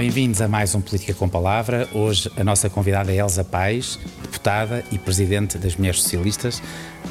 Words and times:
Bem-vindos 0.00 0.40
a 0.40 0.48
mais 0.48 0.74
um 0.74 0.80
Política 0.80 1.12
com 1.12 1.28
Palavra. 1.28 1.86
Hoje 1.92 2.32
a 2.34 2.42
nossa 2.42 2.70
convidada 2.70 3.12
é 3.12 3.16
Elsa 3.16 3.44
Paes, 3.44 3.98
deputada 4.22 4.82
e 4.90 4.98
presidente 4.98 5.58
das 5.58 5.76
Mulheres 5.76 6.00
Socialistas. 6.00 6.62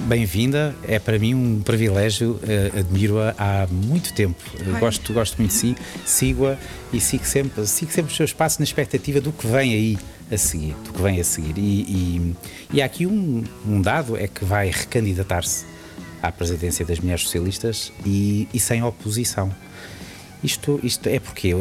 Bem-vinda, 0.08 0.76
é 0.88 0.98
para 0.98 1.20
mim 1.20 1.36
um 1.36 1.62
privilégio, 1.62 2.40
uh, 2.42 2.80
admiro-a 2.80 3.36
há 3.38 3.68
muito 3.68 4.12
tempo. 4.16 4.42
Uh, 4.56 4.80
gosto, 4.80 5.14
gosto 5.14 5.38
muito 5.38 5.52
de 5.52 5.58
si, 5.58 5.76
sigo-a 6.04 6.58
e 6.92 7.00
sigo 7.00 7.26
sempre, 7.26 7.68
sigo 7.68 7.92
sempre 7.92 8.10
os 8.10 8.18
seus 8.18 8.34
passos 8.34 8.58
na 8.58 8.64
expectativa 8.64 9.22
do 9.22 9.32
que 9.32 9.46
vem 9.46 9.72
aí 9.72 9.98
a 10.32 10.38
seguir, 10.38 10.74
do 10.84 10.92
que 10.92 11.00
vem 11.00 11.20
a 11.20 11.24
seguir. 11.24 11.60
E, 11.60 11.82
e, 11.82 12.36
e 12.74 12.82
há 12.82 12.86
aqui 12.86 13.06
um, 13.06 13.44
um 13.68 13.80
dado, 13.84 14.18
é 14.18 14.28
que 14.28 14.44
vai 14.44 14.72
recandidatar-se 14.72 15.64
à 16.24 16.32
presidência 16.32 16.84
das 16.84 17.00
Mulheres 17.00 17.22
Socialistas 17.22 17.94
e, 18.04 18.48
e 18.52 18.60
sem 18.60 18.82
oposição. 18.82 19.54
Isto, 20.42 20.80
isto 20.84 21.10
é 21.10 21.20
porque 21.20 21.54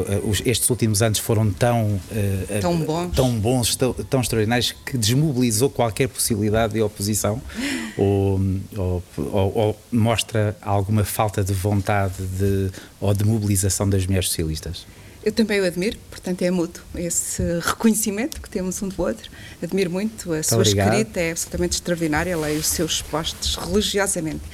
estes 0.44 0.70
últimos 0.70 1.02
anos 1.02 1.18
foram 1.18 1.50
tão, 1.50 1.94
uh, 1.94 2.60
tão 2.60 2.76
bons, 2.78 3.14
tão, 3.14 3.40
bons 3.40 3.76
tão, 3.76 3.92
tão, 3.92 4.20
extraordinários 4.20 4.70
que 4.70 4.96
desmobilizou 4.96 5.68
qualquer 5.68 6.08
possibilidade 6.08 6.74
de 6.74 6.80
oposição 6.80 7.42
ou, 7.98 8.40
ou, 8.76 9.02
ou, 9.32 9.80
mostra 9.90 10.56
alguma 10.62 11.04
falta 11.04 11.42
de 11.42 11.52
vontade 11.52 12.14
de, 12.18 12.70
ou 13.00 13.12
de 13.12 13.24
mobilização 13.24 13.88
das 13.88 14.06
mulheres 14.06 14.28
socialistas? 14.28 14.86
Eu 15.24 15.32
também 15.32 15.60
o 15.60 15.64
admiro, 15.64 15.98
portanto 16.08 16.42
é 16.42 16.50
mútuo 16.50 16.82
esse 16.94 17.42
reconhecimento 17.60 18.40
que 18.40 18.48
temos 18.48 18.80
um 18.80 18.88
do 18.88 19.02
outro. 19.02 19.28
Admiro 19.60 19.90
muito, 19.90 20.30
a 20.30 20.34
muito 20.34 20.46
sua 20.46 20.58
obrigado. 20.58 20.92
escrita 20.94 21.20
é 21.20 21.32
absolutamente 21.32 21.74
extraordinária, 21.74 22.36
leio 22.36 22.60
os 22.60 22.68
seus 22.68 23.02
postos 23.02 23.56
religiosamente. 23.56 24.44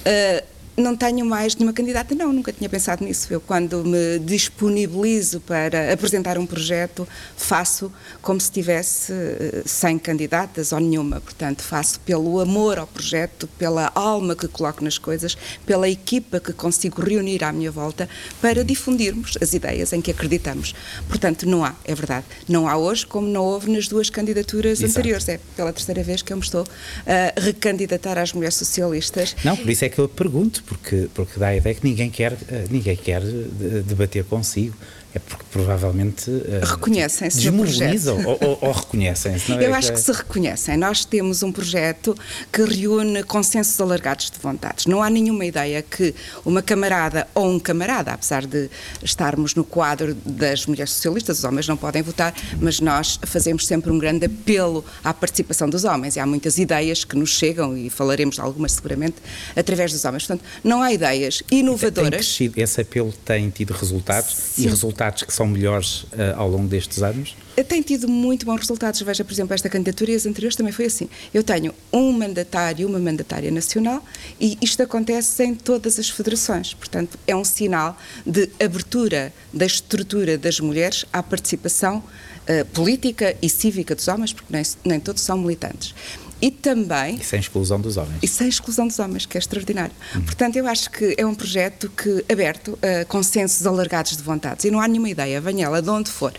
Uh, 0.00 0.44
não 0.80 0.96
tenho 0.96 1.24
mais 1.24 1.54
nenhuma 1.54 1.72
candidata, 1.72 2.14
não, 2.14 2.32
nunca 2.32 2.52
tinha 2.52 2.68
pensado 2.68 3.04
nisso. 3.04 3.32
Eu, 3.32 3.40
quando 3.40 3.84
me 3.84 4.18
disponibilizo 4.18 5.40
para 5.40 5.92
apresentar 5.92 6.38
um 6.38 6.46
projeto, 6.46 7.06
faço 7.36 7.92
como 8.22 8.40
se 8.40 8.46
estivesse 8.46 9.12
eh, 9.12 9.62
sem 9.64 9.98
candidatas 9.98 10.72
ou 10.72 10.80
nenhuma. 10.80 11.20
Portanto, 11.20 11.62
faço 11.62 12.00
pelo 12.00 12.40
amor 12.40 12.78
ao 12.78 12.86
projeto, 12.86 13.48
pela 13.58 13.90
alma 13.94 14.34
que 14.34 14.48
coloco 14.48 14.82
nas 14.82 14.98
coisas, 14.98 15.36
pela 15.66 15.88
equipa 15.88 16.40
que 16.40 16.52
consigo 16.52 17.02
reunir 17.02 17.44
à 17.44 17.52
minha 17.52 17.70
volta 17.70 18.08
para 18.40 18.64
difundirmos 18.64 19.36
as 19.40 19.52
ideias 19.52 19.92
em 19.92 20.00
que 20.00 20.10
acreditamos. 20.10 20.74
Portanto, 21.08 21.46
não 21.48 21.64
há, 21.64 21.74
é 21.84 21.94
verdade, 21.94 22.26
não 22.48 22.68
há 22.68 22.76
hoje 22.76 23.06
como 23.06 23.26
não 23.26 23.44
houve 23.44 23.70
nas 23.70 23.88
duas 23.88 24.10
candidaturas 24.10 24.80
Exato. 24.80 24.90
anteriores. 24.90 25.28
É 25.28 25.40
pela 25.56 25.72
terceira 25.72 26.02
vez 26.02 26.22
que 26.22 26.32
eu 26.32 26.36
me 26.36 26.42
estou 26.42 26.64
a 27.06 27.40
recandidatar 27.40 28.18
às 28.18 28.32
mulheres 28.32 28.56
socialistas. 28.56 29.36
Não, 29.44 29.56
por 29.56 29.68
isso 29.68 29.84
é 29.84 29.88
que 29.88 29.98
eu 29.98 30.08
pergunto 30.08 30.62
porque, 30.70 31.08
porque 31.12 31.40
dá 31.40 31.48
a 31.48 31.56
ideia 31.56 31.74
que 31.74 31.84
ninguém 31.84 32.08
quer, 32.08 32.32
eh, 32.48 32.64
ninguém 32.70 32.96
quer 32.96 33.20
eh, 33.22 33.82
debater 33.84 34.22
consigo 34.24 34.76
é 35.12 35.18
porque 35.18 35.44
provavelmente 35.50 36.30
uh, 36.30 36.64
reconhecem-se 36.64 37.40
desmobilizam 37.40 38.24
ou, 38.24 38.38
ou, 38.40 38.58
ou 38.60 38.72
reconhecem-se. 38.72 39.50
Eu 39.50 39.58
é 39.60 39.72
acho 39.72 39.88
que... 39.88 39.94
que 39.94 40.00
se 40.00 40.12
reconhecem. 40.12 40.76
Nós 40.76 41.04
temos 41.04 41.42
um 41.42 41.50
projeto 41.50 42.16
que 42.52 42.62
reúne 42.62 43.24
consensos 43.24 43.80
alargados 43.80 44.30
de 44.30 44.38
vontades. 44.38 44.86
Não 44.86 45.02
há 45.02 45.10
nenhuma 45.10 45.44
ideia 45.44 45.82
que 45.82 46.14
uma 46.44 46.62
camarada 46.62 47.26
ou 47.34 47.50
um 47.50 47.58
camarada, 47.58 48.12
apesar 48.12 48.46
de 48.46 48.70
estarmos 49.02 49.56
no 49.56 49.64
quadro 49.64 50.14
das 50.24 50.64
mulheres 50.66 50.92
socialistas, 50.92 51.38
os 51.38 51.44
homens 51.44 51.66
não 51.66 51.76
podem 51.76 52.02
votar, 52.02 52.32
mas 52.60 52.78
nós 52.78 53.18
fazemos 53.24 53.66
sempre 53.66 53.90
um 53.90 53.98
grande 53.98 54.26
apelo 54.26 54.84
à 55.02 55.12
participação 55.12 55.68
dos 55.68 55.82
homens. 55.82 56.14
E 56.14 56.20
há 56.20 56.26
muitas 56.26 56.56
ideias 56.56 57.02
que 57.02 57.16
nos 57.16 57.30
chegam 57.30 57.76
e 57.76 57.90
falaremos 57.90 58.36
de 58.36 58.40
algumas 58.40 58.72
seguramente 58.72 59.16
através 59.56 59.92
dos 59.92 60.04
homens. 60.04 60.24
Portanto, 60.24 60.46
não 60.62 60.82
há 60.82 60.92
ideias 60.92 61.42
inovadoras. 61.50 62.36
Tem 62.36 62.52
esse 62.56 62.80
apelo 62.80 63.12
tem 63.24 63.50
tido 63.50 63.72
resultados 63.72 64.34
Sim. 64.34 64.62
e 64.62 64.66
resultados 64.68 64.99
resultados 65.00 65.22
que 65.22 65.32
são 65.32 65.46
melhores 65.46 66.02
uh, 66.02 66.36
ao 66.36 66.48
longo 66.48 66.68
destes 66.68 67.02
anos? 67.02 67.34
Tem 67.68 67.82
tido 67.82 68.08
muito 68.08 68.46
bons 68.46 68.60
resultados. 68.60 69.00
Veja, 69.02 69.24
por 69.24 69.32
exemplo, 69.32 69.54
esta 69.54 69.68
candidatura 69.68 70.12
e 70.12 70.14
as 70.14 70.26
anteriores 70.26 70.56
também 70.56 70.72
foi 70.72 70.86
assim. 70.86 71.08
Eu 71.32 71.42
tenho 71.42 71.74
um 71.92 72.12
mandatário 72.12 72.86
uma 72.86 72.98
mandatária 72.98 73.50
nacional 73.50 74.04
e 74.40 74.58
isto 74.60 74.82
acontece 74.82 75.42
em 75.44 75.54
todas 75.54 75.98
as 75.98 76.08
federações. 76.08 76.74
Portanto, 76.74 77.18
é 77.26 77.34
um 77.34 77.44
sinal 77.44 77.96
de 78.26 78.48
abertura 78.62 79.32
da 79.52 79.66
estrutura 79.66 80.36
das 80.38 80.60
mulheres 80.60 81.04
à 81.12 81.22
participação 81.22 81.98
uh, 81.98 82.64
política 82.66 83.36
e 83.42 83.48
cívica 83.48 83.94
dos 83.94 84.08
homens, 84.08 84.32
porque 84.32 84.52
nem, 84.52 84.62
nem 84.84 85.00
todos 85.00 85.22
são 85.22 85.38
militantes 85.38 85.94
e 86.40 86.50
também. 86.50 87.16
E 87.16 87.24
sem 87.24 87.40
exclusão 87.40 87.80
dos 87.80 87.96
homens. 87.96 88.18
E 88.22 88.28
sem 88.28 88.48
exclusão 88.48 88.86
dos 88.86 88.98
homens, 88.98 89.26
que 89.26 89.36
é 89.36 89.40
extraordinário. 89.40 89.94
Uhum. 90.14 90.22
Portanto, 90.22 90.56
eu 90.56 90.66
acho 90.66 90.90
que 90.90 91.14
é 91.16 91.26
um 91.26 91.34
projeto 91.34 91.90
que 91.90 92.24
aberto 92.32 92.78
a 92.82 93.04
consensos 93.04 93.66
alargados 93.66 94.16
de 94.16 94.22
vontades 94.22 94.64
e 94.64 94.70
não 94.70 94.80
há 94.80 94.88
nenhuma 94.88 95.10
ideia, 95.10 95.40
venha 95.40 95.66
ela 95.66 95.82
de 95.82 95.90
onde 95.90 96.10
for, 96.10 96.32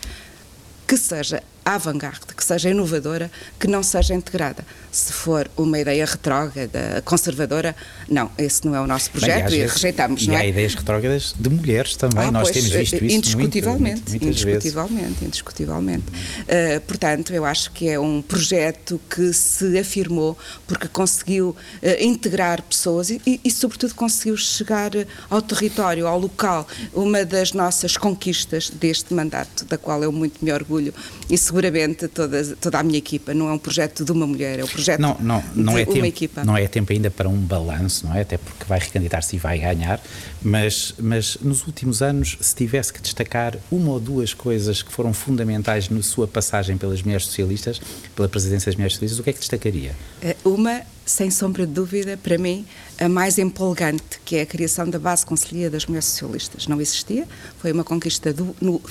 que 0.86 0.96
seja 0.96 1.42
avant-garde, 1.64 2.34
que 2.36 2.44
seja 2.44 2.70
inovadora, 2.70 3.30
que 3.58 3.66
não 3.66 3.82
seja 3.82 4.14
integrada. 4.14 4.64
Se 4.90 5.12
for 5.12 5.50
uma 5.56 5.78
ideia 5.78 6.04
retrógrada, 6.04 7.02
conservadora, 7.04 7.74
não, 8.08 8.30
esse 8.36 8.66
não 8.66 8.74
é 8.74 8.80
o 8.80 8.86
nosso 8.86 9.10
projeto 9.10 9.46
Bem, 9.48 9.54
e, 9.54 9.60
vezes, 9.60 9.74
rejeitamos. 9.74 10.22
E 10.22 10.28
não 10.28 10.36
há 10.36 10.44
é? 10.44 10.48
ideias 10.48 10.74
retrógradas 10.74 11.34
de 11.38 11.48
mulheres 11.48 11.96
também, 11.96 12.26
ah, 12.26 12.30
nós 12.30 12.50
pois, 12.50 12.56
temos 12.56 12.70
visto 12.70 13.04
isso 13.04 13.16
indiscutivelmente, 13.16 14.10
muito, 14.10 14.24
indiscutivelmente, 14.26 15.04
vezes. 15.04 15.22
indiscutivelmente. 15.22 16.04
Uh, 16.08 16.80
portanto, 16.86 17.32
eu 17.32 17.44
acho 17.44 17.70
que 17.72 17.88
é 17.88 17.98
um 17.98 18.20
projeto 18.20 19.00
que 19.08 19.32
se 19.32 19.78
afirmou 19.78 20.36
porque 20.66 20.88
conseguiu 20.88 21.50
uh, 21.50 21.56
integrar 22.00 22.60
pessoas 22.62 23.10
e, 23.10 23.22
e, 23.26 23.40
e, 23.44 23.50
sobretudo, 23.50 23.94
conseguiu 23.94 24.36
chegar 24.36 24.90
ao 25.30 25.40
território, 25.40 26.06
ao 26.06 26.18
local. 26.18 26.66
Uma 26.92 27.24
das 27.24 27.52
nossas 27.52 27.96
conquistas 27.96 28.68
deste 28.68 29.14
mandato, 29.14 29.64
da 29.64 29.78
qual 29.78 30.02
eu 30.02 30.12
muito 30.12 30.44
me 30.44 30.52
orgulho, 30.52 30.92
e 31.30 31.38
seguramente 31.52 32.08
toda, 32.08 32.56
toda 32.56 32.78
a 32.78 32.82
minha 32.82 32.96
equipa. 32.96 33.34
Não 33.34 33.48
é 33.48 33.52
um 33.52 33.58
projeto 33.58 34.04
de 34.04 34.10
uma 34.10 34.26
mulher, 34.26 34.58
é 34.58 34.64
um 34.64 34.68
projeto 34.68 35.00
não, 35.00 35.16
não, 35.20 35.44
não 35.54 35.74
de 35.74 35.80
é 35.80 35.84
uma 35.84 35.92
tempo, 35.92 36.06
equipa. 36.06 36.44
Não 36.44 36.56
é 36.56 36.66
tempo 36.66 36.92
ainda 36.92 37.10
para 37.10 37.28
um 37.28 37.36
balanço, 37.36 38.06
não 38.06 38.14
é? 38.14 38.22
Até 38.22 38.38
porque 38.38 38.64
vai 38.64 38.78
recandidatar-se 38.78 39.36
e 39.36 39.38
vai 39.38 39.58
ganhar, 39.58 40.00
mas, 40.40 40.94
mas 40.98 41.36
nos 41.42 41.66
últimos 41.66 42.00
anos, 42.00 42.38
se 42.40 42.54
tivesse 42.54 42.92
que 42.92 43.02
destacar 43.02 43.58
uma 43.70 43.90
ou 43.90 44.00
duas 44.00 44.32
coisas 44.32 44.82
que 44.82 44.90
foram 44.90 45.12
fundamentais 45.12 45.90
na 45.90 46.02
sua 46.02 46.26
passagem 46.26 46.78
pelas 46.78 47.02
mulheres 47.02 47.26
socialistas, 47.26 47.80
pela 48.16 48.28
presidência 48.28 48.70
das 48.70 48.76
mulheres 48.76 48.94
socialistas, 48.94 49.20
o 49.20 49.22
que 49.22 49.30
é 49.30 49.32
que 49.34 49.40
destacaria? 49.40 49.94
Eh, 50.22 50.36
uma 50.44 50.80
sem 51.04 51.30
sombra 51.30 51.66
de 51.66 51.72
dúvida, 51.72 52.16
para 52.16 52.38
mim, 52.38 52.64
a 52.98 53.08
mais 53.08 53.38
empolgante, 53.38 54.20
que 54.24 54.36
é 54.36 54.42
a 54.42 54.46
criação 54.46 54.88
da 54.88 54.98
base 54.98 55.26
conselhia 55.26 55.68
das 55.68 55.86
mulheres 55.86 56.06
socialistas. 56.06 56.66
Não 56.66 56.80
existia, 56.80 57.26
foi 57.58 57.72
uma 57.72 57.84
conquista 57.84 58.32
do, 58.32 58.54
no, 58.60 58.76
uh, 58.76 58.82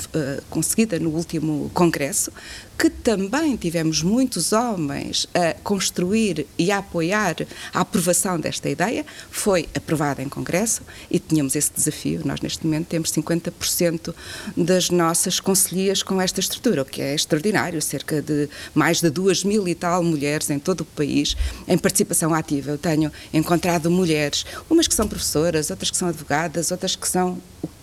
conseguida 0.49 0.99
no 0.99 1.09
último 1.09 1.71
congresso, 1.73 2.31
que 2.81 2.89
também 2.89 3.55
tivemos 3.55 4.01
muitos 4.01 4.51
homens 4.51 5.27
a 5.35 5.53
construir 5.61 6.47
e 6.57 6.71
a 6.71 6.79
apoiar 6.79 7.35
a 7.71 7.81
aprovação 7.81 8.39
desta 8.39 8.67
ideia, 8.67 9.05
foi 9.29 9.69
aprovada 9.77 10.23
em 10.23 10.27
congresso 10.27 10.81
e 11.07 11.19
tínhamos 11.19 11.55
esse 11.55 11.71
desafio. 11.71 12.21
Nós, 12.25 12.41
neste 12.41 12.65
momento, 12.65 12.87
temos 12.87 13.11
50% 13.11 14.15
das 14.57 14.89
nossas 14.89 15.39
conselhias 15.39 16.01
com 16.01 16.19
esta 16.19 16.39
estrutura, 16.39 16.81
o 16.81 16.85
que 16.85 17.03
é 17.03 17.13
extraordinário, 17.13 17.79
cerca 17.83 18.19
de 18.19 18.49
mais 18.73 18.99
de 18.99 19.11
duas 19.11 19.43
mil 19.43 19.67
e 19.67 19.75
tal 19.75 20.01
mulheres 20.01 20.49
em 20.49 20.57
todo 20.57 20.81
o 20.81 20.85
país 20.85 21.37
em 21.67 21.77
participação 21.77 22.33
ativa. 22.33 22.71
Eu 22.71 22.79
tenho 22.79 23.11
encontrado 23.31 23.91
mulheres, 23.91 24.43
umas 24.67 24.87
que 24.87 24.95
são 24.95 25.07
professoras, 25.07 25.69
outras 25.69 25.91
que 25.91 25.97
são 25.97 26.07
advogadas, 26.07 26.71
outras 26.71 26.95
que 26.95 27.07
são 27.07 27.39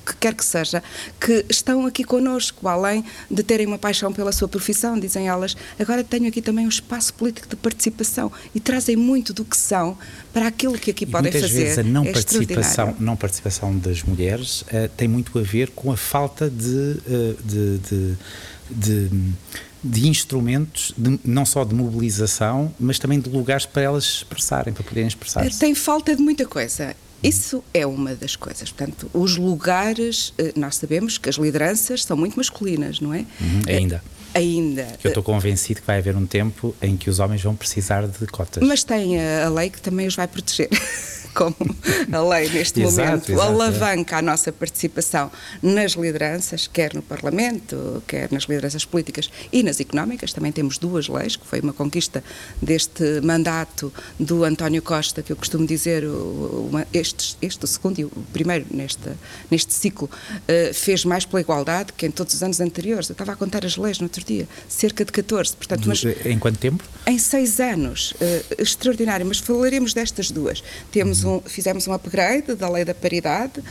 que 0.08 0.16
quer 0.16 0.34
que 0.34 0.44
seja, 0.44 0.82
que 1.20 1.44
estão 1.48 1.86
aqui 1.86 2.02
connosco, 2.04 2.66
além 2.66 3.04
de 3.30 3.42
terem 3.42 3.66
uma 3.66 3.78
paixão 3.78 4.12
pela 4.12 4.32
sua 4.32 4.48
profissão, 4.48 4.98
dizem 4.98 5.28
elas, 5.28 5.56
agora 5.78 6.02
tenho 6.02 6.28
aqui 6.28 6.40
também 6.40 6.64
um 6.64 6.68
espaço 6.68 7.12
político 7.14 7.48
de 7.48 7.56
participação 7.56 8.32
e 8.54 8.60
trazem 8.60 8.96
muito 8.96 9.32
do 9.32 9.44
que 9.44 9.56
são 9.56 9.96
para 10.32 10.46
aquilo 10.46 10.78
que 10.78 10.90
aqui 10.90 11.04
e 11.04 11.06
podem 11.06 11.30
muitas 11.30 11.50
fazer. 11.50 11.64
Vezes 11.64 11.78
a 11.78 11.82
não 11.82 12.04
é 12.04 12.12
participação, 12.12 12.96
não 12.98 13.16
participação 13.16 13.78
das 13.78 14.02
mulheres 14.02 14.62
uh, 14.62 14.88
tem 14.96 15.06
muito 15.06 15.38
a 15.38 15.42
ver 15.42 15.70
com 15.70 15.92
a 15.92 15.96
falta 15.96 16.48
de, 16.48 16.66
uh, 16.66 17.36
de, 17.44 17.78
de, 17.78 18.16
de 18.70 19.10
de 19.82 20.08
instrumentos, 20.08 20.92
de, 20.98 21.20
não 21.24 21.46
só 21.46 21.62
de 21.64 21.72
mobilização, 21.72 22.74
mas 22.80 22.98
também 22.98 23.20
de 23.20 23.30
lugares 23.30 23.64
para 23.64 23.82
elas 23.82 24.04
expressarem, 24.04 24.74
para 24.74 24.82
poderem 24.82 25.06
expressar-se. 25.06 25.58
Tem 25.58 25.72
falta 25.72 26.16
de 26.16 26.20
muita 26.20 26.44
coisa. 26.44 26.96
Isso 27.22 27.64
é 27.74 27.84
uma 27.86 28.14
das 28.14 28.36
coisas. 28.36 28.70
Portanto, 28.70 29.10
os 29.12 29.36
lugares, 29.36 30.32
eh, 30.38 30.52
nós 30.56 30.76
sabemos 30.76 31.18
que 31.18 31.28
as 31.28 31.36
lideranças 31.36 32.04
são 32.04 32.16
muito 32.16 32.36
masculinas, 32.36 33.00
não 33.00 33.12
é? 33.12 33.24
Uhum, 33.40 33.62
ainda. 33.66 34.02
Ainda. 34.34 34.86
Eu 35.02 35.08
estou 35.08 35.22
convencido 35.22 35.80
que 35.80 35.86
vai 35.86 35.98
haver 35.98 36.14
um 36.16 36.26
tempo 36.26 36.74
em 36.80 36.96
que 36.96 37.10
os 37.10 37.18
homens 37.18 37.42
vão 37.42 37.56
precisar 37.56 38.06
de 38.06 38.26
cotas. 38.26 38.62
Mas 38.66 38.84
tem 38.84 39.18
a 39.20 39.48
lei 39.48 39.70
que 39.70 39.80
também 39.80 40.06
os 40.06 40.14
vai 40.14 40.28
proteger. 40.28 40.68
como 41.34 41.56
a 42.12 42.20
lei 42.34 42.48
neste 42.48 42.82
exato, 42.82 43.06
momento 43.06 43.32
exato, 43.32 43.48
alavanca 43.48 44.16
é. 44.16 44.18
a 44.18 44.22
nossa 44.22 44.52
participação 44.52 45.30
nas 45.62 45.92
lideranças, 45.92 46.66
quer 46.66 46.94
no 46.94 47.02
Parlamento, 47.02 48.02
quer 48.06 48.30
nas 48.32 48.44
lideranças 48.44 48.84
políticas 48.84 49.30
e 49.52 49.62
nas 49.62 49.80
económicas. 49.80 50.32
Também 50.32 50.52
temos 50.52 50.78
duas 50.78 51.08
leis, 51.08 51.36
que 51.36 51.46
foi 51.46 51.60
uma 51.60 51.72
conquista 51.72 52.22
deste 52.60 53.20
mandato 53.22 53.92
do 54.18 54.44
António 54.44 54.82
Costa, 54.82 55.22
que 55.22 55.32
eu 55.32 55.36
costumo 55.36 55.66
dizer, 55.66 56.04
uma, 56.04 56.86
este, 56.92 57.36
este, 57.40 57.64
o 57.64 57.68
segundo 57.68 57.98
e 57.98 58.04
o 58.04 58.10
primeiro 58.32 58.66
neste, 58.70 59.10
neste 59.50 59.72
ciclo, 59.72 60.08
uh, 60.08 60.74
fez 60.74 61.04
mais 61.04 61.24
pela 61.24 61.40
igualdade 61.40 61.92
que 61.92 62.06
em 62.06 62.10
todos 62.10 62.34
os 62.34 62.42
anos 62.42 62.60
anteriores. 62.60 63.08
Eu 63.08 63.14
estava 63.14 63.32
a 63.32 63.36
contar 63.36 63.64
as 63.64 63.76
leis 63.76 63.98
no 63.98 64.04
outro 64.04 64.24
dia, 64.24 64.48
cerca 64.68 65.04
de 65.04 65.12
14. 65.12 65.56
Portanto, 65.56 65.88
mas, 65.88 66.04
em 66.04 66.38
quanto 66.38 66.58
tempo? 66.58 66.84
Em 67.06 67.18
seis 67.18 67.60
anos. 67.60 68.12
Uh, 68.12 68.62
extraordinário, 68.62 69.26
mas 69.26 69.38
falaremos 69.38 69.94
destas 69.94 70.30
duas. 70.30 70.62
Temos 70.90 71.17
um, 71.24 71.40
fizemos 71.40 71.86
um 71.86 71.92
upgrade 71.92 72.54
da 72.54 72.68
lei 72.68 72.84
da 72.84 72.94
paridade, 72.94 73.60
uh, 73.60 73.64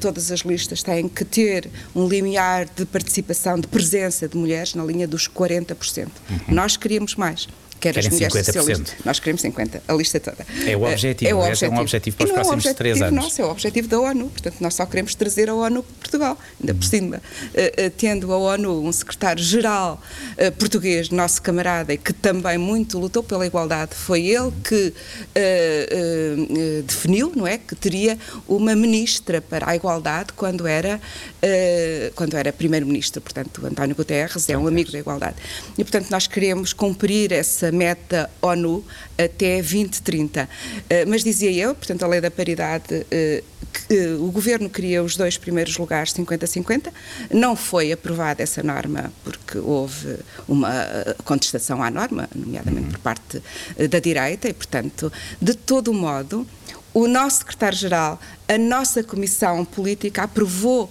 todas 0.00 0.30
as 0.30 0.40
listas 0.40 0.82
têm 0.82 1.08
que 1.08 1.24
ter 1.24 1.70
um 1.94 2.06
limiar 2.06 2.66
de 2.66 2.84
participação, 2.84 3.58
de 3.58 3.66
presença 3.66 4.28
de 4.28 4.36
mulheres 4.36 4.74
na 4.74 4.84
linha 4.84 5.06
dos 5.06 5.28
40%. 5.28 6.06
Uhum. 6.06 6.38
Nós 6.48 6.76
queríamos 6.76 7.14
mais 7.16 7.48
quer 7.80 7.94
Querem 7.94 8.08
as 8.08 8.14
mulheres 8.14 8.34
50%. 8.34 8.44
socialistas. 8.44 8.94
Nós 9.04 9.20
queremos 9.20 9.42
50%, 9.42 9.80
a 9.86 9.92
lista 9.94 10.20
toda. 10.20 10.46
É 10.66 10.76
o 10.76 10.82
objetivo, 10.82 11.30
é, 11.30 11.34
o 11.34 11.38
objetivo. 11.38 11.74
é 11.74 11.78
um 11.78 11.80
objetivo 11.80 12.16
para 12.16 12.26
os 12.26 12.32
próximos 12.32 12.66
é 12.66 12.74
três 12.74 13.02
anos. 13.02 13.24
Nosso, 13.24 13.42
é 13.42 13.44
o 13.44 13.50
objetivo 13.50 13.88
da 13.88 14.00
ONU, 14.00 14.28
portanto 14.30 14.56
nós 14.60 14.74
só 14.74 14.86
queremos 14.86 15.14
trazer 15.14 15.48
a 15.48 15.54
ONU 15.54 15.82
para 15.82 15.94
Portugal, 15.98 16.38
ainda 16.60 16.74
por 16.74 16.82
uhum. 16.82 16.90
cima. 16.90 17.16
Uh, 17.16 17.86
uh, 17.86 17.90
tendo 17.96 18.32
a 18.32 18.38
ONU 18.38 18.86
um 18.86 18.92
secretário-geral 18.92 20.00
uh, 20.38 20.52
português, 20.52 21.10
nosso 21.10 21.42
camarada, 21.42 21.92
e 21.92 21.98
que 21.98 22.12
também 22.12 22.58
muito 22.58 22.98
lutou 22.98 23.22
pela 23.22 23.46
igualdade, 23.46 23.94
foi 23.94 24.26
ele 24.26 24.52
que 24.62 24.92
definiu, 26.86 27.32
não 27.34 27.46
é, 27.46 27.58
que 27.58 27.74
teria 27.74 28.18
uma 28.48 28.74
ministra 28.74 29.40
para 29.40 29.70
a 29.70 29.76
igualdade 29.76 30.32
quando 30.34 30.66
era, 30.66 31.00
quando 32.14 32.36
era 32.36 32.52
primeiro-ministro, 32.52 33.20
portanto 33.20 33.66
António 33.66 33.94
Guterres 33.94 34.48
é 34.48 34.56
um 34.56 34.66
amigo 34.66 34.90
da 34.90 34.98
igualdade. 34.98 35.36
E 35.76 35.84
portanto 35.84 36.10
nós 36.10 36.26
queremos 36.26 36.72
cumprir 36.72 37.32
essa 37.32 37.63
meta 37.72 38.30
ONU 38.40 38.84
até 39.18 39.60
2030. 39.60 40.48
Eh, 40.88 41.04
mas 41.06 41.22
dizia 41.22 41.50
eu, 41.52 41.74
portanto, 41.74 42.02
a 42.02 42.08
lei 42.08 42.20
da 42.20 42.30
paridade, 42.30 43.06
eh, 43.10 43.42
eh, 43.90 44.14
o 44.18 44.30
governo 44.30 44.68
queria 44.68 45.02
os 45.02 45.16
dois 45.16 45.36
primeiros 45.36 45.76
lugares 45.76 46.12
50-50, 46.12 46.92
não 47.32 47.56
foi 47.56 47.92
aprovada 47.92 48.42
essa 48.42 48.62
norma 48.62 49.12
porque 49.22 49.58
houve 49.58 50.16
uma 50.48 50.72
contestação 51.24 51.82
à 51.82 51.90
norma, 51.90 52.28
nomeadamente 52.34 52.90
por 52.90 52.98
parte 52.98 53.42
da 53.90 53.98
direita, 53.98 54.48
e, 54.48 54.52
portanto, 54.52 55.12
de 55.40 55.54
todo 55.54 55.92
modo, 55.92 56.46
o 56.92 57.08
nosso 57.08 57.38
secretário-geral, 57.38 58.20
a 58.46 58.56
nossa 58.56 59.02
Comissão 59.02 59.64
Política 59.64 60.22
aprovou, 60.22 60.88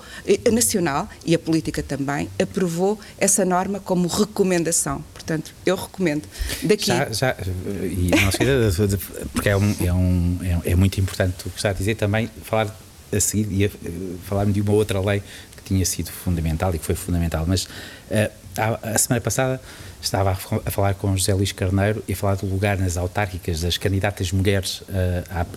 Nacional 0.52 1.08
e 1.26 1.34
a 1.34 1.40
Política 1.40 1.82
também, 1.82 2.30
aprovou 2.42 3.00
essa 3.18 3.46
norma 3.46 3.80
como 3.80 4.10
recomendação. 4.10 5.02
Portanto, 5.26 5.54
eu 5.66 5.76
recomendo. 5.76 6.28
Daqui. 6.62 6.86
Já, 6.86 7.10
já 7.12 7.36
e 7.82 8.12
não 8.12 9.30
porque 9.32 9.50
é, 9.50 9.56
um, 9.56 9.76
é, 9.80 9.94
um, 9.94 10.40
é, 10.44 10.72
é, 10.72 10.76
muito 10.76 11.00
importante 11.00 11.48
o 11.48 11.50
que 11.50 11.58
está 11.58 11.70
a 11.70 11.74
dizer 11.74 11.96
também, 11.96 12.30
falar 12.44 12.76
a 13.12 13.20
seguir 13.20 13.48
e 13.50 14.18
falar-me 14.28 14.52
de 14.52 14.60
uma 14.60 14.74
outra 14.74 15.00
lei 15.00 15.24
que 15.56 15.64
tinha 15.64 15.86
sido 15.86 16.12
fundamental 16.12 16.76
e 16.76 16.80
que 16.80 16.86
foi 16.86 16.96
fundamental. 16.96 17.46
Mas 17.48 17.64
uh, 17.64 18.32
a, 18.58 18.98
semana 18.98 19.22
passada 19.22 19.62
estava 20.02 20.32
a, 20.32 20.72
falar 20.72 20.94
com 20.96 21.16
José 21.16 21.34
Luís 21.34 21.54
Carneiro 21.54 22.04
e 22.06 22.12
a 22.12 22.16
falar 22.18 22.36
do 22.36 22.46
lugar 22.46 22.78
nas 22.78 22.98
autárquicas 22.98 23.62
das 23.62 23.78
candidatas 23.78 24.30
mulheres 24.34 24.82
uh, 24.82 24.86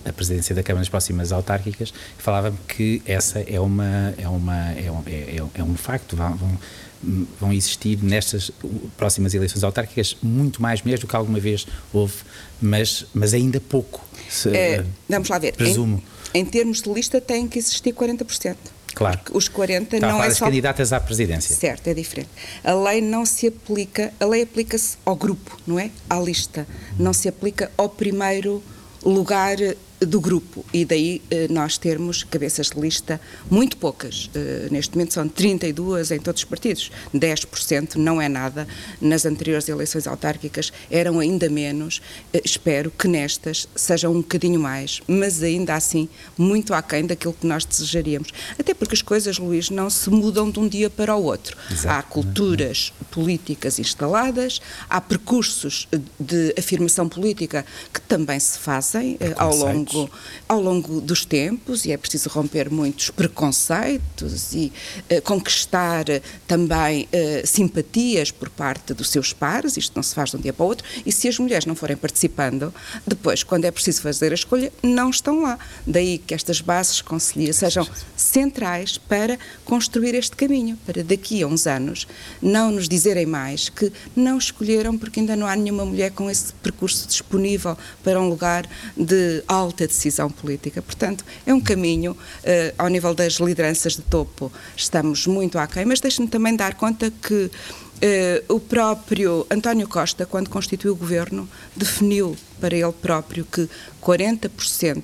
à, 0.05 0.13
presidência 0.13 0.55
da 0.55 0.63
Câmara 0.63 0.83
nas 0.83 0.89
próximas 0.89 1.33
autárquicas 1.33 1.93
falava-me 2.19 2.59
que 2.69 3.03
essa 3.05 3.41
é 3.41 3.59
uma 3.59 4.15
é 4.17 4.29
uma 4.29 4.73
é 4.73 4.91
um, 4.91 5.03
é, 5.07 5.43
é 5.55 5.63
um 5.65 5.77
facto 5.77 6.15
vão, 6.15 6.37
vão 6.37 6.59
vão 7.03 7.53
existir 7.53 7.99
nestas 8.03 8.51
próximas 8.97 9.35
eleições 9.35 9.63
autárquicas 9.63 10.17
muito 10.23 10.61
mais 10.61 10.83
mulheres 10.83 11.01
do 11.01 11.07
que 11.07 11.17
alguma 11.17 11.39
vez 11.39 11.67
houve, 11.93 12.15
mas, 12.61 13.07
mas 13.15 13.35
ainda 13.35 13.61
pouco. 13.61 14.05
Se, 14.29 14.49
é, 14.57 14.85
vamos 15.09 15.29
lá 15.29 15.39
ver. 15.39 15.55
Presumo. 15.55 16.03
Em, 16.35 16.41
em, 16.41 16.45
termos 16.45 16.83
de 16.83 16.93
lista 16.93 17.21
tem 17.21 17.47
que 17.47 17.59
existir 17.59 17.93
40%. 17.93 18.57
Claro. 18.95 19.21
Os 19.33 19.47
40 19.47 19.97
Está 19.97 20.09
não 20.09 20.25
é 20.25 20.31
só 20.31 20.47
candidatas 20.47 20.91
à 20.91 20.99
presidência. 20.99 21.55
Certo, 21.55 21.87
é 21.89 21.93
diferente. 21.93 22.31
A 22.65 22.73
lei 22.73 23.03
não 23.03 23.27
se 23.27 23.47
aplica, 23.47 24.11
a 24.19 24.25
lei 24.25 24.43
aplica-se 24.43 24.97
ao 25.05 25.15
grupo, 25.15 25.59
não 25.67 25.79
é? 25.79 25.91
À 26.09 26.19
lista. 26.19 26.67
Não 26.99 27.13
se 27.13 27.29
aplica 27.29 27.71
ao 27.77 27.91
primeiro 27.91 28.63
lugar 29.05 29.59
do 30.01 30.21
grupo 30.21 30.65
e 30.73 30.85
daí 30.85 31.23
eh, 31.31 31.47
nós 31.49 31.79
termos 31.79 32.23
cabeças 32.23 32.69
de 32.69 32.79
lista 32.79 33.21
muito 33.51 33.77
poucas. 33.79 34.31
Eh, 34.35 34.69
neste 34.71 34.95
momento 34.95 35.15
são 35.15 35.27
32 35.27 36.11
em 36.11 36.19
todos 36.19 36.43
os 36.43 36.45
partidos, 36.45 36.91
10% 37.15 37.97
não 37.97 38.21
é 38.21 38.29
nada. 38.29 38.69
Nas 39.01 39.25
anteriores 39.25 39.69
eleições 39.69 40.07
autárquicas 40.07 40.73
eram 40.91 41.19
ainda 41.19 41.49
menos. 41.49 42.03
Eh, 42.33 42.43
espero 42.45 42.91
que 42.91 43.09
nestas 43.09 43.69
sejam 43.75 44.13
um 44.13 44.21
bocadinho 44.21 44.61
mais, 44.61 45.01
mas 45.07 45.43
ainda 45.43 45.75
assim 45.75 46.09
muito 46.37 46.75
aquém 46.75 47.07
daquilo 47.07 47.33
que 47.33 47.47
nós 47.47 47.65
desejaríamos. 47.65 48.33
Até 48.59 48.75
porque 48.75 48.95
as 48.95 49.03
coisas, 49.03 49.39
Luís, 49.39 49.71
não 49.71 49.89
se 49.89 50.11
mudam 50.11 50.51
de 50.51 50.61
um 50.61 50.69
dia 50.69 50.91
para 50.91 51.17
o 51.17 51.23
outro. 51.25 51.57
Exato. 51.71 51.89
Há 51.89 52.03
culturas 52.03 52.93
políticas 53.11 53.79
instaladas, 53.79 54.61
há 54.91 55.01
percursos 55.01 55.89
de 56.21 56.55
afirmação 56.59 57.09
política 57.09 57.65
que 57.93 58.01
também 58.01 58.39
se 58.39 58.59
fazem 58.59 59.19
ao 59.37 59.57
longo 59.57 59.87
longo, 59.97 60.11
ao 60.49 60.61
longo 60.61 61.01
dos 61.01 61.25
tempos 61.25 61.85
e 61.85 61.93
é 61.93 61.97
preciso 61.97 62.29
romper 62.29 62.71
muitos 62.71 63.11
preconceitos 63.11 64.53
e 64.53 64.73
uh, 65.11 65.23
conquistar 65.23 66.05
também 66.47 67.05
uh, 67.05 67.47
simpatias 67.47 68.31
por 68.31 68.49
parte 68.51 68.95
dos 68.95 69.11
seus 69.11 69.33
pares, 69.33 69.77
isto 69.77 69.93
não 69.95 70.03
se 70.03 70.15
faz 70.15 70.31
de 70.31 70.37
um 70.37 70.41
dia 70.41 70.53
para 70.53 70.65
o 70.65 70.69
outro, 70.69 70.87
e 71.05 71.13
se 71.13 71.29
as 71.29 71.39
mulheres 71.39 71.67
não 71.67 71.75
forem 71.75 71.97
participando, 71.97 72.73
depois, 73.07 73.43
quando 73.43 73.65
é 73.65 73.71
preciso 73.71 74.03
fazer 74.03 74.33
a 74.33 74.35
escolha, 74.35 74.73
não 74.83 75.11
estão 75.11 75.43
lá. 75.43 75.59
Daí 75.87 76.19
que 76.19 76.35
estas 76.35 76.61
bases 76.61 77.01
conselhia 77.01 77.53
sejam 77.53 77.87
centrais 78.17 78.99
para 78.99 79.39
construir 79.65 80.15
este 80.15 80.37
caminho, 80.37 80.79
para 80.85 81.03
daqui 81.03 81.43
a 81.43 81.47
uns 81.47 81.67
anos 81.67 82.07
não 82.41 82.71
nos 82.71 82.89
dizerem 82.89 83.27
mais 83.27 83.69
que 83.69 83.93
não 84.15 84.39
escolheram 84.39 84.97
porque 84.97 85.21
ainda 85.21 85.37
não 85.37 85.47
há 85.47 85.57
nenhuma 85.57 85.85
mulher 85.85 86.11
com 86.13 86.31
esse 86.31 86.53
percurso 86.55 87.07
disponível 87.07 87.77
para 88.03 88.21
um 88.21 88.29
lugar 88.29 88.69
de 88.97 89.43
alto 89.47 89.76
alta 89.77 89.87
decisão 89.87 90.31
política. 90.31 90.81
Portanto, 90.81 91.25
é 91.47 91.53
um 91.53 91.61
caminho, 91.61 92.13
uh, 92.13 92.75
ao 92.79 92.89
nível 92.89 93.15
das 93.15 93.35
lideranças 93.35 93.95
de 93.95 94.03
topo, 94.03 94.51
estamos 94.75 95.27
muito 95.27 95.59
aquém, 95.59 95.85
mas 95.85 96.01
deixe-me 96.01 96.27
também 96.27 96.57
dar 96.57 96.75
conta 96.75 97.11
que 97.11 97.51
Uh, 97.97 98.55
o 98.55 98.61
próprio 98.61 99.47
António 99.51 99.89
Costa, 99.89 100.27
quando 100.27 100.51
constituiu 100.51 100.93
o 100.93 100.95
governo, 100.95 101.49
definiu 101.75 102.37
para 102.61 102.77
ele 102.77 102.93
próprio 102.93 103.43
que 103.47 103.67
40% 104.03 105.03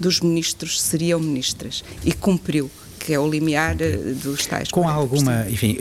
dos 0.00 0.18
ministros 0.20 0.80
seriam 0.80 1.20
ministras 1.20 1.84
e 2.02 2.10
cumpriu, 2.10 2.70
que 2.98 3.12
é 3.12 3.20
o 3.20 3.28
limiar 3.28 3.76
uh, 3.76 4.14
dos 4.14 4.46
tais. 4.46 4.70
Com 4.70 4.80
40%. 4.80 4.88
alguma, 4.88 5.46
enfim, 5.50 5.76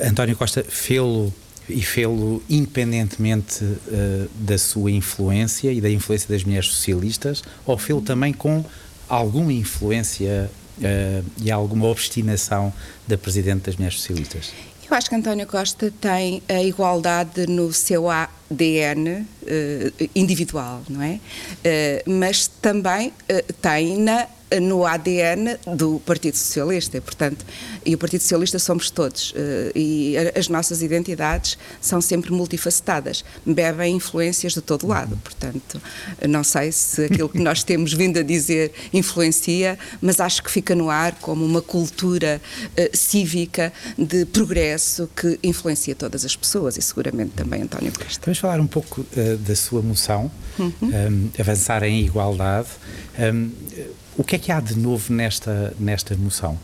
António 0.00 0.36
Costa 0.36 0.62
fê-lo 0.62 1.34
e 1.68 1.82
fê-lo 1.82 2.42
independentemente 2.48 3.64
uh, 3.64 4.28
da 4.34 4.58
sua 4.58 4.90
influência 4.90 5.72
e 5.72 5.80
da 5.80 5.90
influência 5.90 6.28
das 6.28 6.44
mulheres 6.44 6.68
socialistas, 6.68 7.42
ou 7.66 7.76
fê-lo 7.76 8.02
também 8.02 8.32
com 8.32 8.64
alguma 9.08 9.52
influência 9.52 10.50
uh, 10.78 11.24
e 11.40 11.50
alguma 11.50 11.86
obstinação 11.86 12.72
da 13.06 13.18
Presidente 13.18 13.62
das 13.62 13.76
Mulheres 13.76 14.00
Socialistas? 14.00 14.52
Eu 14.90 14.96
acho 14.96 15.10
que 15.10 15.14
António 15.14 15.46
Costa 15.46 15.92
tem 16.00 16.42
a 16.48 16.62
igualdade 16.62 17.46
no 17.46 17.70
seu 17.74 18.08
ADN 18.08 19.08
uh, 19.10 19.26
eh, 19.46 19.92
individual, 20.14 20.82
não 20.88 21.02
é? 21.02 21.20
mas 22.06 22.46
também 22.46 23.12
tem 23.60 23.98
na 23.98 24.26
no 24.60 24.86
ADN 24.86 25.58
do 25.76 26.00
Partido 26.00 26.36
Socialista, 26.36 26.96
e, 26.96 27.00
portanto, 27.00 27.44
e 27.84 27.94
o 27.94 27.98
Partido 27.98 28.20
Socialista 28.20 28.58
somos 28.58 28.90
todos, 28.90 29.34
eh, 29.36 29.72
e 29.74 30.14
as 30.36 30.48
nossas 30.48 30.82
identidades 30.82 31.58
são 31.80 32.00
sempre 32.00 32.32
multifacetadas, 32.32 33.24
bebem 33.44 33.96
influências 33.96 34.54
de 34.54 34.60
todo 34.60 34.86
lado, 34.86 35.18
portanto, 35.22 35.80
não 36.26 36.42
sei 36.42 36.72
se 36.72 37.04
aquilo 37.04 37.28
que 37.28 37.38
nós 37.38 37.62
temos 37.62 37.92
vindo 37.92 38.18
a 38.18 38.22
dizer 38.22 38.72
influencia, 38.92 39.78
mas 40.00 40.20
acho 40.20 40.42
que 40.42 40.50
fica 40.50 40.74
no 40.74 40.88
ar 40.88 41.14
como 41.20 41.44
uma 41.44 41.60
cultura 41.60 42.40
uh, 42.76 42.96
cívica 42.96 43.72
de 43.96 44.24
progresso 44.26 45.08
que 45.14 45.38
influencia 45.42 45.94
todas 45.94 46.24
as 46.24 46.34
pessoas 46.34 46.76
e 46.76 46.82
seguramente 46.82 47.32
também 47.32 47.62
António 47.62 47.92
Costa. 47.92 48.20
Vamos 48.24 48.38
falar 48.38 48.60
um 48.60 48.66
pouco 48.66 49.00
uh, 49.00 49.36
da 49.38 49.56
sua 49.56 49.82
moção, 49.82 50.30
uhum. 50.58 50.72
um, 50.82 51.30
avançar 51.38 51.82
em 51.82 52.04
igualdade. 52.04 52.68
Um, 53.18 53.50
o 54.18 54.24
que 54.24 54.34
é 54.34 54.38
que 54.38 54.52
há 54.52 54.60
de 54.60 54.76
novo 54.76 55.12
nesta, 55.12 55.72
nesta 55.78 56.14
moção? 56.16 56.58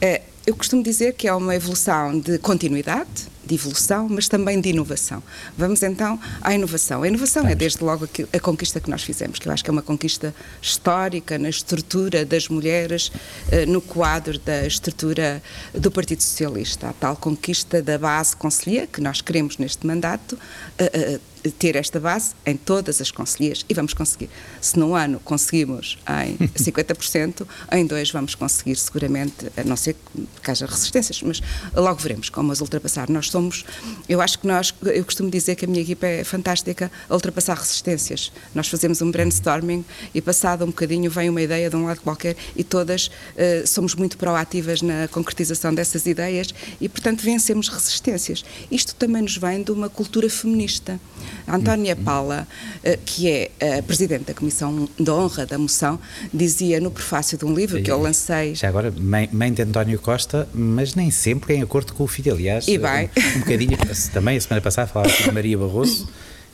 É, 0.00 0.22
eu 0.46 0.54
costumo 0.54 0.82
dizer 0.82 1.14
que 1.14 1.26
é 1.26 1.34
uma 1.34 1.54
evolução 1.54 2.18
de 2.18 2.38
continuidade, 2.38 3.34
de 3.44 3.56
evolução, 3.56 4.08
mas 4.08 4.28
também 4.28 4.60
de 4.60 4.70
inovação. 4.70 5.22
Vamos 5.58 5.82
então 5.82 6.18
à 6.40 6.54
inovação. 6.54 7.02
A 7.02 7.08
inovação 7.08 7.46
é 7.46 7.54
desde 7.54 7.82
logo 7.82 8.08
a 8.32 8.40
conquista 8.40 8.80
que 8.80 8.88
nós 8.88 9.02
fizemos, 9.02 9.38
que 9.38 9.48
eu 9.48 9.52
acho 9.52 9.64
que 9.64 9.68
é 9.68 9.72
uma 9.72 9.82
conquista 9.82 10.34
histórica 10.62 11.36
na 11.36 11.48
estrutura 11.48 12.24
das 12.24 12.48
mulheres, 12.48 13.10
eh, 13.50 13.66
no 13.66 13.82
quadro 13.82 14.38
da 14.38 14.64
estrutura 14.64 15.42
do 15.74 15.90
Partido 15.90 16.22
Socialista. 16.22 16.88
A 16.88 16.92
tal 16.92 17.16
conquista 17.16 17.82
da 17.82 17.98
base 17.98 18.36
conselhia 18.36 18.86
que 18.86 19.00
nós 19.00 19.20
queremos 19.20 19.58
neste 19.58 19.86
mandato 19.86 20.38
eh, 20.78 20.90
eh, 20.94 21.20
ter 21.50 21.76
esta 21.76 22.00
base 22.00 22.34
em 22.46 22.56
todas 22.56 23.00
as 23.00 23.10
conselheiras 23.10 23.64
e 23.68 23.74
vamos 23.74 23.94
conseguir. 23.94 24.30
Se 24.60 24.78
num 24.78 24.94
ano 24.94 25.20
conseguimos 25.20 25.98
em 26.24 26.36
50%, 26.48 27.46
em 27.72 27.86
dois 27.86 28.10
vamos 28.10 28.34
conseguir 28.34 28.76
seguramente, 28.76 29.50
a 29.56 29.64
não 29.64 29.76
ser 29.76 29.96
que 30.42 30.50
haja 30.50 30.66
resistências, 30.66 31.22
mas 31.22 31.42
logo 31.74 32.00
veremos 32.00 32.28
como 32.28 32.52
as 32.52 32.60
ultrapassar. 32.60 33.08
Nós 33.10 33.30
somos, 33.30 33.64
eu 34.08 34.20
acho 34.20 34.38
que 34.38 34.46
nós, 34.46 34.74
eu 34.82 35.04
costumo 35.04 35.30
dizer 35.30 35.54
que 35.56 35.64
a 35.64 35.68
minha 35.68 35.82
equipa 35.82 36.06
é 36.06 36.24
fantástica 36.24 36.90
a 37.08 37.14
ultrapassar 37.14 37.56
resistências. 37.56 38.32
Nós 38.54 38.68
fazemos 38.68 39.02
um 39.02 39.10
brainstorming 39.10 39.84
e 40.14 40.20
passado 40.20 40.64
um 40.64 40.68
bocadinho 40.68 41.10
vem 41.10 41.28
uma 41.28 41.42
ideia 41.42 41.68
de 41.68 41.76
um 41.76 41.84
lado 41.86 42.00
qualquer 42.00 42.36
e 42.56 42.64
todas 42.64 43.06
uh, 43.06 43.66
somos 43.66 43.94
muito 43.94 44.16
proativas 44.16 44.82
na 44.82 45.08
concretização 45.08 45.74
dessas 45.74 46.06
ideias 46.06 46.54
e, 46.80 46.88
portanto, 46.88 47.22
vencemos 47.22 47.68
resistências. 47.68 48.44
Isto 48.70 48.94
também 48.94 49.22
nos 49.22 49.36
vem 49.36 49.62
de 49.62 49.70
uma 49.70 49.88
cultura 49.88 50.28
feminista. 50.28 51.00
A 51.46 51.56
Antónia 51.56 51.96
Paula, 51.96 52.46
eh, 52.82 52.98
que 53.04 53.28
é 53.28 53.78
a 53.78 53.82
Presidente 53.82 54.24
da 54.24 54.34
Comissão 54.34 54.88
de 54.98 55.10
Honra 55.10 55.46
da 55.46 55.58
Moção, 55.58 55.98
dizia 56.32 56.80
no 56.80 56.90
prefácio 56.90 57.36
de 57.36 57.44
um 57.44 57.54
livro 57.54 57.82
que 57.82 57.90
eu 57.90 58.00
lancei. 58.00 58.54
Já 58.54 58.68
agora, 58.68 58.92
mãe, 58.96 59.28
mãe 59.32 59.52
de 59.52 59.62
António 59.62 59.98
Costa, 59.98 60.48
mas 60.54 60.94
nem 60.94 61.10
sempre 61.10 61.54
em 61.54 61.62
acordo 61.62 61.92
com 61.92 62.04
o 62.04 62.06
filho, 62.06 62.32
aliás. 62.32 62.66
E 62.68 62.78
bem. 62.78 63.10
Um, 63.16 63.36
um 63.36 63.40
bocadinho, 63.40 63.78
também 64.12 64.36
a 64.36 64.40
semana 64.40 64.60
passada 64.60 64.86
falava 64.86 65.12
de 65.12 65.30
Maria 65.30 65.58
Barroso 65.58 66.08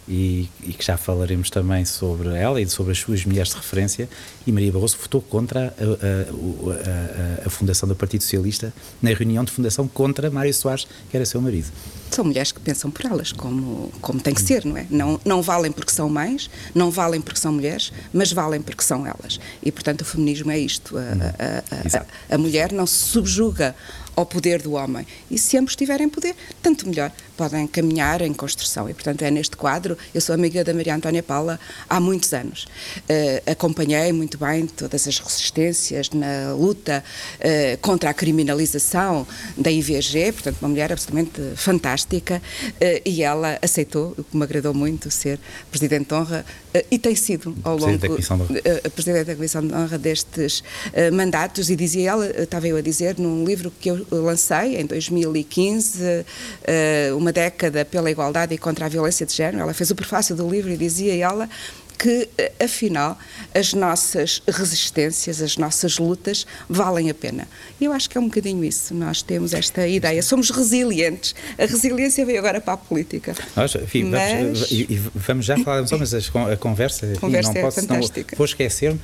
e, 0.09 0.49
e, 0.65 0.73
que 0.73 0.85
já 0.85 0.97
falaremos 0.97 1.51
também 1.51 1.85
sobre 1.85 2.31
ela 2.31 2.61
e 2.61 2.69
sobre 2.69 2.93
as 2.93 2.99
suas 2.99 3.25
mulheres 3.25 3.51
de 3.51 3.57
referência. 3.57 4.09
E 4.45 4.51
Maria 4.51 4.73
Barroso 4.73 4.99
votou 5.01 5.23
contra 5.23 5.73
a, 5.79 5.85
a, 5.85 7.45
a, 7.45 7.47
a, 7.47 7.51
fundação 7.51 7.89
do 7.89 7.95
Partido 7.95 8.23
Socialista 8.23 8.73
na 9.01 9.11
reunião 9.11 9.45
de 9.45 9.53
fundação 9.53 9.87
contra 9.87 10.29
Mário 10.29 10.53
Soares, 10.53 10.87
que 11.11 11.17
era 11.17 11.25
seu 11.25 11.41
marido. 11.41 11.69
São 12.11 12.25
mulheres 12.25 12.53
que 12.53 12.61
pensam 12.61 12.91
por 12.91 13.07
elas, 13.07 13.33
como, 13.33 13.93
como 14.01 14.21
tem 14.21 14.35
que 14.35 14.43
ser, 14.43 14.65
não 14.65 14.77
é? 14.77 14.87
Não, 14.91 15.21
não 15.25 15.43
valem 15.43 15.71
porque 15.71 15.93
são 15.93 16.09
mães, 16.09 16.51
não 16.75 16.91
valem 16.91 17.21
porque 17.21 17.39
são 17.39 17.53
mulheres, 17.53 17.93
mas 18.13 18.33
valem 18.33 18.61
porque 18.61 18.83
são 18.83 19.07
elas. 19.07 19.39
E, 19.63 19.71
portanto, 19.71 20.03
o 20.03 20.05
feminismo 20.05 20.51
é 20.51 20.59
isto. 20.59 20.97
A, 20.99 22.35
a 22.35 22.39
mulher 22.39 22.73
não 22.73 22.87
se 22.87 22.97
subjuga 22.97 23.75
ao 24.17 24.27
poder 24.27 24.61
do 24.61 24.73
homem. 24.73 25.07
E 25.31 25.39
se 25.39 25.57
ambos 25.57 25.75
tiverem 25.75 26.09
poder, 26.09 26.35
tanto 26.63 26.89
melhor, 26.89 27.11
podem 27.37 27.67
caminhar 27.67 28.21
em 28.21 28.33
construção. 28.33 28.89
E, 28.89 28.95
portanto, 28.95 29.23
é 29.23 29.31
neste 29.31 29.57
quadro. 29.57 29.97
Eu 30.15 30.21
sou 30.21 30.35
amiga 30.35 30.63
da 30.63 30.75
Maria 30.75 30.95
Antónia 30.95 31.23
Paula 31.23 31.59
há 31.89 31.99
muitos 31.99 32.33
anos. 32.33 32.65
Uh, 32.65 33.51
acompanhei 33.51 34.13
muito 34.13 34.37
bem 34.37 34.67
todas 34.67 35.09
as 35.09 35.19
resistências 35.19 36.11
na 36.11 36.53
luta 36.53 37.03
uh, 37.39 37.79
contra 37.79 38.11
a 38.11 38.15
criminalização 38.15 39.27
da 39.57 39.71
IVG, 39.71 40.33
portanto, 40.33 40.59
uma 40.61 40.69
mulher 40.69 40.93
absolutamente 40.93 41.41
fantástica. 41.57 42.00
Uh, 42.07 43.01
e 43.05 43.23
ela 43.23 43.59
aceitou, 43.63 44.15
o 44.17 44.25
que 44.25 44.37
me 44.37 44.43
agradou 44.43 44.75
muito, 44.75 45.11
ser 45.11 45.39
Presidente 45.71 46.09
de 46.09 46.15
Honra 46.15 46.45
e 46.91 46.99
tem 46.99 47.15
sido 47.15 47.57
ao 47.65 47.77
longo. 47.77 47.99
Da 47.99 48.91
Presidente 48.91 49.25
da 49.25 49.35
Comissão 49.35 49.67
de 49.67 49.75
Honra 49.75 49.99
destes 49.99 50.63
mandatos. 51.13 51.69
E 51.69 51.77
dizia 51.77 52.11
ela, 52.11 52.27
estava 52.27 52.69
eu 52.69 52.77
a 52.77 52.81
dizer, 52.81 53.19
num 53.19 53.45
livro 53.45 53.73
que 53.81 53.91
eu 53.91 54.07
lancei 54.11 54.77
em 54.77 54.87
2015, 54.87 56.03
uh, 56.03 57.17
Uma 57.17 57.33
Década 57.33 57.85
pela 57.85 58.11
Igualdade 58.11 58.55
e 58.55 58.59
contra 58.59 58.87
a 58.87 58.89
Violência 58.89 59.27
de 59.27 59.35
Género. 59.35 59.63
Ela 59.63 59.75
fez 59.75 59.91
o 59.91 59.95
prefácio 59.95 60.35
do 60.35 60.49
livro 60.49 60.71
e 60.71 60.77
dizia 60.77 61.15
ela 61.17 61.49
que, 62.01 62.31
eh, 62.39 62.53
afinal, 62.65 63.19
as 63.55 63.75
nossas 63.75 64.41
resistências, 64.49 65.43
as 65.43 65.59
nossas 65.59 65.99
lutas 65.99 66.47
valem 66.67 67.11
a 67.11 67.15
pena. 67.15 67.47
E 67.79 67.85
eu 67.85 67.93
acho 67.93 68.09
que 68.09 68.17
é 68.17 68.21
um 68.21 68.25
bocadinho 68.25 68.65
isso. 68.65 68.95
Nós 68.95 69.21
temos 69.21 69.53
esta 69.53 69.87
ideia. 69.87 70.23
Somos 70.23 70.49
resilientes. 70.49 71.35
A 71.59 71.67
resiliência 71.67 72.25
veio 72.25 72.39
agora 72.39 72.59
para 72.59 72.73
a 72.73 72.77
política. 72.79 73.35
Nós, 73.55 73.75
enfim, 73.75 74.05
mas... 74.05 74.33
vamos, 74.33 74.71
e, 74.71 75.03
vamos 75.15 75.45
já 75.45 75.59
falar, 75.59 75.85
mas 75.99 76.15
a 76.15 76.57
conversa, 76.57 77.07
enfim, 77.07 77.21
conversa 77.21 77.53
não 77.53 77.61
é 77.61 77.63
posso, 77.63 77.81
fantástica. 77.83 78.33
não 78.33 78.39
vou 78.39 78.47
esquecer-me 78.47 79.01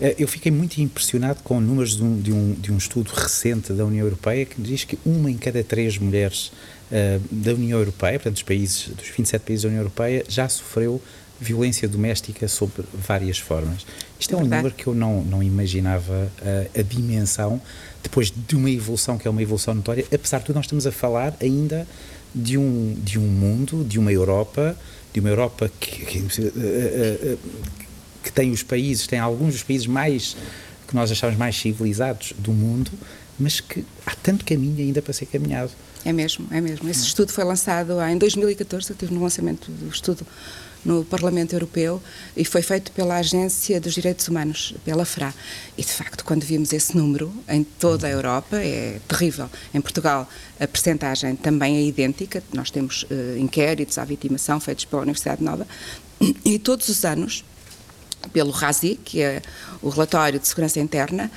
eh, 0.00 0.16
eu 0.18 0.26
fiquei 0.26 0.50
muito 0.50 0.78
impressionado 0.78 1.40
com 1.44 1.60
números 1.60 1.96
de 1.96 2.02
um, 2.02 2.20
de, 2.20 2.32
um, 2.32 2.52
de 2.54 2.72
um, 2.72 2.78
estudo 2.78 3.12
recente 3.12 3.72
da 3.72 3.84
União 3.84 4.04
Europeia 4.04 4.44
que 4.44 4.60
diz 4.60 4.82
que 4.82 4.98
uma 5.04 5.30
em 5.30 5.36
cada 5.36 5.62
três 5.62 5.98
mulheres 5.98 6.50
uh, 6.90 7.20
da 7.30 7.52
União 7.52 7.78
Europeia, 7.78 8.18
portanto, 8.18 8.34
dos, 8.34 8.42
países, 8.42 8.88
dos 8.88 9.08
27 9.08 9.42
países 9.42 9.62
da 9.62 9.68
União 9.68 9.82
Europeia, 9.82 10.24
já 10.28 10.48
sofreu 10.48 11.00
violência 11.40 11.88
doméstica 11.88 12.46
sob 12.46 12.72
várias 12.92 13.38
formas. 13.38 13.86
Isto 14.18 14.34
é 14.34 14.38
um 14.38 14.44
número 14.44 14.72
que 14.72 14.86
eu 14.86 14.94
não, 14.94 15.22
não 15.24 15.42
imaginava 15.42 16.30
uh, 16.42 16.78
a 16.78 16.82
dimensão, 16.82 17.60
depois 18.02 18.30
de 18.30 18.54
uma 18.54 18.70
evolução 18.70 19.16
que 19.16 19.26
é 19.26 19.30
uma 19.30 19.42
evolução 19.42 19.74
notória, 19.74 20.04
apesar 20.12 20.38
de 20.38 20.46
tudo, 20.46 20.56
nós 20.56 20.66
estamos 20.66 20.86
a 20.86 20.92
falar 20.92 21.34
ainda 21.40 21.86
de 22.34 22.58
um, 22.58 22.94
de 23.02 23.18
um 23.18 23.26
mundo, 23.26 23.84
de 23.84 23.98
uma 23.98 24.12
Europa, 24.12 24.76
de 25.12 25.20
uma 25.20 25.30
Europa 25.30 25.70
que, 25.80 26.04
que, 26.04 26.18
uh, 26.18 27.38
que 28.22 28.32
tem 28.32 28.50
os 28.50 28.62
países, 28.62 29.06
tem 29.06 29.18
alguns 29.18 29.54
dos 29.54 29.62
países 29.62 29.86
mais 29.86 30.36
que 30.86 30.94
nós 30.94 31.10
achamos 31.10 31.36
mais 31.36 31.56
civilizados 31.56 32.34
do 32.36 32.52
mundo, 32.52 32.90
mas 33.38 33.60
que 33.60 33.84
há 34.04 34.14
tanto 34.14 34.44
caminho 34.44 34.78
ainda 34.78 35.00
para 35.00 35.12
ser 35.12 35.26
caminhado. 35.26 35.70
É 36.04 36.12
mesmo, 36.12 36.46
é 36.50 36.60
mesmo. 36.60 36.88
Esse 36.88 37.04
estudo 37.04 37.32
foi 37.32 37.44
lançado 37.44 38.00
em 38.02 38.18
2014, 38.18 38.90
eu 38.90 38.94
estive 38.94 39.14
no 39.14 39.22
lançamento 39.22 39.70
do 39.70 39.88
estudo 39.88 40.26
no 40.84 41.04
Parlamento 41.04 41.52
Europeu 41.52 42.02
e 42.36 42.44
foi 42.44 42.62
feito 42.62 42.92
pela 42.92 43.16
Agência 43.16 43.80
dos 43.80 43.94
Direitos 43.94 44.28
Humanos, 44.28 44.74
pela 44.84 45.04
FRA. 45.04 45.34
E, 45.76 45.82
de 45.82 45.92
facto, 45.92 46.24
quando 46.24 46.42
vimos 46.42 46.72
esse 46.72 46.96
número 46.96 47.32
em 47.48 47.62
toda 47.64 48.06
a 48.06 48.10
Europa, 48.10 48.56
é 48.56 48.98
terrível. 49.06 49.48
Em 49.74 49.80
Portugal, 49.80 50.28
a 50.58 50.66
percentagem 50.66 51.36
também 51.36 51.76
é 51.76 51.82
idêntica. 51.82 52.42
Nós 52.52 52.70
temos 52.70 53.04
uh, 53.04 53.38
inquéritos 53.38 53.98
à 53.98 54.04
vitimação 54.04 54.60
feitos 54.60 54.84
pela 54.84 55.02
Universidade 55.02 55.42
Nova 55.42 55.66
e 56.44 56.58
todos 56.58 56.88
os 56.88 57.04
anos 57.04 57.44
pelo 58.32 58.50
RASI, 58.50 58.98
que 59.02 59.22
é 59.22 59.40
o 59.80 59.88
Relatório 59.88 60.38
de 60.38 60.46
Segurança 60.46 60.78
Interna, 60.78 61.30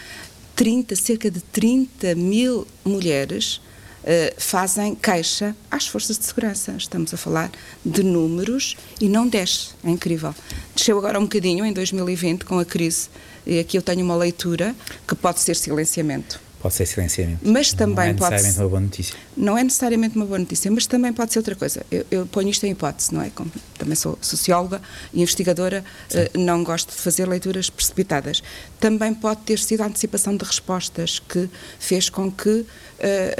30, 0.55 0.95
cerca 0.95 1.31
de 1.31 1.39
30 1.39 2.15
mil 2.15 2.67
mulheres 2.83 3.61
uh, 4.03 4.41
fazem 4.41 4.95
queixa 4.95 5.55
às 5.69 5.87
forças 5.87 6.17
de 6.17 6.25
segurança. 6.25 6.73
Estamos 6.77 7.13
a 7.13 7.17
falar 7.17 7.51
de 7.85 8.03
números 8.03 8.75
e 8.99 9.09
não 9.09 9.27
desce. 9.27 9.69
É 9.83 9.89
incrível. 9.89 10.33
Desceu 10.75 10.97
agora 10.97 11.19
um 11.19 11.23
bocadinho 11.23 11.65
em 11.65 11.73
2020 11.73 12.45
com 12.45 12.59
a 12.59 12.65
crise. 12.65 13.09
E 13.45 13.59
aqui 13.59 13.77
eu 13.77 13.81
tenho 13.81 14.03
uma 14.03 14.15
leitura 14.15 14.75
que 15.07 15.15
pode 15.15 15.39
ser 15.39 15.55
silenciamento. 15.55 16.39
Pode 16.63 16.75
ser 16.75 16.85
silenciamento. 16.85 17.39
Mas 17.43 17.73
também 17.73 18.13
não 18.13 18.13
é 18.13 18.13
pode 18.13 18.31
necessariamente 18.31 18.59
uma 18.61 18.69
boa 18.69 18.79
notícia. 18.79 19.15
Não 19.35 19.57
é 19.57 19.63
necessariamente 19.65 20.15
uma 20.15 20.25
boa 20.25 20.39
notícia, 20.39 20.71
mas 20.71 20.87
também 20.87 21.11
pode 21.11 21.33
ser 21.33 21.39
outra 21.39 21.55
coisa. 21.55 21.85
Eu, 21.91 22.05
eu 22.09 22.25
ponho 22.25 22.47
isto 22.47 22.65
em 22.65 22.71
hipótese, 22.71 23.13
não 23.13 23.21
é? 23.21 23.29
Como 23.31 23.51
também 23.77 23.95
sou 23.95 24.17
socióloga 24.21 24.81
e 25.13 25.21
investigadora, 25.21 25.83
uh, 26.13 26.39
não 26.39 26.63
gosto 26.63 26.91
de 26.91 26.95
fazer 26.95 27.27
leituras 27.27 27.69
precipitadas. 27.69 28.41
Também 28.79 29.13
pode 29.13 29.41
ter 29.41 29.59
sido 29.59 29.81
a 29.81 29.87
antecipação 29.87 30.37
de 30.37 30.45
respostas 30.45 31.19
que 31.19 31.49
fez 31.77 32.09
com 32.09 32.31
que 32.31 32.49
uh, 32.49 32.65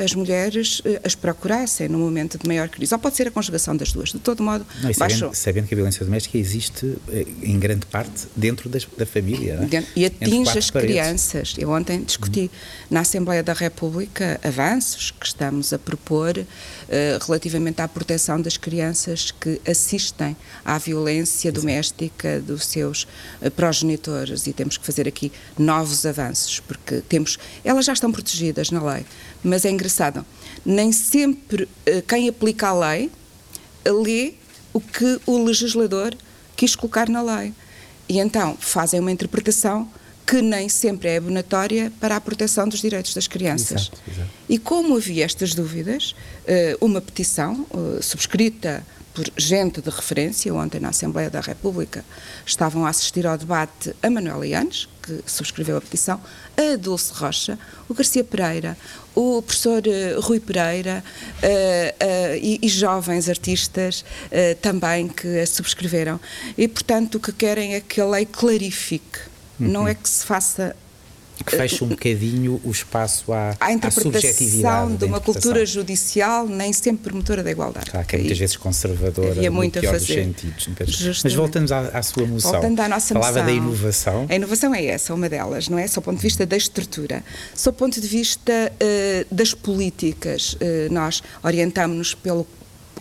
as 0.04 0.14
mulheres 0.14 0.82
uh, 0.82 1.00
as 1.06 1.16
procurassem 1.16 1.88
no 1.88 2.00
momento 2.00 2.38
de 2.38 2.46
maior 2.46 2.68
crise. 2.68 2.94
Ou 2.94 3.00
pode 3.00 3.16
ser 3.16 3.30
a 3.30 3.32
conjugação 3.32 3.74
das 3.78 3.94
duas. 3.94 4.10
De 4.10 4.20
todo 4.20 4.44
modo, 4.44 4.66
não, 4.82 4.94
sabendo, 4.94 5.34
sabendo, 5.34 5.68
que 5.70 5.74
a 5.74 5.78
violência 5.78 6.04
doméstica 6.04 6.38
existe 6.38 6.98
em 7.42 7.58
grande 7.58 7.86
parte 7.86 8.28
dentro 8.36 8.68
das, 8.68 8.86
da 8.98 9.06
família. 9.06 9.66
É? 9.72 9.84
E 9.96 10.06
atinge 10.06 10.58
as 10.58 10.70
paredes. 10.70 10.94
crianças. 10.98 11.56
Eu 11.58 11.70
ontem 11.70 12.04
discuti 12.04 12.42
uhum. 12.42 12.50
na 12.90 13.13
Assembleia 13.14 13.44
da 13.44 13.54
República 13.54 14.40
avanços 14.44 15.12
que 15.12 15.28
estamos 15.28 15.72
a 15.72 15.78
propor 15.78 16.36
uh, 16.36 16.46
relativamente 17.24 17.80
à 17.80 17.88
proteção 17.88 18.42
das 18.42 18.58
crianças 18.58 19.30
que 19.30 19.62
assistem 19.70 20.36
à 20.66 20.80
violência 20.80 21.52
doméstica 21.52 22.40
dos 22.40 22.66
seus 22.66 23.04
uh, 23.40 23.52
progenitores. 23.52 24.48
E 24.48 24.54
temos 24.54 24.78
que 24.78 24.86
fazer 24.88 25.08
aqui 25.08 25.32
novos 25.60 26.08
avanços 26.08 26.60
porque 26.62 27.02
temos, 27.02 27.38
elas 27.64 27.86
já 27.86 27.94
estão 27.94 28.12
protegidas 28.12 28.72
na 28.72 28.84
lei, 28.84 29.06
mas 29.44 29.64
é 29.64 29.70
engraçado, 29.70 30.26
nem 30.66 30.92
sempre 30.92 31.66
uh, 31.66 32.02
quem 32.08 32.28
aplica 32.28 32.70
a 32.70 32.74
lei 32.74 33.12
lê 33.86 34.34
o 34.74 34.82
que 34.82 35.22
o 35.28 35.38
legislador 35.44 36.16
quis 36.56 36.76
colocar 36.76 37.08
na 37.08 37.22
lei. 37.22 37.54
E 38.10 38.18
então 38.18 38.58
fazem 38.60 39.00
uma 39.00 39.12
interpretação 39.12 39.88
que 40.26 40.42
nem 40.42 40.70
sempre 40.70 41.10
é 41.10 41.18
abonatória 41.18 41.92
para 42.00 42.16
a 42.16 42.22
proteção 42.22 42.68
dos 42.68 42.82
direitos 42.82 43.14
das 43.14 43.28
crianças. 43.28 43.82
Exato, 43.82 44.02
exato. 44.08 44.30
E 44.50 44.58
como 44.58 44.96
havia 44.96 45.26
estas 45.26 45.54
dúvidas, 45.54 46.16
eh, 46.46 46.78
uma 46.80 47.02
petição 47.02 47.66
eh, 47.74 48.02
subscrita 48.02 48.86
por 49.14 49.26
gente 49.38 49.80
de 49.80 49.90
referência, 49.92 50.54
ontem 50.54 50.80
na 50.80 50.90
Assembleia 50.90 51.30
da 51.30 51.40
República 51.40 52.04
estavam 52.46 52.84
a 52.84 52.90
assistir 52.90 53.28
ao 53.28 53.38
debate 53.38 53.96
a 54.02 54.10
Manuela 54.10 54.46
Yanes, 54.46 54.90
que 55.04 55.20
subscreveu 55.28 55.78
a 55.78 55.82
petição, 55.82 56.20
a 56.58 56.76
Dulce 56.78 57.14
Rocha, 57.14 57.60
o 57.88 57.94
Garcia 57.94 58.24
Pereira, 58.24 58.76
o 59.14 59.40
professor 59.44 59.84
uh, 59.86 60.20
Rui 60.20 60.40
Pereira 60.40 61.04
e, 62.42 62.60
e, 62.60 62.68
jovens 62.68 63.30
artistas 63.30 64.04
também 64.62 65.08
que 65.08 65.40
a 65.40 65.46
subscreveram. 65.46 66.20
E, 66.58 66.68
portanto, 66.68 67.16
o 67.16 67.20
que 67.20 67.32
querem 67.32 67.76
é 67.76 67.82
que 67.82 68.02
a 68.02 68.06
lei 68.08 68.26
clarifique, 68.26 69.20
uhum. 69.66 69.72
não 69.72 69.88
é 69.88 69.94
que 69.94 70.08
se 70.08 70.26
faça 70.26 70.76
que 71.44 71.56
fecha 71.58 71.84
um 71.84 71.88
bocadinho 71.90 72.62
o 72.64 72.72
espaço 72.72 73.34
à, 73.34 73.56
à 73.60 73.72
interpretação 73.72 74.96
de 74.96 75.06
uma 75.06 75.20
cultura 75.20 75.66
judicial 75.66 76.48
nem 76.48 76.72
sempre 76.72 77.04
promotora 77.04 77.44
da 77.44 77.52
igualdade. 77.52 77.92
Claro, 77.92 78.08
que 78.08 78.16
é 78.16 78.20
muitas 78.20 78.38
vezes 78.38 78.56
conservadora, 78.56 79.32
havia 79.32 79.52
muito 79.52 79.76
no 79.76 79.82
pior 79.82 79.96
a 79.96 80.00
fazer. 80.00 80.26
dos 80.26 80.64
sentidos. 80.64 81.22
Mas 81.24 81.34
voltamos 81.34 81.72
à, 81.72 81.80
à, 81.90 82.04
sua 82.04 82.26
moção. 82.26 82.52
Voltando 82.52 82.80
à 82.80 82.88
nossa 82.88 83.14
Falava 83.14 83.32
moção. 83.32 83.46
da 83.46 83.52
inovação. 83.52 84.26
A 84.30 84.36
inovação 84.36 84.76
é 84.76 84.86
essa, 84.86 85.14
uma 85.14 85.28
delas, 85.28 85.68
não 85.68 85.78
é? 85.78 85.88
Só 85.88 86.02
do 86.02 86.06
ponto 86.06 86.18
de 86.18 86.24
vista 86.24 86.46
da 86.46 86.56
estrutura. 86.56 87.24
Só 87.56 87.72
do 87.72 87.78
ponto 87.78 88.00
de 88.00 88.08
vista 88.08 88.52
uh, 88.72 89.36
das 89.36 89.54
políticas, 89.54 90.54
uh, 90.54 90.94
nós 90.94 91.22
orientamos-nos 91.44 92.14
pelo 92.14 92.48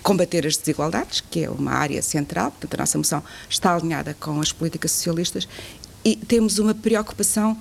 combater 0.02 0.46
as 0.46 0.56
desigualdades, 0.56 1.22
que 1.30 1.44
é 1.44 1.50
uma 1.50 1.72
área 1.72 2.02
central, 2.02 2.50
portanto 2.50 2.74
a 2.74 2.78
nossa 2.78 2.98
moção 2.98 3.22
está 3.48 3.74
alinhada 3.74 4.16
com 4.18 4.40
as 4.40 4.52
políticas 4.52 4.90
socialistas 4.90 5.46
e 6.04 6.16
temos 6.16 6.58
uma 6.58 6.74
preocupação 6.74 7.56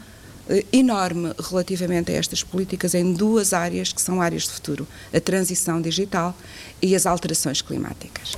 eh, 0.49 0.65
enorme 0.73 1.33
relativamente 1.49 2.11
a 2.11 2.15
estas 2.15 2.43
políticas 2.43 2.93
em 2.93 3.13
duas 3.13 3.53
áreas 3.53 3.93
que 3.93 4.01
são 4.01 4.21
áreas 4.21 4.43
de 4.43 4.49
futuro: 4.49 4.87
a 5.13 5.19
transição 5.19 5.81
digital 5.81 6.35
e 6.81 6.95
as 6.95 7.05
alterações 7.05 7.61
climáticas. 7.61 8.35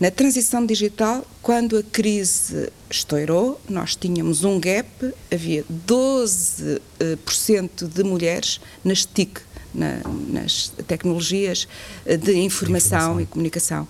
Na 0.00 0.12
transição 0.12 0.64
digital, 0.64 1.26
quando 1.42 1.76
a 1.76 1.82
crise 1.82 2.70
estourou, 2.88 3.60
nós 3.68 3.96
tínhamos 3.96 4.44
um 4.44 4.60
gap, 4.60 4.88
havia 5.32 5.64
12% 5.86 6.80
eh, 7.00 7.86
de 7.86 8.04
mulheres 8.04 8.60
nas 8.84 9.04
TIC, 9.04 9.40
na, 9.74 10.00
nas 10.28 10.68
tecnologias 10.86 11.66
eh, 12.06 12.16
de 12.16 12.36
informação, 12.36 12.38
de 12.38 12.44
informação. 12.44 13.20
e 13.20 13.26
comunicação 13.26 13.88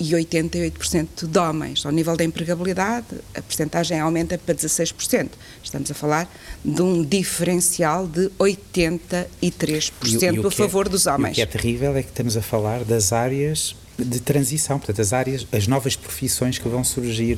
e 0.00 0.12
88% 0.12 1.26
de 1.26 1.38
homens. 1.38 1.84
Ao 1.84 1.92
nível 1.92 2.16
da 2.16 2.24
empregabilidade, 2.24 3.06
a 3.34 3.42
percentagem 3.42 4.00
aumenta 4.00 4.38
para 4.38 4.54
16%. 4.54 5.28
Estamos 5.62 5.90
a 5.90 5.94
falar 5.94 6.28
de 6.64 6.80
um 6.80 7.04
diferencial 7.04 8.06
de 8.06 8.30
83% 8.38 9.26
e, 9.42 10.24
e 10.24 10.46
a 10.46 10.50
favor 10.50 10.86
é, 10.86 10.88
dos 10.88 11.06
homens. 11.06 11.32
o 11.32 11.34
que 11.34 11.42
é 11.42 11.46
terrível 11.46 11.94
é 11.94 12.02
que 12.02 12.08
estamos 12.08 12.34
a 12.34 12.42
falar 12.42 12.82
das 12.82 13.12
áreas 13.12 13.76
de 13.98 14.20
transição, 14.20 14.78
portanto, 14.78 15.02
as 15.02 15.12
áreas, 15.12 15.46
as 15.52 15.66
novas 15.66 15.94
profissões 15.94 16.56
que 16.58 16.66
vão 16.66 16.82
surgir 16.82 17.34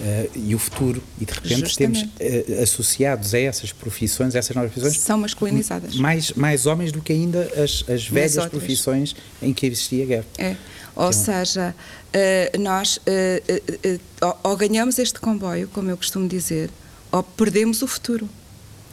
uh, 0.00 0.30
e 0.34 0.54
o 0.54 0.58
futuro. 0.58 1.02
E 1.18 1.24
de 1.24 1.32
repente 1.32 1.60
Justamente. 1.60 2.06
temos 2.18 2.56
uh, 2.56 2.62
associados 2.62 3.32
a 3.32 3.38
essas 3.38 3.72
profissões, 3.72 4.34
a 4.34 4.38
essas 4.38 4.54
novas 4.54 4.72
profissões. 4.72 5.00
São 5.00 5.18
masculinizadas. 5.18 5.96
Mais, 5.96 6.32
mais 6.32 6.66
homens 6.66 6.92
do 6.92 7.00
que 7.00 7.12
ainda 7.12 7.50
as, 7.56 7.84
as 7.88 8.06
velhas 8.06 8.46
profissões 8.46 9.16
em 9.40 9.54
que 9.54 9.66
existia 9.66 10.04
guerra. 10.04 10.26
É. 10.36 10.56
Ou 10.94 11.08
então, 11.08 11.12
seja, 11.12 11.74
uh, 11.74 12.60
nós 12.60 12.98
uh, 12.98 14.00
ou 14.42 14.56
ganhamos 14.56 14.98
este 14.98 15.18
comboio, 15.18 15.68
como 15.68 15.90
eu 15.90 15.96
costumo 15.96 16.28
dizer, 16.28 16.70
ou 17.10 17.22
perdemos 17.22 17.82
o 17.82 17.86
futuro. 17.86 18.28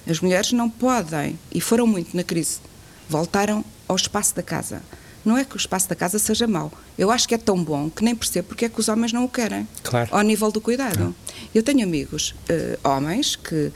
As 0.08 0.20
mulheres 0.20 0.51
não 0.51 0.70
podem, 0.70 1.38
e 1.53 1.62
foram 1.62 1.86
muito 1.86 2.15
na 2.15 2.24
crise, 2.24 2.60
voltaram 3.08 3.63
ao 3.88 3.96
espaço 3.96 4.36
da 4.36 4.41
casa 4.41 4.82
não 5.23 5.38
é 5.38 5.43
que 5.45 5.55
o 5.55 5.57
espaço 5.57 5.88
da 5.89 5.95
casa 5.95 6.17
seja 6.19 6.47
mau. 6.47 6.71
Eu 6.97 7.11
acho 7.11 7.27
que 7.27 7.35
é 7.35 7.38
tão 7.38 7.63
bom 7.63 7.89
que 7.89 8.03
nem 8.03 8.15
percebo 8.15 8.49
porque 8.49 8.65
é 8.65 8.69
que 8.69 8.79
os 8.79 8.88
homens 8.88 9.13
não 9.13 9.25
o 9.25 9.29
querem. 9.29 9.67
Claro. 9.83 10.09
Ao 10.11 10.21
nível 10.21 10.51
do 10.51 10.61
cuidado. 10.61 11.15
Eu 11.53 11.63
tenho 11.63 11.83
amigos 11.83 12.35
uh, 12.49 12.89
homens 12.89 13.35
que 13.35 13.55
uh, 13.55 13.71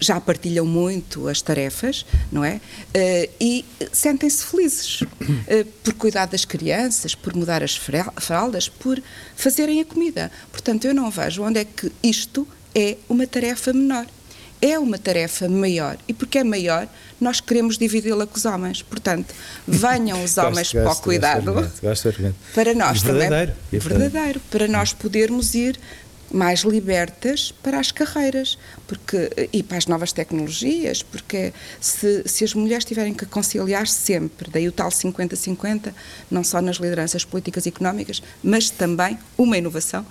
já 0.00 0.20
partilham 0.20 0.66
muito 0.66 1.28
as 1.28 1.40
tarefas, 1.40 2.04
não 2.30 2.44
é? 2.44 2.56
Uh, 2.56 3.30
e 3.40 3.64
sentem-se 3.92 4.44
felizes 4.44 5.00
por 5.82 5.94
cuidar 5.94 6.26
das 6.26 6.44
crianças, 6.44 7.14
por 7.14 7.34
mudar 7.34 7.62
as 7.62 7.76
fraldas, 7.76 8.68
por 8.68 9.02
fazerem 9.34 9.80
a 9.80 9.84
comida. 9.84 10.30
Portanto, 10.50 10.84
eu 10.86 10.94
não 10.94 11.10
vejo 11.10 11.42
onde 11.42 11.60
é 11.60 11.64
que 11.64 11.90
isto 12.02 12.46
é 12.74 12.96
uma 13.08 13.26
tarefa 13.26 13.72
menor 13.72 14.06
é 14.70 14.78
uma 14.78 14.98
tarefa 14.98 15.48
maior. 15.48 15.96
E 16.08 16.12
porque 16.12 16.38
é 16.38 16.44
maior 16.44 16.88
nós 17.20 17.40
queremos 17.40 17.78
dividi-la 17.78 18.26
com 18.26 18.36
os 18.36 18.44
homens. 18.44 18.82
Portanto, 18.82 19.34
venham 19.66 20.22
os 20.22 20.36
homens 20.38 20.72
gosto, 20.72 20.82
para 20.82 20.92
o 20.92 20.96
cuidado. 20.96 21.52
gosto, 21.52 21.82
gosto, 21.82 22.34
para 22.54 22.74
nós 22.74 23.02
verdadeiro, 23.02 23.52
também. 23.70 23.80
verdadeiro 23.80 24.40
para 24.50 24.68
nós 24.68 24.92
podermos 24.92 25.54
ir 25.54 25.78
mais 26.30 26.60
libertas 26.60 27.54
para 27.62 27.78
as 27.78 27.92
carreiras. 27.92 28.58
Porque 28.86 29.30
e 29.52 29.62
para 29.62 29.78
as 29.78 29.86
novas 29.86 30.12
tecnologias. 30.12 31.02
Porque 31.02 31.52
se, 31.80 32.22
se 32.26 32.44
as 32.44 32.54
mulheres 32.54 32.84
tiverem 32.84 33.14
que 33.14 33.24
conciliar 33.26 33.86
sempre 33.86 34.50
daí 34.50 34.68
o 34.68 34.72
tal 34.72 34.88
50-50 34.88 35.92
não 36.30 36.44
só 36.44 36.60
nas 36.60 36.76
lideranças 36.76 37.24
políticas 37.24 37.66
e 37.66 37.68
económicas 37.68 38.22
mas 38.42 38.70
também 38.70 39.18
uma 39.36 39.56
inovação 39.56 40.04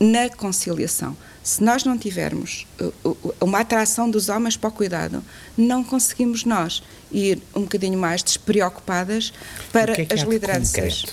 na 0.00 0.28
conciliação 0.28 1.16
se 1.44 1.62
nós 1.62 1.84
não 1.84 1.98
tivermos 1.98 2.66
uh, 2.80 2.92
uh, 3.04 3.34
uma 3.38 3.60
atração 3.60 4.10
dos 4.10 4.30
homens 4.30 4.56
para 4.56 4.68
o 4.70 4.72
cuidado, 4.72 5.22
não 5.58 5.84
conseguimos 5.84 6.46
nós 6.46 6.82
ir 7.12 7.38
um 7.54 7.60
bocadinho 7.60 7.98
mais 7.98 8.22
despreocupadas 8.22 9.30
para 9.70 9.92
o 9.92 9.94
que 9.94 10.00
é 10.00 10.04
que 10.06 10.14
as 10.14 10.22
lideranças. 10.22 11.04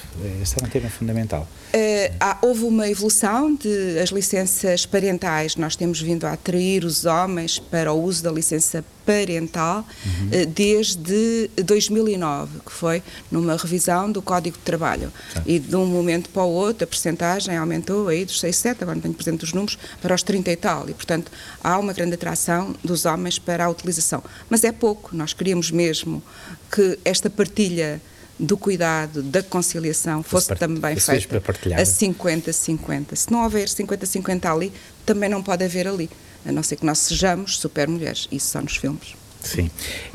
Esse 0.41 0.56
é 0.58 0.65
um 0.65 0.70
tema 0.70 0.89
fundamental. 0.89 1.46
Uh, 1.73 2.13
há, 2.19 2.38
houve 2.41 2.65
uma 2.65 2.89
evolução 2.89 3.55
de 3.55 3.97
as 3.97 4.10
licenças 4.10 4.86
parentais. 4.86 5.55
Nós 5.55 5.73
temos 5.73 6.01
vindo 6.01 6.25
a 6.25 6.34
atrair 6.34 6.84
os 6.84 7.05
homens 7.05 7.60
para 7.60 7.93
o 7.93 8.03
uso 8.03 8.21
da 8.21 8.29
licença 8.29 8.84
parental 9.05 9.88
uhum. 10.05 10.41
uh, 10.41 10.45
desde 10.47 11.49
2009, 11.63 12.60
que 12.65 12.73
foi 12.73 13.01
numa 13.31 13.55
revisão 13.55 14.12
do 14.12 14.21
Código 14.21 14.57
de 14.57 14.63
Trabalho. 14.63 15.13
E 15.45 15.60
de 15.60 15.73
um 15.77 15.86
momento 15.86 16.29
para 16.29 16.43
o 16.43 16.49
outro 16.49 16.84
a 16.84 16.88
percentagem 16.88 17.55
aumentou 17.55 18.10
aí 18.10 18.25
dos 18.25 18.41
6, 18.41 18.53
7, 18.53 18.84
agora 18.84 18.95
não 18.95 19.01
tenho 19.03 19.13
presente 19.13 19.45
os 19.45 19.53
números, 19.53 19.77
para 20.01 20.13
os 20.13 20.23
30 20.23 20.51
e 20.51 20.55
tal. 20.57 20.89
E, 20.89 20.93
portanto, 20.93 21.31
há 21.63 21.79
uma 21.79 21.93
grande 21.93 22.15
atração 22.15 22.75
dos 22.84 23.05
homens 23.05 23.39
para 23.39 23.63
a 23.63 23.69
utilização. 23.69 24.21
Mas 24.49 24.65
é 24.65 24.73
pouco. 24.73 25.15
Nós 25.15 25.31
queríamos 25.31 25.71
mesmo 25.71 26.21
que 26.69 26.99
esta 27.05 27.29
partilha 27.29 28.01
do 28.41 28.58
cuidado, 28.58 29.21
da 29.21 29.43
conciliação, 29.43 30.23
fosse 30.23 30.47
part... 30.47 30.60
também 30.60 30.95
feita 30.95 31.38
a 31.38 31.84
50-50. 31.84 33.15
Se 33.15 33.32
não 33.32 33.43
houver 33.43 33.67
50-50 33.67 34.51
ali, 34.51 34.73
também 35.06 35.30
não 35.30 35.43
pode 35.43 35.63
haver 35.63 35.88
ali, 35.88 36.10
a 36.43 36.51
não 36.51 36.63
ser 36.63 36.77
que 36.77 36.86
nós 36.86 36.97
sejamos 36.97 37.60
super 37.60 37.88
mulheres, 37.88 38.27
isso 38.32 38.47
só 38.47 38.60
nos 38.60 38.75
filmes. 38.75 39.15
Sim. 39.43 39.69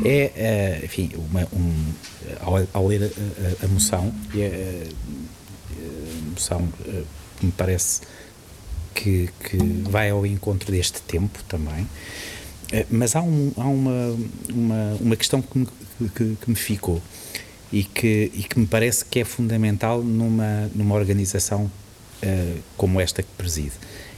É, 0.04 0.32
eh, 0.36 0.80
enfim, 0.84 1.10
uma, 1.16 1.42
um, 1.52 1.92
ao, 2.40 2.66
ao, 2.72 2.86
ler 2.86 3.12
a, 3.62 3.64
a, 3.64 3.68
moção, 3.68 4.12
e 4.34 4.44
a, 4.44 4.48
a 4.48 6.30
moção 6.30 6.68
me 7.40 7.52
parece 7.52 8.00
que, 8.92 9.28
que 9.40 9.56
vai 9.88 10.10
ao 10.10 10.26
encontro 10.26 10.70
deste 10.72 11.00
tempo 11.02 11.42
também, 11.44 11.88
mas 12.90 13.14
há, 13.14 13.22
um, 13.22 13.52
há 13.56 13.64
uma, 13.64 14.18
uma, 14.52 14.96
uma 15.00 15.16
questão 15.16 15.42
que 15.42 15.58
me, 15.58 15.66
que, 16.14 16.36
que 16.40 16.50
me 16.50 16.56
ficou 16.56 17.00
e 17.72 17.82
que, 17.84 18.30
e 18.34 18.42
que 18.42 18.58
me 18.58 18.66
parece 18.66 19.04
que 19.04 19.20
é 19.20 19.24
fundamental 19.24 20.02
numa, 20.02 20.70
numa 20.74 20.94
organização 20.94 21.64
uh, 21.64 22.62
como 22.76 23.00
esta 23.00 23.22
que 23.22 23.28
preside, 23.36 23.72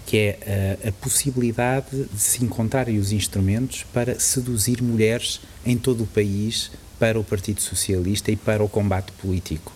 que 0.07 0.17
é 0.17 0.79
uh, 0.85 0.89
a 0.89 0.93
possibilidade 0.93 2.05
de 2.13 2.21
se 2.21 2.45
encontrarem 2.45 2.99
os 2.99 3.13
instrumentos 3.13 3.85
para 3.93 4.19
seduzir 4.19 4.83
mulheres 4.83 5.41
em 5.65 5.77
todo 5.77 6.05
o 6.05 6.07
país 6.07 6.71
para 6.99 7.19
o 7.19 7.25
Partido 7.25 7.61
Socialista 7.61 8.31
e 8.31 8.37
para 8.37 8.63
o 8.63 8.69
combate 8.69 9.13
político. 9.13 9.73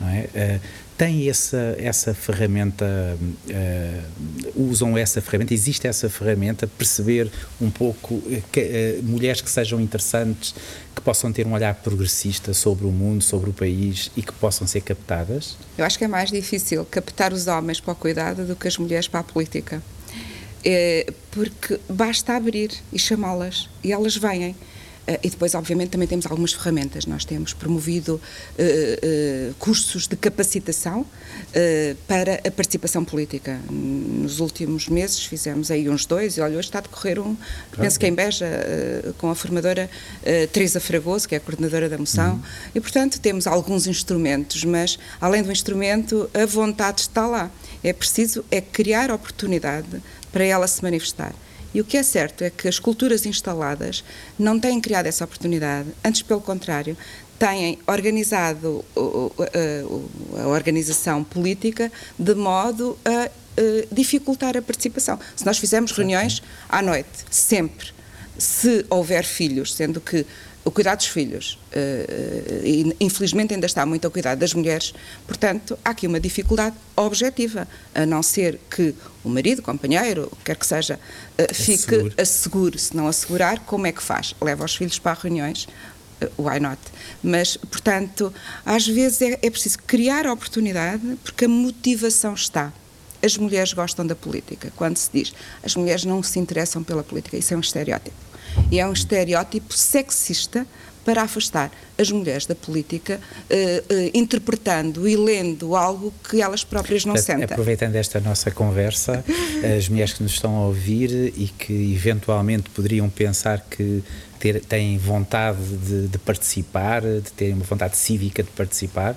É? 0.00 0.56
Uh, 0.56 0.60
tem 0.96 1.28
essa, 1.28 1.74
essa 1.78 2.14
ferramenta, 2.14 2.84
uh, 2.86 4.52
usam 4.54 4.96
essa 4.96 5.20
ferramenta, 5.20 5.52
existe 5.52 5.88
essa 5.88 6.08
ferramenta, 6.08 6.66
perceber 6.66 7.30
um 7.60 7.70
pouco 7.70 8.22
que, 8.52 8.60
uh, 8.60 9.02
mulheres 9.02 9.40
que 9.40 9.50
sejam 9.50 9.80
interessantes, 9.80 10.54
que 10.94 11.02
possam 11.02 11.32
ter 11.32 11.46
um 11.46 11.52
olhar 11.52 11.74
progressista 11.74 12.54
sobre 12.54 12.86
o 12.86 12.90
mundo, 12.90 13.22
sobre 13.22 13.50
o 13.50 13.52
país 13.52 14.10
e 14.16 14.22
que 14.22 14.32
possam 14.32 14.66
ser 14.66 14.82
captadas? 14.82 15.56
Eu 15.76 15.84
acho 15.84 15.98
que 15.98 16.04
é 16.04 16.08
mais 16.08 16.30
difícil 16.30 16.84
captar 16.84 17.32
os 17.32 17.48
homens 17.48 17.80
para 17.80 17.92
o 17.92 17.96
cuidado 17.96 18.44
do 18.44 18.54
que 18.54 18.68
as 18.68 18.78
mulheres 18.78 19.08
para 19.08 19.20
a 19.20 19.24
política. 19.24 19.82
É, 20.64 21.12
porque 21.30 21.78
basta 21.90 22.34
abrir 22.34 22.70
e 22.92 22.98
chamá-las 22.98 23.68
e 23.82 23.92
elas 23.92 24.16
vêm. 24.16 24.54
Uh, 25.06 25.18
e 25.22 25.30
depois, 25.30 25.54
obviamente, 25.54 25.90
também 25.90 26.08
temos 26.08 26.26
algumas 26.26 26.52
ferramentas. 26.52 27.04
Nós 27.04 27.24
temos 27.24 27.52
promovido 27.52 28.14
uh, 28.14 29.50
uh, 29.50 29.54
cursos 29.58 30.06
de 30.06 30.16
capacitação 30.16 31.06
para 32.08 32.40
a 32.46 32.50
participação 32.50 33.04
política. 33.04 33.60
Nos 33.70 34.40
últimos 34.40 34.88
meses 34.88 35.24
fizemos 35.24 35.70
aí 35.70 35.88
uns 35.88 36.04
dois, 36.04 36.36
e 36.36 36.40
olha, 36.40 36.58
hoje 36.58 36.68
está 36.68 36.78
a 36.78 36.82
decorrer 36.82 37.18
um, 37.18 37.34
claro. 37.34 37.38
penso 37.78 37.98
que 37.98 38.06
em 38.06 38.14
Beja, 38.14 38.46
com 39.18 39.30
a 39.30 39.34
formadora 39.34 39.88
Teresa 40.52 40.80
Fragoso, 40.80 41.28
que 41.28 41.34
é 41.34 41.38
a 41.38 41.40
coordenadora 41.40 41.88
da 41.88 41.96
moção, 41.96 42.34
uhum. 42.34 42.42
e 42.74 42.80
portanto 42.80 43.20
temos 43.20 43.46
alguns 43.46 43.86
instrumentos, 43.86 44.64
mas 44.64 44.98
além 45.20 45.42
do 45.42 45.52
instrumento, 45.52 46.28
a 46.34 46.44
vontade 46.44 47.02
está 47.02 47.26
lá. 47.26 47.50
É 47.82 47.92
preciso 47.92 48.44
é 48.50 48.60
criar 48.60 49.10
oportunidade 49.10 50.02
para 50.32 50.44
ela 50.44 50.66
se 50.66 50.82
manifestar. 50.82 51.34
E 51.74 51.80
o 51.80 51.84
que 51.84 51.96
é 51.96 52.02
certo 52.04 52.44
é 52.44 52.50
que 52.50 52.68
as 52.68 52.78
culturas 52.78 53.26
instaladas 53.26 54.04
não 54.38 54.60
têm 54.60 54.80
criado 54.80 55.06
essa 55.06 55.24
oportunidade, 55.24 55.88
antes 56.04 56.22
pelo 56.22 56.40
contrário, 56.40 56.96
têm 57.36 57.78
organizado 57.86 58.84
a 60.40 60.46
organização 60.46 61.24
política 61.24 61.90
de 62.16 62.34
modo 62.34 62.96
a 63.04 63.28
dificultar 63.92 64.56
a 64.56 64.62
participação. 64.62 65.18
Se 65.34 65.44
nós 65.44 65.58
fizermos 65.58 65.90
reuniões 65.90 66.40
à 66.68 66.80
noite, 66.80 67.10
sempre, 67.28 67.88
se 68.38 68.86
houver 68.88 69.24
filhos, 69.24 69.74
sendo 69.74 70.00
que 70.00 70.24
o 70.64 70.70
cuidado 70.70 70.98
dos 70.98 71.08
filhos, 71.08 71.58
uh, 71.72 72.96
infelizmente 72.98 73.52
ainda 73.52 73.66
está 73.66 73.84
muito 73.84 74.04
ao 74.06 74.10
cuidado 74.10 74.38
das 74.38 74.54
mulheres, 74.54 74.94
portanto, 75.26 75.78
há 75.84 75.90
aqui 75.90 76.06
uma 76.06 76.18
dificuldade 76.18 76.74
objetiva, 76.96 77.68
a 77.94 78.06
não 78.06 78.22
ser 78.22 78.58
que 78.70 78.94
o 79.22 79.28
marido, 79.28 79.58
o 79.58 79.62
companheiro, 79.62 80.32
quer 80.42 80.56
que 80.56 80.66
seja, 80.66 80.98
uh, 81.38 81.54
fique 81.54 81.94
assegure. 81.94 82.14
assegure. 82.16 82.78
Se 82.78 82.96
não 82.96 83.08
assegurar, 83.08 83.60
como 83.60 83.86
é 83.86 83.92
que 83.92 84.02
faz? 84.02 84.34
Leva 84.40 84.64
os 84.64 84.74
filhos 84.74 84.98
para 84.98 85.18
reuniões, 85.20 85.68
why 86.38 86.58
not? 86.58 86.80
Mas, 87.22 87.56
portanto, 87.56 88.32
às 88.64 88.86
vezes 88.86 89.20
é, 89.20 89.38
é 89.42 89.50
preciso 89.50 89.78
criar 89.86 90.26
a 90.26 90.32
oportunidade, 90.32 91.18
porque 91.22 91.44
a 91.44 91.48
motivação 91.48 92.32
está 92.34 92.72
as 93.22 93.38
mulheres 93.38 93.72
gostam 93.72 94.06
da 94.06 94.14
política. 94.14 94.70
Quando 94.76 94.98
se 94.98 95.08
diz 95.10 95.32
as 95.62 95.74
mulheres 95.74 96.04
não 96.04 96.22
se 96.22 96.38
interessam 96.38 96.84
pela 96.84 97.02
política, 97.02 97.38
isso 97.38 97.54
é 97.54 97.56
um 97.56 97.60
estereótipo. 97.60 98.14
E 98.70 98.80
é 98.80 98.86
um 98.86 98.92
estereótipo 98.92 99.74
sexista 99.74 100.66
para 101.04 101.22
afastar 101.22 101.70
as 101.98 102.10
mulheres 102.10 102.46
da 102.46 102.54
política, 102.54 103.20
uh, 103.20 103.94
uh, 103.94 104.10
interpretando 104.14 105.06
e 105.06 105.16
lendo 105.16 105.76
algo 105.76 106.12
que 106.28 106.40
elas 106.40 106.64
próprias 106.64 107.04
não 107.04 107.16
sentem. 107.16 107.44
Aproveitando 107.44 107.94
esta 107.96 108.18
nossa 108.20 108.50
conversa, 108.50 109.22
as 109.76 109.88
mulheres 109.88 110.14
que 110.14 110.22
nos 110.22 110.32
estão 110.32 110.56
a 110.56 110.66
ouvir 110.66 111.32
e 111.36 111.48
que 111.58 111.92
eventualmente 111.94 112.70
poderiam 112.70 113.08
pensar 113.08 113.60
que 113.70 114.02
ter, 114.44 114.60
têm 114.60 114.98
vontade 114.98 115.58
de, 115.58 116.08
de, 116.08 116.18
participar, 116.18 117.00
de 117.00 117.32
terem 117.32 117.54
uma 117.54 117.64
vontade 117.64 117.96
cívica 117.96 118.42
de 118.42 118.50
participar, 118.50 119.12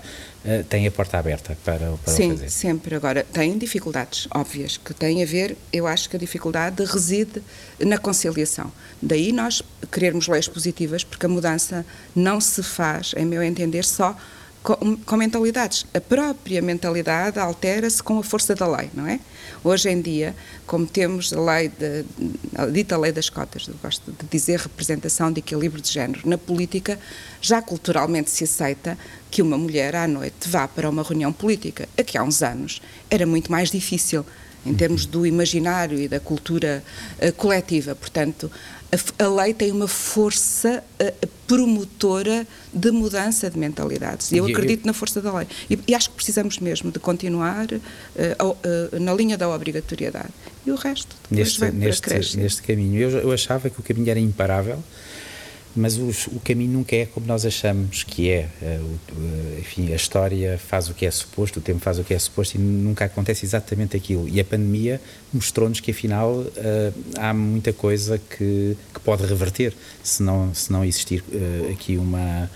uh, 0.45 0.63
têm 0.63 0.87
a 0.87 0.91
porta 0.91 1.17
aberta 1.17 1.57
para, 1.65 1.91
para 2.01 2.13
Sim, 2.13 2.31
o 2.31 2.35
fazer. 2.37 2.49
Sim, 2.49 2.69
sempre. 2.69 2.95
Agora, 2.95 3.25
têm 3.25 3.57
dificuldades 3.57 4.25
óbvias, 4.33 4.77
que 4.77 4.93
têm 4.93 5.21
a 5.21 5.25
ver, 5.25 5.57
eu 5.73 5.85
acho 5.85 6.09
que 6.09 6.15
a 6.15 6.19
dificuldade 6.19 6.81
reside 6.85 7.43
na 7.77 7.97
conciliação. 7.97 8.71
Daí 9.01 9.33
nós 9.33 9.61
querermos 9.91 10.29
leis 10.29 10.47
positivas, 10.47 11.03
porque 11.03 11.25
a 11.25 11.29
mudança 11.29 11.85
não 12.15 12.39
se 12.39 12.63
faz, 12.63 13.13
em 13.17 13.25
meu 13.25 13.43
entender, 13.43 13.83
só 13.83 14.15
com, 14.67 14.97
com 14.97 15.15
mentalidades. 15.15 15.85
A 15.93 16.01
própria 16.01 16.61
mentalidade 16.61 17.39
altera-se 17.39 18.03
com 18.03 18.19
a 18.19 18.23
força 18.23 18.53
da 18.53 18.67
lei, 18.67 18.89
não 18.93 19.07
é? 19.07 19.17
Hoje 19.63 19.89
em 19.89 20.01
dia, 20.01 20.35
como 20.65 20.85
temos 20.85 21.31
a 21.31 21.39
lei, 21.39 21.69
de, 21.69 22.03
a 22.53 22.65
dita 22.65 22.97
lei 22.97 23.13
das 23.13 23.29
cotas, 23.29 23.69
gosto 23.81 24.11
de 24.11 24.27
dizer 24.29 24.59
representação 24.59 25.31
de 25.31 25.39
equilíbrio 25.39 25.81
de 25.81 25.89
género, 25.89 26.19
na 26.25 26.37
política 26.37 26.99
já 27.39 27.61
culturalmente 27.61 28.29
se 28.29 28.43
aceita 28.43 28.97
que 29.31 29.41
uma 29.41 29.57
mulher 29.57 29.95
à 29.95 30.05
noite 30.05 30.49
vá 30.49 30.67
para 30.67 30.89
uma 30.89 31.01
reunião 31.01 31.31
política. 31.31 31.87
Aqui 31.97 32.17
há 32.17 32.23
uns 32.23 32.41
anos 32.43 32.81
era 33.09 33.25
muito 33.25 33.49
mais 33.49 33.71
difícil 33.71 34.25
em 34.67 34.73
termos 34.73 35.05
do 35.05 35.25
imaginário 35.25 35.99
e 35.99 36.07
da 36.07 36.19
cultura 36.19 36.83
uh, 37.21 37.31
coletiva. 37.33 37.95
Portanto, 37.95 38.51
a, 38.91 39.23
a, 39.23 39.27
lei 39.27 39.53
tem 39.53 39.71
uma 39.71 39.87
força 39.87 40.83
uh, 41.01 41.27
promotora 41.47 42.45
de 42.73 42.91
mudança 42.91 43.49
de 43.49 43.57
mentalidades. 43.57 44.31
E 44.31 44.37
eu 44.37 44.45
acredito 44.45 44.85
na 44.85 44.93
força 44.93 45.21
da 45.21 45.33
lei. 45.33 45.47
E, 45.69 45.79
e 45.87 45.95
acho 45.95 46.09
que 46.09 46.15
precisamos 46.15 46.59
mesmo 46.59 46.91
de 46.91 46.99
continuar 46.99 47.67
uh, 47.71 48.99
na 48.99 49.13
linha 49.13 49.37
da 49.37 49.49
obrigatoriedade. 49.49 50.29
E 50.65 50.71
o 50.71 50.75
resto 50.75 51.15
neste, 51.31 51.63
neste, 51.71 52.37
neste 52.37 52.61
caminho. 52.61 52.99
Eu, 52.99 53.09
eu 53.19 53.31
achava 53.31 53.69
que 53.69 53.79
o 53.79 53.83
caminho 53.83 54.09
era 54.09 54.19
imparável 54.19 54.83
mas 55.77 55.97
o 55.97 56.39
caminho 56.43 56.73
nunca 56.73 56.95
é 56.95 57.05
como 57.05 57.25
nós 57.25 57.45
achamos 57.45 58.03
que 58.03 58.29
é. 58.29 58.49
Eh, 58.61 58.79
eh, 58.81 59.59
enfim, 59.59 59.91
a 59.91 59.95
história 59.95 60.57
faz 60.57 60.89
o 60.89 60.93
que 60.93 61.05
é 61.05 61.11
suposto, 61.11 61.59
o 61.59 61.61
tempo 61.61 61.79
faz 61.79 61.99
o 61.99 62.03
que 62.03 62.13
é 62.13 62.19
suposto 62.19 62.55
e 62.55 62.59
nunca 62.59 63.05
acontece 63.05 63.45
exatamente 63.45 63.95
aquilo. 63.95 64.27
E 64.27 64.39
a 64.39 64.45
pandemia 64.45 64.99
mostrou-nos 65.31 65.79
que, 65.79 65.91
afinal, 65.91 66.43
eh, 66.55 66.91
há 67.17 67.33
muita 67.33 67.71
coisa 67.71 68.17
que, 68.17 68.75
que 68.93 68.99
pode 69.01 69.25
reverter 69.25 69.73
se 70.03 70.23
não, 70.23 70.53
se 70.53 70.71
não 70.71 70.83
existir 70.83 71.23
aqui 71.71 71.97
uma. 71.97 72.49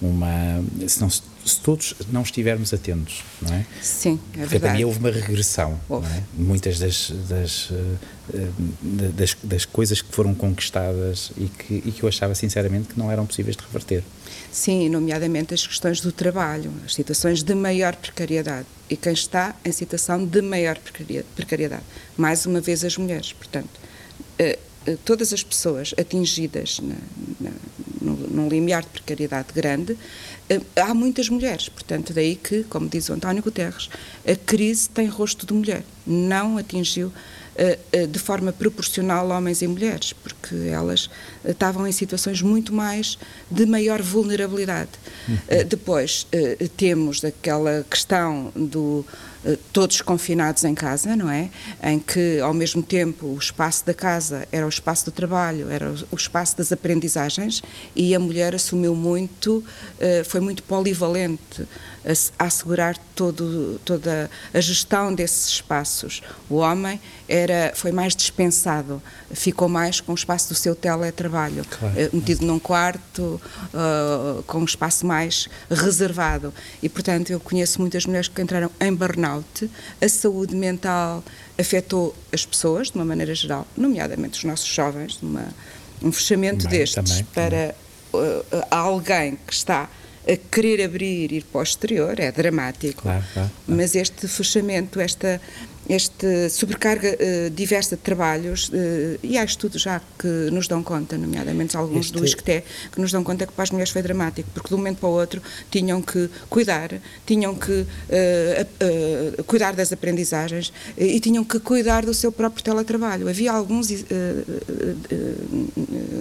uma 0.00 0.62
se 0.86 1.00
não 1.00 1.10
se 1.10 1.31
se 1.44 1.60
todos 1.60 1.94
não 2.10 2.22
estivermos 2.22 2.72
atentos, 2.72 3.22
não 3.40 3.54
é? 3.54 3.66
Sim, 3.80 4.20
é 4.34 4.38
Porque 4.38 4.58
verdade. 4.58 4.78
mim 4.78 4.84
houve 4.84 4.98
uma 4.98 5.10
regressão, 5.10 5.80
houve. 5.88 6.06
É? 6.06 6.22
Muitas 6.34 6.78
das 6.78 7.12
das, 7.28 7.70
eh, 8.32 8.48
das, 8.82 9.36
das, 9.42 9.64
coisas 9.64 10.00
que 10.00 10.14
foram 10.14 10.34
conquistadas 10.34 11.32
e 11.36 11.46
que, 11.46 11.74
e 11.86 11.92
que 11.92 12.02
eu 12.02 12.08
achava 12.08 12.34
sinceramente 12.34 12.88
que 12.88 12.98
não 12.98 13.10
eram 13.10 13.26
possíveis 13.26 13.56
de 13.56 13.62
reverter. 13.62 14.02
Sim, 14.50 14.88
nomeadamente 14.88 15.54
as 15.54 15.66
questões 15.66 16.00
do 16.00 16.12
trabalho, 16.12 16.72
as 16.84 16.94
situações 16.94 17.42
de 17.42 17.54
maior 17.54 17.96
precariedade 17.96 18.66
e 18.88 18.96
quem 18.96 19.12
está 19.12 19.54
em 19.64 19.72
situação 19.72 20.24
de 20.24 20.42
maior 20.42 20.78
precariedade. 21.34 21.82
Mais 22.16 22.46
uma 22.46 22.60
vez 22.60 22.84
as 22.84 22.96
mulheres, 22.96 23.32
portanto 23.32 23.80
eh, 24.38 24.58
eh, 24.86 24.96
todas 25.04 25.32
as 25.32 25.42
pessoas 25.42 25.94
atingidas 25.98 26.80
na, 26.80 26.96
na, 27.40 27.50
no, 28.00 28.16
num 28.28 28.48
limiar 28.48 28.82
de 28.82 28.88
precariedade 28.88 29.48
grande, 29.54 29.92
eh, 29.92 29.96
há 30.76 30.92
muitas 30.94 31.28
mulheres. 31.28 31.68
Portanto, 31.68 32.12
daí 32.12 32.36
que, 32.36 32.64
como 32.64 32.88
diz 32.88 33.08
o 33.08 33.14
António 33.14 33.42
Guterres, 33.42 33.88
a 34.26 34.36
crise 34.36 34.88
tem 34.88 35.06
rosto 35.06 35.46
de 35.46 35.52
mulher. 35.52 35.84
Não 36.06 36.58
atingiu 36.58 37.12
eh, 37.56 38.06
de 38.06 38.18
forma 38.18 38.52
proporcional 38.52 39.28
homens 39.28 39.62
e 39.62 39.66
mulheres, 39.66 40.12
porque 40.12 40.54
elas 40.68 41.10
estavam 41.44 41.86
em 41.86 41.92
situações 41.92 42.40
muito 42.42 42.72
mais 42.72 43.18
de 43.50 43.66
maior 43.66 44.00
vulnerabilidade. 44.00 44.90
Uhum. 45.28 45.36
Depois 45.68 46.26
temos 46.76 47.24
aquela 47.24 47.84
questão 47.88 48.52
do 48.56 49.04
eh, 49.44 49.58
todos 49.72 50.00
confinados 50.00 50.62
em 50.62 50.74
casa, 50.74 51.16
não 51.16 51.28
é? 51.28 51.50
Em 51.82 51.98
que, 51.98 52.38
ao 52.38 52.54
mesmo 52.54 52.82
tempo, 52.82 53.26
o 53.26 53.38
espaço 53.38 53.84
da 53.84 53.92
casa 53.92 54.46
era 54.52 54.64
o 54.64 54.68
espaço 54.68 55.06
do 55.06 55.10
trabalho, 55.10 55.68
era 55.68 55.92
o 56.10 56.16
espaço 56.16 56.56
das 56.56 56.70
aprendizagens 56.70 57.60
e 57.94 58.14
a 58.14 58.20
mulher 58.20 58.54
assumiu 58.54 58.94
muito, 58.94 59.64
eh, 59.98 60.22
foi 60.24 60.40
muito 60.40 60.62
polivalente 60.62 61.66
a, 62.38 62.44
assegurar 62.44 62.96
todo, 63.16 63.80
toda 63.84 64.11
a 64.52 64.60
gestão 64.60 65.14
desses 65.14 65.48
espaços. 65.48 66.22
O 66.48 66.56
homem 66.56 67.00
era, 67.28 67.72
foi 67.74 67.92
mais 67.92 68.14
dispensado, 68.14 69.02
ficou 69.32 69.68
mais 69.68 70.00
com 70.00 70.12
o 70.12 70.14
espaço 70.14 70.48
do 70.48 70.54
seu 70.54 70.74
teletrabalho, 70.74 71.64
claro. 71.68 71.94
Eh, 71.98 72.10
metido 72.12 72.44
num 72.44 72.58
quarto, 72.58 73.40
uh, 73.72 74.42
com 74.44 74.58
um 74.58 74.64
espaço 74.64 75.06
mais 75.06 75.48
reservado. 75.70 76.52
E, 76.82 76.88
portanto, 76.88 77.30
eu 77.30 77.40
conheço 77.40 77.80
muitas 77.80 78.06
mulheres 78.06 78.28
que 78.28 78.40
entraram 78.42 78.70
em 78.80 78.94
burnout, 78.94 79.70
a 80.00 80.08
saúde 80.08 80.54
mental 80.54 81.24
afetou 81.58 82.14
as 82.32 82.44
pessoas, 82.44 82.90
de 82.90 82.96
uma 82.96 83.04
maneira 83.04 83.34
geral, 83.34 83.66
nomeadamente 83.76 84.38
os 84.38 84.44
nossos 84.44 84.68
jovens, 84.68 85.18
uma, 85.22 85.46
um 86.02 86.12
fechamento 86.12 86.64
também, 86.64 86.78
destes 86.78 87.04
também, 87.04 87.24
para 87.32 87.74
uh, 88.12 88.66
alguém 88.70 89.38
que 89.46 89.52
está 89.52 89.82
a 89.84 90.01
querer 90.50 90.84
abrir 90.84 91.32
e 91.32 91.36
ir 91.36 91.44
para 91.44 91.60
o 91.60 91.62
exterior 91.62 92.18
é 92.18 92.30
dramático. 92.30 93.02
Claro, 93.02 93.24
claro, 93.32 93.50
claro. 93.64 93.80
Mas 93.80 93.94
este 93.94 94.28
fechamento, 94.28 95.00
esta 95.00 95.40
esta 95.88 96.48
sobrecarga 96.48 97.16
uh, 97.16 97.50
diversa 97.50 97.96
de 97.96 98.02
trabalhos, 98.02 98.68
uh, 98.68 98.72
e 99.22 99.36
há 99.36 99.44
estudos 99.44 99.82
já 99.82 100.00
que 100.18 100.28
nos 100.50 100.68
dão 100.68 100.82
conta, 100.82 101.18
nomeadamente 101.18 101.76
alguns 101.76 102.06
este... 102.06 102.18
do 102.18 102.24
ISCTE, 102.24 102.62
que 102.92 103.00
nos 103.00 103.10
dão 103.10 103.24
conta 103.24 103.46
que 103.46 103.52
para 103.52 103.64
as 103.64 103.70
mulheres 103.70 103.90
foi 103.90 104.02
dramático, 104.02 104.48
porque 104.54 104.68
de 104.68 104.74
um 104.74 104.78
momento 104.78 104.98
para 104.98 105.08
o 105.08 105.12
outro 105.12 105.42
tinham 105.70 106.00
que 106.00 106.30
cuidar, 106.48 106.90
tinham 107.26 107.54
que 107.54 107.72
uh, 107.72 109.42
cuidar 109.44 109.74
das 109.74 109.92
aprendizagens 109.92 110.72
e 110.96 111.18
tinham 111.20 111.44
que 111.44 111.58
cuidar 111.58 112.04
do 112.04 112.14
seu 112.14 112.30
próprio 112.30 112.62
teletrabalho. 112.62 113.28
Havia 113.28 113.52
alguns 113.52 113.88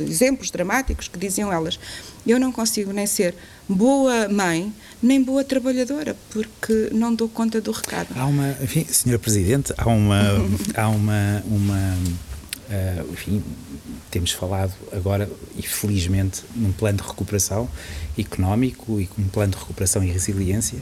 exemplos 0.07 0.51
dramáticos 0.51 1.07
que 1.07 1.19
diziam 1.19 1.51
elas: 1.51 1.79
eu 2.25 2.39
não 2.39 2.51
consigo 2.51 2.91
nem 2.91 3.05
ser 3.05 3.35
boa 3.67 4.27
mãe, 4.27 4.73
nem 5.01 5.23
boa 5.23 5.43
trabalhadora, 5.43 6.15
porque 6.29 6.89
não 6.91 7.13
dou 7.15 7.27
conta 7.27 7.59
do 7.61 7.71
recado. 7.71 8.09
Há 8.15 8.25
uma, 8.25 8.55
enfim, 8.61 8.85
Senhora 8.89 9.19
Presidente, 9.19 9.50
há 9.77 9.87
uma, 9.87 10.21
há 10.75 10.89
uma, 10.89 11.43
uma 11.45 11.97
uh, 12.71 13.11
enfim, 13.11 13.43
temos 14.09 14.31
falado 14.31 14.73
agora, 14.91 15.29
e 15.55 15.61
felizmente, 15.61 16.43
num 16.55 16.71
plano 16.71 16.99
de 16.99 17.07
recuperação 17.07 17.69
económico 18.17 18.99
e 18.99 19.09
um 19.17 19.27
plano 19.27 19.53
de 19.53 19.57
recuperação 19.57 20.03
e 20.03 20.11
resiliência. 20.11 20.79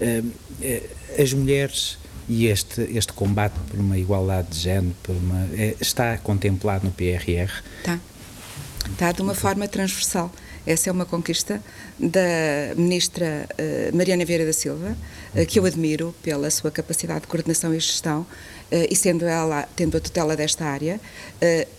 Uh, 0.00 0.26
uh, 0.26 1.22
as 1.22 1.32
mulheres 1.32 1.98
e 2.28 2.46
este, 2.46 2.82
este 2.82 3.12
combate 3.12 3.54
por 3.70 3.80
uma 3.80 3.96
igualdade 3.96 4.48
de 4.48 4.58
género 4.58 4.94
por 5.02 5.16
uma, 5.16 5.48
está 5.80 6.18
contemplado 6.18 6.84
no 6.84 6.92
PRR? 6.92 7.50
Está. 7.78 7.98
Está 8.92 9.12
de 9.12 9.22
uma 9.22 9.34
forma 9.34 9.66
transversal 9.66 10.30
Essa 10.68 10.90
é 10.90 10.92
uma 10.92 11.06
conquista 11.06 11.62
da 11.98 12.74
ministra 12.76 13.48
uh, 13.58 13.96
Mariana 13.96 14.22
Vieira 14.26 14.44
da 14.44 14.52
Silva, 14.52 14.94
uh, 15.34 15.46
que 15.46 15.58
eu 15.58 15.64
admiro 15.64 16.14
pela 16.22 16.50
sua 16.50 16.70
capacidade 16.70 17.22
de 17.22 17.26
coordenação 17.26 17.74
e 17.74 17.80
gestão, 17.80 18.20
uh, 18.20 18.26
e 18.90 18.94
sendo 18.94 19.24
ela, 19.24 19.66
tendo 19.74 19.96
a 19.96 20.00
tutela 20.00 20.36
desta 20.36 20.66
área, 20.66 21.00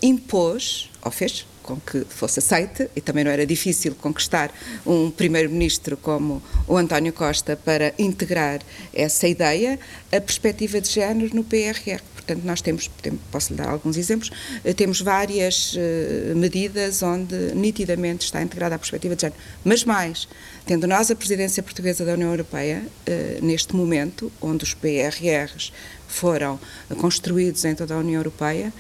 impôs, 0.02 0.90
ou 1.06 1.12
fez, 1.12 1.46
com 1.62 1.80
que 1.80 2.04
fosse 2.10 2.40
aceite, 2.40 2.90
e 2.96 3.00
também 3.00 3.24
não 3.24 3.30
era 3.30 3.46
difícil 3.46 3.94
conquistar 3.94 4.52
um 4.84 5.12
primeiro-ministro 5.12 5.96
como 5.96 6.42
o 6.68 6.76
António 6.76 7.14
Costa 7.14 7.56
para 7.56 7.94
integrar 8.00 8.60
essa 8.92 9.28
ideia, 9.28 9.80
a 10.12 10.20
perspectiva 10.20 10.82
de 10.82 10.90
género 10.90 11.36
no 11.36 11.44
PRR. 11.44 12.02
Portanto, 12.30 12.46
nós 12.46 12.62
temos, 12.62 12.92
posso 13.32 13.54
lhe 13.54 13.58
dar 13.58 13.70
alguns 13.70 13.98
exemplos, 13.98 14.30
eh, 14.64 14.72
temos 14.72 15.02
várias 15.02 15.74
uh, 15.74 16.36
medidas 16.36 17.02
onde 17.02 17.36
nitidamente 17.56 18.26
está 18.26 18.40
integrada 18.40 18.76
a 18.76 18.78
perspectiva 18.78 19.16
de 19.16 19.22
género. 19.22 19.42
Mas 19.64 19.84
mais, 19.84 20.28
tendo 20.64 20.86
nós 20.86 21.10
a 21.10 21.16
presidência 21.16 21.64
portuguesa 21.64 22.06
da 22.06 22.14
União 22.14 22.30
Europeia, 22.30 22.84
uh, 22.86 23.44
neste 23.44 23.76
momento, 23.76 24.32
onde 24.40 24.64
os 24.64 24.76
PRRs 24.76 25.74
foram 26.08 26.60
construídos 27.00 27.66
em 27.66 27.74
toda 27.74 27.96
a 27.96 27.98
União 27.98 28.20
Europeia, 28.20 28.72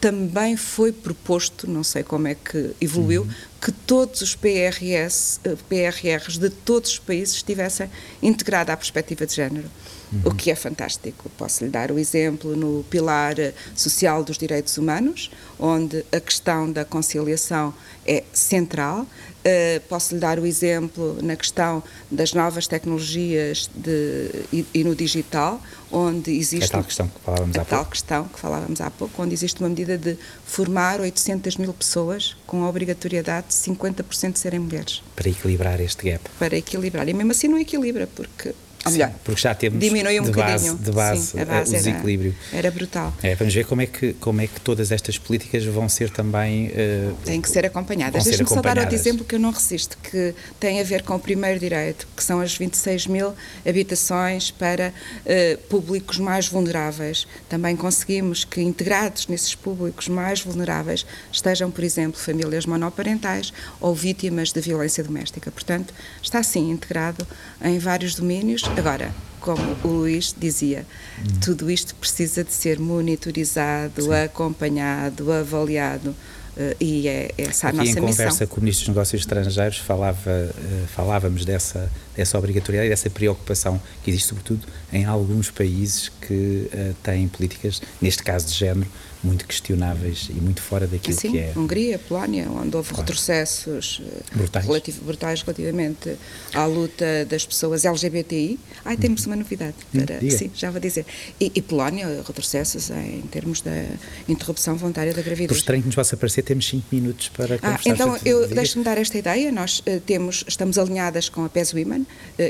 também 0.00 0.56
foi 0.56 0.92
proposto, 0.92 1.68
não 1.68 1.82
sei 1.82 2.04
como 2.04 2.28
é 2.28 2.36
que 2.36 2.70
evoluiu, 2.80 3.22
uhum. 3.22 3.30
que 3.60 3.72
todos 3.72 4.20
os 4.20 4.36
PRS, 4.36 5.40
PRRs 5.68 6.38
de 6.38 6.50
todos 6.50 6.92
os 6.92 6.98
países 7.00 7.34
estivessem 7.36 7.90
integrados 8.22 8.72
à 8.72 8.76
perspectiva 8.76 9.26
de 9.26 9.34
género, 9.34 9.68
uhum. 10.12 10.20
o 10.24 10.34
que 10.34 10.50
é 10.50 10.54
fantástico. 10.54 11.30
Posso 11.36 11.64
lhe 11.64 11.70
dar 11.70 11.90
o 11.90 11.98
exemplo 11.98 12.56
no 12.56 12.84
pilar 12.84 13.34
social 13.74 14.22
dos 14.22 14.38
direitos 14.38 14.76
humanos, 14.76 15.30
onde 15.58 16.04
a 16.12 16.20
questão 16.20 16.70
da 16.70 16.84
conciliação 16.84 17.74
é 18.06 18.24
central. 18.32 19.06
Uh, 19.42 19.80
posso 19.88 20.14
lhe 20.14 20.20
dar 20.20 20.38
o 20.38 20.46
exemplo 20.46 21.18
na 21.20 21.34
questão 21.34 21.82
das 22.08 22.32
novas 22.32 22.68
tecnologias 22.68 23.68
de, 23.74 24.30
e, 24.52 24.64
e, 24.72 24.84
no 24.84 24.94
digital, 24.94 25.60
onde 25.90 26.30
existe. 26.30 26.66
É 26.66 26.68
tal 26.68 26.84
questão 26.84 27.08
que 27.08 27.20
falávamos 27.24 27.56
há 27.56 27.64
pouco. 27.64 27.70
tal 27.70 27.84
questão 27.86 28.24
que 28.28 28.38
falávamos 28.38 28.80
há 28.80 28.90
pouco, 28.90 29.20
onde 29.20 29.34
existe 29.34 29.60
uma 29.60 29.68
medida 29.68 29.98
de 29.98 30.16
formar 30.44 31.00
800 31.00 31.56
mil 31.56 31.72
pessoas 31.72 32.36
com 32.46 32.62
a 32.62 32.68
obrigatoriedade 32.68 33.48
de 33.48 33.54
50% 33.54 34.34
de 34.34 34.38
serem 34.38 34.60
mulheres. 34.60 35.02
Para 35.16 35.28
equilibrar 35.28 35.80
este 35.80 36.10
gap. 36.10 36.30
Para 36.38 36.56
equilibrar. 36.56 37.08
E 37.08 37.12
mesmo 37.12 37.32
assim 37.32 37.48
não 37.48 37.58
equilibra, 37.58 38.08
porque 38.14 38.54
ou 38.84 38.92
melhor, 38.92 39.12
porque 39.22 39.40
já 39.40 39.54
temos 39.54 39.78
diminui 39.78 40.18
um 40.18 40.24
de 40.24 40.30
bocadinho. 40.30 40.74
base, 40.74 40.84
de 40.84 40.90
base, 40.90 41.26
Sim, 41.26 41.44
base 41.44 41.70
o 41.70 41.78
desequilíbrio. 41.78 42.34
Era, 42.50 42.58
era, 42.58 42.70
brutal. 42.70 43.14
É, 43.22 43.34
vamos 43.34 43.54
ver 43.54 43.64
como 43.64 43.80
é, 43.80 43.86
que, 43.86 44.12
como 44.14 44.40
é 44.40 44.46
que 44.46 44.60
todas 44.60 44.90
estas 44.90 45.18
políticas 45.18 45.64
vão 45.64 45.88
ser 45.88 46.10
também. 46.10 46.68
Uh, 46.68 47.14
Têm 47.24 47.40
que 47.40 47.48
ser 47.48 47.64
acompanhadas. 47.64 48.24
Deixa-me 48.24 48.48
só 48.48 48.60
dar 48.60 48.78
outro 48.78 48.94
exemplo 48.94 49.24
que 49.24 49.36
eu 49.36 49.38
não 49.38 49.50
resisto, 49.50 49.96
que 49.98 50.34
tem 50.58 50.80
a 50.80 50.84
ver 50.84 51.02
com 51.02 51.14
o 51.14 51.18
primeiro 51.18 51.60
direito, 51.60 52.08
que 52.16 52.24
são 52.24 52.40
as 52.40 52.56
26 52.56 53.06
mil 53.06 53.32
habitações 53.66 54.50
para 54.50 54.92
uh, 54.92 55.58
públicos 55.68 56.18
mais 56.18 56.48
vulneráveis. 56.48 57.26
Também 57.48 57.76
conseguimos 57.76 58.44
que 58.44 58.60
integrados 58.60 59.28
nesses 59.28 59.54
públicos 59.54 60.08
mais 60.08 60.40
vulneráveis 60.40 61.06
estejam, 61.30 61.70
por 61.70 61.84
exemplo, 61.84 62.20
famílias 62.20 62.66
monoparentais 62.66 63.52
ou 63.80 63.94
vítimas 63.94 64.52
de 64.52 64.60
violência 64.60 65.04
doméstica. 65.04 65.50
Portanto, 65.52 65.94
está 66.20 66.42
sim 66.42 66.70
integrado 66.70 67.26
em 67.62 67.78
vários 67.78 68.14
domínios 68.14 68.62
Agora, 68.76 69.14
como 69.40 69.76
o 69.84 69.88
Luís 69.88 70.34
dizia, 70.36 70.86
hum. 71.18 71.40
tudo 71.44 71.70
isto 71.70 71.94
precisa 71.96 72.42
de 72.42 72.52
ser 72.52 72.78
monitorizado, 72.78 74.02
Sim. 74.02 74.12
acompanhado, 74.14 75.30
avaliado. 75.32 76.14
Uh, 76.54 76.76
e 76.78 77.08
é, 77.08 77.30
é 77.38 77.44
essa 77.44 77.68
Aqui 77.68 77.76
a 77.76 77.80
nossa 77.80 78.00
missão. 78.00 78.04
em 78.04 78.10
conversa 78.12 78.46
com 78.46 78.56
o 78.58 78.60
Ministro 78.60 78.84
dos 78.84 78.94
Negócios 78.94 79.22
Estrangeiros 79.22 79.78
falava, 79.78 80.30
uh, 80.30 80.86
falávamos 80.88 81.46
dessa, 81.46 81.90
dessa 82.14 82.38
obrigatoriedade 82.38 82.88
e 82.88 82.90
dessa 82.90 83.08
preocupação 83.08 83.80
que 84.04 84.10
existe 84.10 84.28
sobretudo 84.28 84.66
em 84.92 85.06
alguns 85.06 85.50
países 85.50 86.10
que 86.10 86.68
uh, 86.74 86.94
têm 87.02 87.26
políticas, 87.26 87.80
neste 88.02 88.22
caso 88.22 88.46
de 88.46 88.52
género, 88.52 88.86
muito 89.22 89.46
questionáveis 89.46 90.28
e 90.30 90.34
muito 90.34 90.60
fora 90.60 90.86
daquilo 90.86 91.18
Sim, 91.18 91.32
que 91.32 91.38
é. 91.38 91.52
Hungria, 91.56 91.98
Polónia, 91.98 92.48
onde 92.50 92.76
houve 92.76 92.88
claro. 92.88 93.02
retrocessos 93.02 94.02
eh, 94.04 94.36
brutais. 94.36 94.66
Brutais 95.02 95.42
relativamente 95.42 96.16
à 96.52 96.66
luta 96.66 97.24
das 97.28 97.46
pessoas 97.46 97.84
LGBTI. 97.84 98.58
Ai, 98.84 98.96
temos 98.96 99.26
uma 99.26 99.36
novidade. 99.36 99.74
Hum, 99.94 100.00
para, 100.00 100.20
sim, 100.30 100.50
já 100.54 100.70
vou 100.70 100.80
dizer. 100.80 101.06
E, 101.40 101.52
e, 101.54 101.62
Polónia, 101.62 102.22
retrocessos 102.26 102.90
em 102.90 103.22
termos 103.30 103.60
da 103.60 103.84
interrupção 104.28 104.76
voluntária 104.76 105.14
da 105.14 105.22
gravidez. 105.22 105.48
Por 105.48 105.56
estranho 105.56 105.82
que 105.82 105.86
nos 105.88 105.94
possa 105.94 106.16
parecer, 106.16 106.42
temos 106.42 106.66
cinco 106.66 106.86
minutos 106.90 107.28
para 107.28 107.58
ah. 107.62 107.78
Então, 107.86 108.18
eu 108.24 108.48
deixe-me 108.48 108.84
dar 108.84 108.98
esta 108.98 109.16
ideia. 109.16 109.52
Nós 109.52 109.80
uh, 109.80 110.00
temos, 110.00 110.44
estamos 110.48 110.78
alinhadas 110.78 111.28
com 111.28 111.44
a 111.44 111.48
PES 111.48 111.74
Women. 111.74 112.00
Uh, 112.00 112.06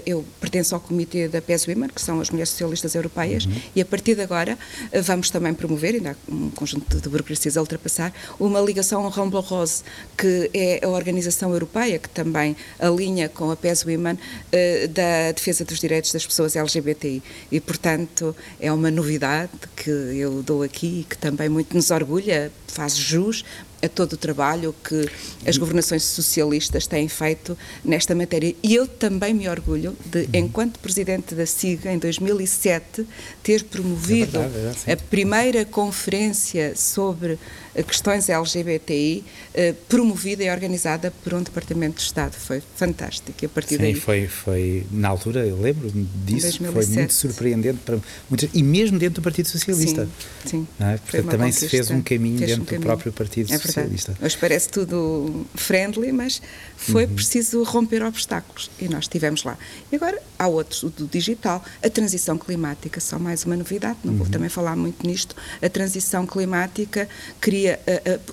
eu 0.06 0.24
pertenço 0.40 0.74
ao 0.74 0.80
comitê 0.80 1.28
da 1.28 1.42
PES 1.42 1.66
Women, 1.68 1.90
que 1.94 2.00
são 2.00 2.20
as 2.20 2.30
mulheres 2.30 2.50
socialistas 2.50 2.94
europeias, 2.94 3.44
uhum. 3.44 3.52
e 3.74 3.80
a 3.80 3.84
partir 3.84 4.14
de 4.14 4.22
agora 4.22 4.58
uh, 4.92 5.02
vamos 5.02 5.30
também 5.30 5.52
promover, 5.54 5.94
ainda 5.94 6.12
há 6.12 6.32
um 6.32 6.50
conjunto 6.62 7.00
de 7.00 7.08
burocracias 7.08 7.56
a 7.56 7.60
ultrapassar, 7.60 8.12
uma 8.38 8.60
ligação 8.60 9.02
ao 9.04 9.10
Rumble 9.10 9.40
Rose, 9.40 9.82
que 10.16 10.48
é 10.54 10.80
a 10.84 10.88
organização 10.88 11.52
europeia 11.52 11.98
que 11.98 12.08
também 12.08 12.56
alinha 12.78 13.28
com 13.28 13.50
a 13.50 13.56
PES 13.56 13.84
Women 13.84 14.14
uh, 14.14 14.88
da 14.88 15.32
defesa 15.32 15.64
dos 15.64 15.80
direitos 15.80 16.12
das 16.12 16.24
pessoas 16.24 16.54
LGBTI. 16.54 17.20
E, 17.50 17.60
portanto, 17.60 18.34
é 18.60 18.70
uma 18.72 18.92
novidade 18.92 19.50
que 19.74 19.90
eu 19.90 20.40
dou 20.40 20.62
aqui 20.62 21.00
e 21.00 21.04
que 21.04 21.18
também 21.18 21.48
muito 21.48 21.74
nos 21.74 21.90
orgulha, 21.90 22.52
faz 22.68 22.96
jus 22.96 23.44
a 23.82 23.88
todo 23.88 24.12
o 24.12 24.16
trabalho 24.16 24.74
que 24.84 25.08
as 25.46 25.56
governações 25.56 26.02
socialistas 26.04 26.86
têm 26.86 27.08
feito 27.08 27.56
nesta 27.84 28.14
matéria. 28.14 28.54
E 28.62 28.74
eu 28.74 28.86
também 28.86 29.34
me 29.34 29.48
orgulho 29.48 29.96
de, 30.04 30.28
enquanto 30.32 30.78
presidente 30.78 31.34
da 31.34 31.44
SIG, 31.46 31.88
em 31.88 31.98
2007, 31.98 33.06
ter 33.42 33.64
promovido 33.64 34.38
é 34.38 34.48
verdade, 34.48 34.78
é 34.86 34.92
a 34.92 34.96
primeira 34.96 35.64
conferência 35.64 36.74
sobre 36.76 37.38
questões 37.80 38.28
LGBTI, 38.28 39.24
eh, 39.54 39.74
promovida 39.88 40.42
e 40.44 40.50
organizada 40.50 41.12
por 41.22 41.32
um 41.34 41.42
Departamento 41.42 41.96
de 41.96 42.02
Estado. 42.02 42.34
Foi 42.34 42.62
fantástico. 42.76 43.32
E 43.40 43.46
a 43.46 43.48
partir 43.48 43.76
Sim, 43.76 43.82
daí... 43.82 43.94
foi, 43.94 44.26
foi, 44.26 44.86
na 44.90 45.08
altura, 45.08 45.46
eu 45.46 45.58
lembro-me 45.58 46.06
disso, 46.26 46.58
foi 46.72 46.86
muito 46.86 47.14
surpreendente 47.14 47.78
para 47.84 47.98
muitas, 48.28 48.50
e 48.52 48.62
mesmo 48.62 48.98
dentro 48.98 49.20
do 49.20 49.22
Partido 49.22 49.48
Socialista. 49.48 50.08
Sim, 50.44 50.48
sim. 50.50 50.68
É? 50.78 50.96
Portanto, 50.98 51.30
também 51.30 51.52
se 51.52 51.68
fez 51.68 51.90
um 51.90 52.02
caminho 52.02 52.38
fez 52.38 52.50
dentro 52.50 52.62
um 52.62 52.66
caminho. 52.66 52.80
do 52.80 52.86
próprio 52.86 53.12
Partido 53.12 53.52
é 53.52 53.58
Socialista. 53.58 54.16
Hoje 54.20 54.36
parece 54.38 54.68
tudo 54.68 55.46
friendly, 55.54 56.12
mas 56.12 56.42
foi 56.76 57.06
uhum. 57.06 57.14
preciso 57.14 57.62
romper 57.62 58.02
obstáculos 58.02 58.70
e 58.80 58.88
nós 58.88 59.04
estivemos 59.04 59.44
lá. 59.44 59.56
E 59.90 59.96
agora 59.96 60.20
há 60.38 60.46
outros, 60.46 60.82
o 60.82 60.90
do 60.90 61.06
digital, 61.06 61.64
a 61.82 61.88
transição 61.88 62.36
climática, 62.36 63.00
só 63.00 63.18
mais 63.18 63.44
uma 63.44 63.56
novidade, 63.56 63.98
não 64.04 64.12
uhum. 64.12 64.18
vou 64.18 64.28
também 64.28 64.48
falar 64.48 64.76
muito 64.76 65.06
nisto. 65.06 65.36
A 65.62 65.68
transição 65.68 66.26
climática 66.26 67.08
cria 67.40 67.61
a, 67.68 67.78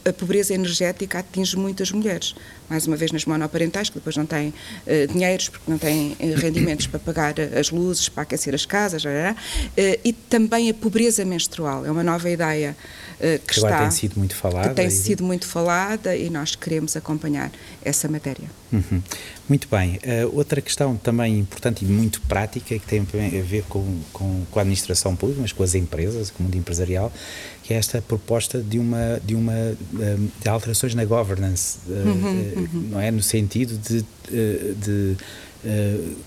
a, 0.06 0.10
a 0.10 0.13
pobreza 0.13 0.54
energética 0.54 1.20
atinge 1.20 1.58
muitas 1.58 1.92
mulheres 1.92 2.36
mais 2.70 2.86
uma 2.86 2.96
vez 2.96 3.12
nas 3.12 3.26
monoparentais, 3.26 3.89
que 3.89 3.96
depois 3.96 4.15
não 4.15 4.26
têm 4.26 4.50
uh, 4.50 5.12
dinheiros, 5.12 5.50
porque 5.50 5.70
não 5.70 5.78
têm 5.78 6.15
uh, 6.20 6.36
rendimentos 6.36 6.86
para 6.86 7.00
pagar 7.00 7.34
as 7.60 7.72
luzes, 7.72 8.08
para 8.08 8.24
aquecer 8.24 8.54
as 8.54 8.65
casas, 8.65 9.04
uh, 9.04 9.10
e 9.76 10.13
também 10.13 10.70
a 10.70 10.74
pobreza 10.74 11.26
menstrual, 11.26 11.86
é 11.86 11.92
uma 11.92 12.04
nova 12.04 12.30
ideia 12.30 12.78
que, 13.20 13.39
que 13.39 13.54
está, 13.56 13.80
tem 13.80 13.92
sido 13.92 14.18
muito 14.18 14.36
falada. 14.36 14.70
Que 14.70 14.76
tem 14.76 14.88
e... 14.88 14.92
sido 14.92 15.24
muito 15.24 15.46
falada 15.46 16.15
e 16.15 16.30
nós 16.30 16.56
queremos 16.56 16.96
acompanhar 16.96 17.52
essa 17.84 18.08
matéria. 18.08 18.50
Uhum. 18.72 19.02
Muito 19.50 19.68
bem. 19.68 20.00
outra 20.32 20.62
questão 20.62 20.96
também 20.96 21.40
importante 21.40 21.84
e 21.84 21.88
muito 21.88 22.22
prática, 22.22 22.78
que 22.78 22.86
tem 22.86 23.02
a 23.02 23.44
ver 23.44 23.64
com, 23.68 24.00
com, 24.14 24.46
com 24.50 24.60
a 24.60 24.62
administração 24.62 25.16
pública, 25.16 25.42
mas 25.42 25.52
com 25.52 25.64
as 25.64 25.74
empresas, 25.74 26.30
com 26.30 26.44
o 26.44 26.44
mundo 26.44 26.56
empresarial, 26.56 27.12
que 27.64 27.74
é 27.74 27.78
esta 27.78 28.00
proposta 28.00 28.62
de 28.62 28.78
uma 28.78 29.20
de 29.26 29.34
uma 29.34 29.76
de 30.40 30.48
alterações 30.48 30.94
na 30.94 31.04
governance, 31.04 31.80
uhum, 31.88 32.68
uhum. 32.74 32.90
não 32.92 33.02
é 33.02 33.10
no 33.10 33.24
sentido 33.24 33.76
de, 33.78 34.06
de, 34.30 34.74
de 34.76 35.18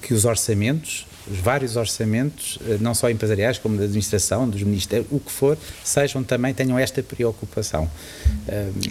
que 0.03 0.13
os 0.13 0.25
orçamentos 0.25 1.07
os 1.31 1.39
vários 1.39 1.77
orçamentos, 1.77 2.59
eh, 2.67 2.79
não 2.81 2.95
só 2.95 3.11
empresariais, 3.11 3.59
como 3.59 3.77
da 3.77 3.85
administração, 3.85 4.49
dos 4.49 4.63
ministérios, 4.63 5.07
o 5.11 5.21
que 5.21 5.31
for, 5.31 5.57
sejam 5.85 6.23
também, 6.23 6.53
tenham 6.53 6.79
esta 6.79 7.03
preocupação. 7.03 7.91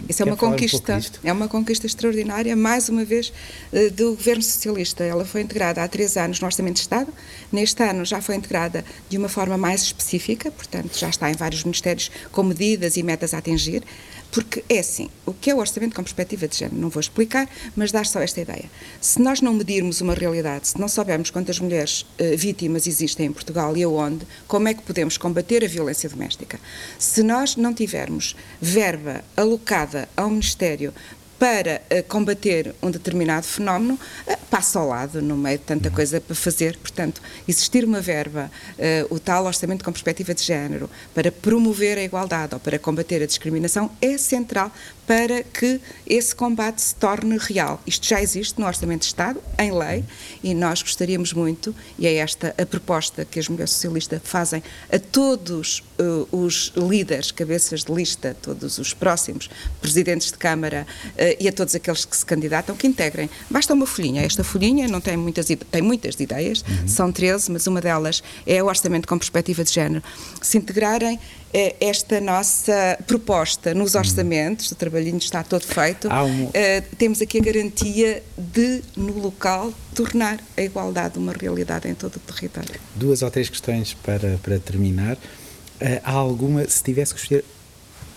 Isso 0.08 0.24
é 0.24 0.26
uma 0.26 0.38
conquista, 0.38 1.00
um 1.24 1.28
é 1.28 1.32
uma 1.32 1.48
conquista 1.48 1.86
extraordinária, 1.86 2.56
mais 2.56 2.90
uma 2.90 3.04
vez, 3.04 3.34
eh, 3.74 3.90
do 3.90 4.16
governo 4.16 4.42
socialista. 4.42 5.04
Ela 5.04 5.26
foi 5.26 5.42
integrada 5.42 5.84
há 5.84 5.88
três 5.88 6.18
anos 6.18 6.40
no 6.40 6.46
Orçamento 6.46 6.76
de 6.76 6.82
Estado, 6.82 7.14
neste 7.52 7.84
ano 7.84 8.06
já 8.06 8.22
foi 8.22 8.36
integrada 8.36 8.84
de 9.10 9.18
uma 9.18 9.30
forma 9.30 9.58
mais 9.58 9.82
específica, 9.84 10.52
portanto 10.52 10.98
já 10.98 11.10
está 11.10 11.30
em 11.30 11.36
vários 11.36 11.64
ministérios 11.64 12.12
com 12.32 12.44
medidas 12.44 12.98
e 12.98 13.04
metas 13.04 13.34
a 13.34 13.38
atingir. 13.38 13.84
Porque 14.32 14.64
é 14.70 14.80
assim, 14.80 15.10
o 15.26 15.34
que 15.34 15.52
é 15.52 15.56
o 15.56 15.58
orçamento 15.58 15.94
com 15.94 16.02
perspectiva 16.02 16.48
de 16.48 16.58
género? 16.58 16.78
Não 16.78 16.90
vou 16.90 17.02
explicar, 17.02 17.50
mas 17.76 17.92
dar 17.92 18.06
só 18.06 18.22
esta 18.22 18.40
ideia. 18.40 18.72
Se 19.02 19.22
nós 19.22 19.42
não 19.42 19.54
medirmos 19.54 20.00
uma 20.00 20.14
realidade, 20.14 20.70
se 20.70 20.80
não 20.80 20.88
soubermos 20.88 21.30
quantas 21.30 21.60
mulheres 21.60 22.02
uh, 22.02 22.38
vítimas 22.38 22.88
existem 22.88 23.26
em 23.26 23.32
Portugal 23.34 23.76
e 23.76 23.84
aonde, 23.84 24.26
como 24.48 24.70
é 24.70 24.74
que 24.74 24.84
podemos 24.84 25.18
combater 25.18 25.66
a 25.66 25.68
violência 25.68 26.10
doméstica? 26.10 26.60
Se 26.98 27.22
nós 27.24 27.58
não 27.58 27.74
tivermos 27.74 28.36
verba 28.62 29.22
alocada 29.36 30.08
ao 30.16 30.30
Ministério 30.30 30.94
para 31.42 31.82
uh, 31.90 32.04
combater 32.08 32.76
um 32.84 32.92
determinado 32.92 33.48
fenómeno 33.48 33.96
uh, 33.96 34.38
passa 34.52 34.78
ao 34.78 34.88
lado, 34.88 35.24
no 35.24 35.36
meio 35.36 35.58
de 35.58 35.64
tanta 35.64 35.90
uhum. 35.90 35.96
coisa 35.96 36.22
para 36.22 36.36
fazer. 36.36 36.78
Portanto, 36.78 37.20
existir 37.48 37.84
uma 37.84 38.00
verba, 38.00 38.52
uh, 38.78 39.16
o 39.16 39.20
tal 39.20 39.46
orçamento 39.46 39.84
com 39.84 39.92
perspectiva 39.92 40.36
de 40.36 40.44
género, 40.44 40.88
para 41.16 41.32
promover 41.32 41.98
a 41.98 42.04
igualdade 42.04 42.54
ou 42.54 42.60
para 42.60 42.78
combater 42.78 43.24
a 43.24 43.26
discriminação 43.26 43.90
é 44.00 44.20
central 44.20 44.72
para 45.06 45.44
que 45.44 45.80
esse 46.06 46.34
combate 46.36 46.82
se 46.82 46.96
torne 46.96 47.38
real. 47.38 47.82
Isto 47.86 48.08
já 48.08 48.22
existe 48.22 48.60
no 48.60 48.66
Orçamento 48.66 49.02
de 49.02 49.08
Estado, 49.08 49.42
em 49.60 49.72
lei, 49.72 50.04
e 50.44 50.54
nós 50.54 50.82
gostaríamos 50.82 51.34
muito, 51.34 51.76
e 51.98 52.08
é 52.08 52.16
esta 52.16 52.56
a 52.58 52.66
proposta 52.66 53.26
que 53.26 53.40
as 53.40 53.48
mulheres 53.48 53.72
socialistas 53.72 54.22
fazem 54.24 54.64
a 54.92 55.00
todos 55.00 55.84
uh, 56.00 56.28
os 56.32 56.72
líderes, 56.76 57.32
cabeças 57.32 57.84
de 57.84 57.92
lista, 57.92 58.36
todos 58.42 58.78
os 58.78 58.94
próximos 58.94 59.50
presidentes 59.82 60.32
de 60.32 60.38
Câmara 60.38 60.86
uh, 61.06 61.38
e 61.40 61.48
a 61.48 61.52
todos 61.52 61.76
aqueles 61.76 62.06
que 62.06 62.16
se 62.16 62.26
candidatam, 62.26 62.76
que 62.76 62.88
integrem. 62.88 63.30
Basta 63.50 63.74
uma 63.74 63.86
folhinha. 63.86 64.22
Esta 64.22 64.44
folhinha 64.44 64.88
não 64.88 65.02
tem 65.02 65.18
muitas, 65.18 65.48
tem 65.48 65.82
muitas 65.82 66.20
ideias, 66.20 66.62
uhum. 66.62 66.88
são 66.88 67.12
13, 67.12 67.52
mas 67.52 67.68
uma 67.68 67.82
delas 67.82 68.24
é 68.46 68.62
o 68.62 68.68
orçamento 68.68 69.08
com 69.08 69.18
perspectiva 69.18 69.64
de 69.64 69.72
género. 69.72 70.04
Se 70.42 70.58
integrarem 70.58 71.20
esta 71.54 72.22
nossa 72.22 72.98
proposta 73.06 73.74
nos 73.74 73.96
orçamentos, 73.96 74.72
o 74.72 74.76
trabalhinho 74.76 75.18
está 75.18 75.44
todo 75.44 75.66
feito, 75.66 76.08
um... 76.08 76.46
uh, 76.46 76.52
temos 76.98 77.22
aqui 77.22 77.40
a 77.40 77.42
garantia 77.42 78.24
de, 78.38 78.82
no 78.96 79.20
local, 79.20 79.74
tornar 79.94 80.40
a 80.56 80.62
igualdade 80.62 81.18
uma 81.18 81.34
realidade 81.34 81.88
em 81.90 81.94
todo 81.94 82.16
o 82.16 82.20
território. 82.20 82.80
Duas 82.96 83.22
ou 83.22 83.30
três 83.30 83.50
questões 83.50 83.94
para, 83.94 84.38
para 84.42 84.60
terminar. 84.60 85.16
Uh, 85.16 86.00
há 86.04 86.12
alguma, 86.12 86.68
se 86.68 86.84
tivesse 86.84 87.14
que 87.14 87.20
escolher 87.20 87.46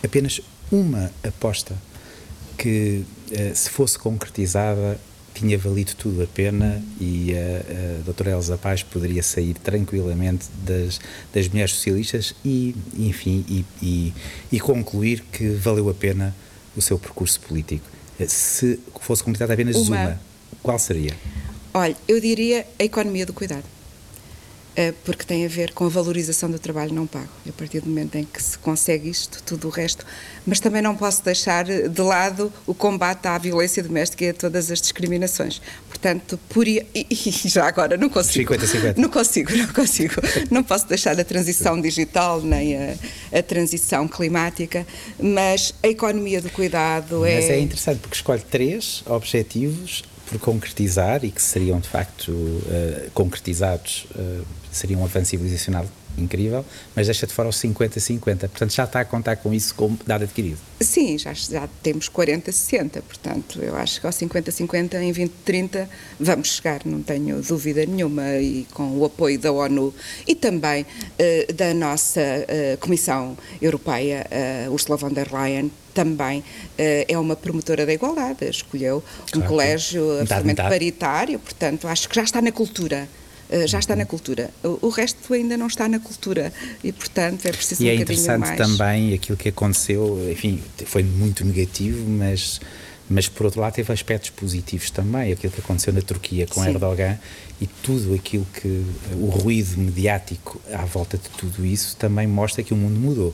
apenas 0.03 0.39
uma 0.71 1.11
aposta 1.23 1.75
que, 2.57 3.03
uh, 3.31 3.55
se 3.55 3.69
fosse 3.69 3.97
concretizada, 3.99 4.99
tinha 5.35 5.57
valido 5.57 5.93
tudo 5.95 6.23
a 6.23 6.27
pena 6.27 6.81
e 6.99 7.33
a, 7.35 7.99
a 7.99 8.03
doutora 8.03 8.31
Elza 8.31 8.57
Paz 8.57 8.81
poderia 8.81 9.21
sair 9.21 9.53
tranquilamente 9.53 10.47
das, 10.63 10.99
das 11.33 11.47
mulheres 11.49 11.73
socialistas 11.73 12.33
e, 12.43 12.73
enfim, 12.97 13.45
e, 13.47 13.65
e, 13.81 14.13
e 14.51 14.59
concluir 14.59 15.23
que 15.31 15.49
valeu 15.49 15.89
a 15.89 15.93
pena 15.93 16.33
o 16.75 16.81
seu 16.81 16.97
percurso 16.97 17.39
político. 17.41 17.85
Se 18.27 18.79
fosse 19.01 19.23
concretizada 19.23 19.53
apenas 19.53 19.75
uma, 19.75 19.97
uma 19.97 20.21
qual 20.63 20.79
seria? 20.79 21.13
Olha, 21.73 21.95
eu 22.07 22.19
diria 22.21 22.65
a 22.79 22.83
economia 22.83 23.25
do 23.25 23.33
cuidado. 23.33 23.74
Eh, 24.77 24.93
porque 25.05 25.23
tem 25.23 25.45
a 25.45 25.47
ver 25.47 25.71
com 25.71 25.85
a 25.85 25.89
valorização 25.89 26.51
do 26.51 26.59
trabalho 26.59 26.93
não 26.93 27.07
pago. 27.07 27.29
E 27.45 27.49
a 27.49 27.53
partir 27.53 27.79
do 27.79 27.87
momento 27.87 28.15
em 28.15 28.25
que 28.25 28.43
se 28.43 28.57
consegue 28.57 29.09
isto, 29.09 29.41
tudo 29.43 29.67
o 29.67 29.69
resto. 29.69 30.05
Mas 30.45 30.59
também 30.59 30.81
não 30.81 30.97
posso 30.97 31.23
deixar 31.23 31.63
de 31.63 32.01
lado 32.01 32.51
o 32.67 32.73
combate 32.73 33.25
à 33.25 33.37
violência 33.37 33.81
doméstica 33.81 34.25
e 34.25 34.29
a 34.29 34.33
todas 34.33 34.69
as 34.69 34.81
discriminações. 34.81 35.61
Portanto, 35.87 36.37
por 36.49 36.67
e, 36.67 36.85
já 37.45 37.65
agora 37.65 37.95
não 37.95 38.09
consigo. 38.09 38.53
50, 38.53 38.67
50. 38.67 39.01
Não 39.01 39.09
consigo, 39.09 39.55
não 39.55 39.67
consigo. 39.67 40.15
Não 40.51 40.63
posso 40.63 40.87
deixar 40.87 41.17
a 41.17 41.23
transição 41.23 41.79
digital 41.79 42.41
nem 42.41 42.75
a, 42.75 42.95
a 43.31 43.41
transição 43.41 44.09
climática, 44.09 44.85
mas 45.17 45.73
a 45.81 45.87
economia 45.87 46.41
do 46.41 46.49
cuidado 46.49 47.25
é. 47.25 47.35
Mas 47.35 47.49
é 47.49 47.59
interessante 47.59 47.99
porque 47.99 48.15
escolhe 48.15 48.41
três 48.41 49.03
objetivos 49.05 50.03
por 50.29 50.39
concretizar 50.39 51.23
e 51.23 51.31
que 51.31 51.41
seriam 51.41 51.79
de 51.79 51.87
facto 51.87 52.29
uh, 52.31 53.11
concretizados, 53.13 54.07
uh, 54.15 54.45
seria 54.71 54.97
um 54.97 55.03
avanço 55.03 55.31
civilizacional 55.31 55.85
incrível, 56.17 56.65
mas 56.95 57.07
deixa 57.07 57.27
de 57.27 57.33
fora 57.33 57.49
os 57.49 57.57
50-50. 57.57 58.39
Portanto, 58.39 58.73
já 58.73 58.83
está 58.83 58.99
a 59.01 59.05
contar 59.05 59.35
com 59.37 59.53
isso 59.53 59.73
como 59.75 59.97
dado 60.05 60.23
adquirido? 60.23 60.57
Sim, 60.79 61.17
já, 61.17 61.33
já 61.33 61.67
temos 61.81 62.09
40-60. 62.09 63.01
Portanto, 63.01 63.59
eu 63.61 63.75
acho 63.75 63.99
que 63.99 64.07
aos 64.07 64.15
50-50 64.15 64.95
em 64.95 65.11
2030 65.11 65.89
vamos 66.19 66.55
chegar, 66.55 66.81
não 66.85 67.01
tenho 67.01 67.41
dúvida 67.41 67.85
nenhuma, 67.85 68.37
e 68.37 68.65
com 68.73 68.97
o 68.97 69.05
apoio 69.05 69.39
da 69.39 69.51
ONU 69.51 69.93
e 70.27 70.35
também 70.35 70.83
uh, 70.83 71.53
da 71.53 71.73
nossa 71.73 72.21
Comissão 72.79 73.37
Europeia, 73.61 74.27
Ursula 74.69 74.97
von 74.97 75.09
der 75.09 75.31
Leyen, 75.33 75.71
também 75.93 76.43
é 76.77 77.17
uma 77.17 77.35
promotora 77.35 77.85
da 77.85 77.93
igualdade, 77.93 78.45
escolheu 78.49 79.03
claro, 79.31 79.45
um 79.45 79.47
colégio 79.47 80.19
absolutamente 80.19 80.61
paritário, 80.61 81.39
portanto, 81.39 81.87
acho 81.87 82.09
que 82.09 82.15
já 82.15 82.23
está 82.23 82.41
na 82.41 82.51
cultura. 82.51 83.07
Uh, 83.49 83.67
já 83.67 83.79
está 83.79 83.95
na 83.95 84.05
cultura. 84.05 84.49
O, 84.63 84.89
resto 84.89 85.33
ainda 85.33 85.55
não 85.55 85.67
está 85.67 85.87
na 85.87 85.99
cultura 85.99 86.51
e, 86.83 86.91
portanto, 86.91 87.45
é 87.45 87.51
preciso 87.51 87.83
e 87.83 87.87
um 87.87 87.89
é 87.89 87.95
interessante 87.95 88.55
também 88.57 89.13
aquilo 89.13 89.37
que 89.37 89.49
aconteceu, 89.49 90.19
enfim, 90.31 90.61
foi 90.85 91.03
muito 91.03 91.45
negativo, 91.45 92.09
mas, 92.09 92.59
mas 93.07 93.27
por 93.27 93.45
outro 93.45 93.61
lado 93.61 93.73
teve 93.73 93.93
aspectos 93.93 94.31
positivos 94.31 94.89
também. 94.89 95.31
Aquilo 95.31 95.53
que 95.53 95.61
aconteceu 95.61 95.93
na 95.93 96.01
Turquia 96.01 96.47
com 96.47 96.63
Sim. 96.63 96.69
Erdogan 96.69 97.19
e 97.61 97.67
tudo 97.67 98.15
aquilo 98.15 98.47
que, 98.53 98.83
o 99.13 99.27
ruído 99.27 99.77
mediático 99.77 100.59
à 100.73 100.83
volta 100.85 101.17
de 101.17 101.29
tudo 101.29 101.65
isso 101.65 101.95
também 101.97 102.25
mostra 102.25 102.63
que 102.63 102.73
o 102.73 102.77
mundo 102.77 102.99
mudou 102.99 103.33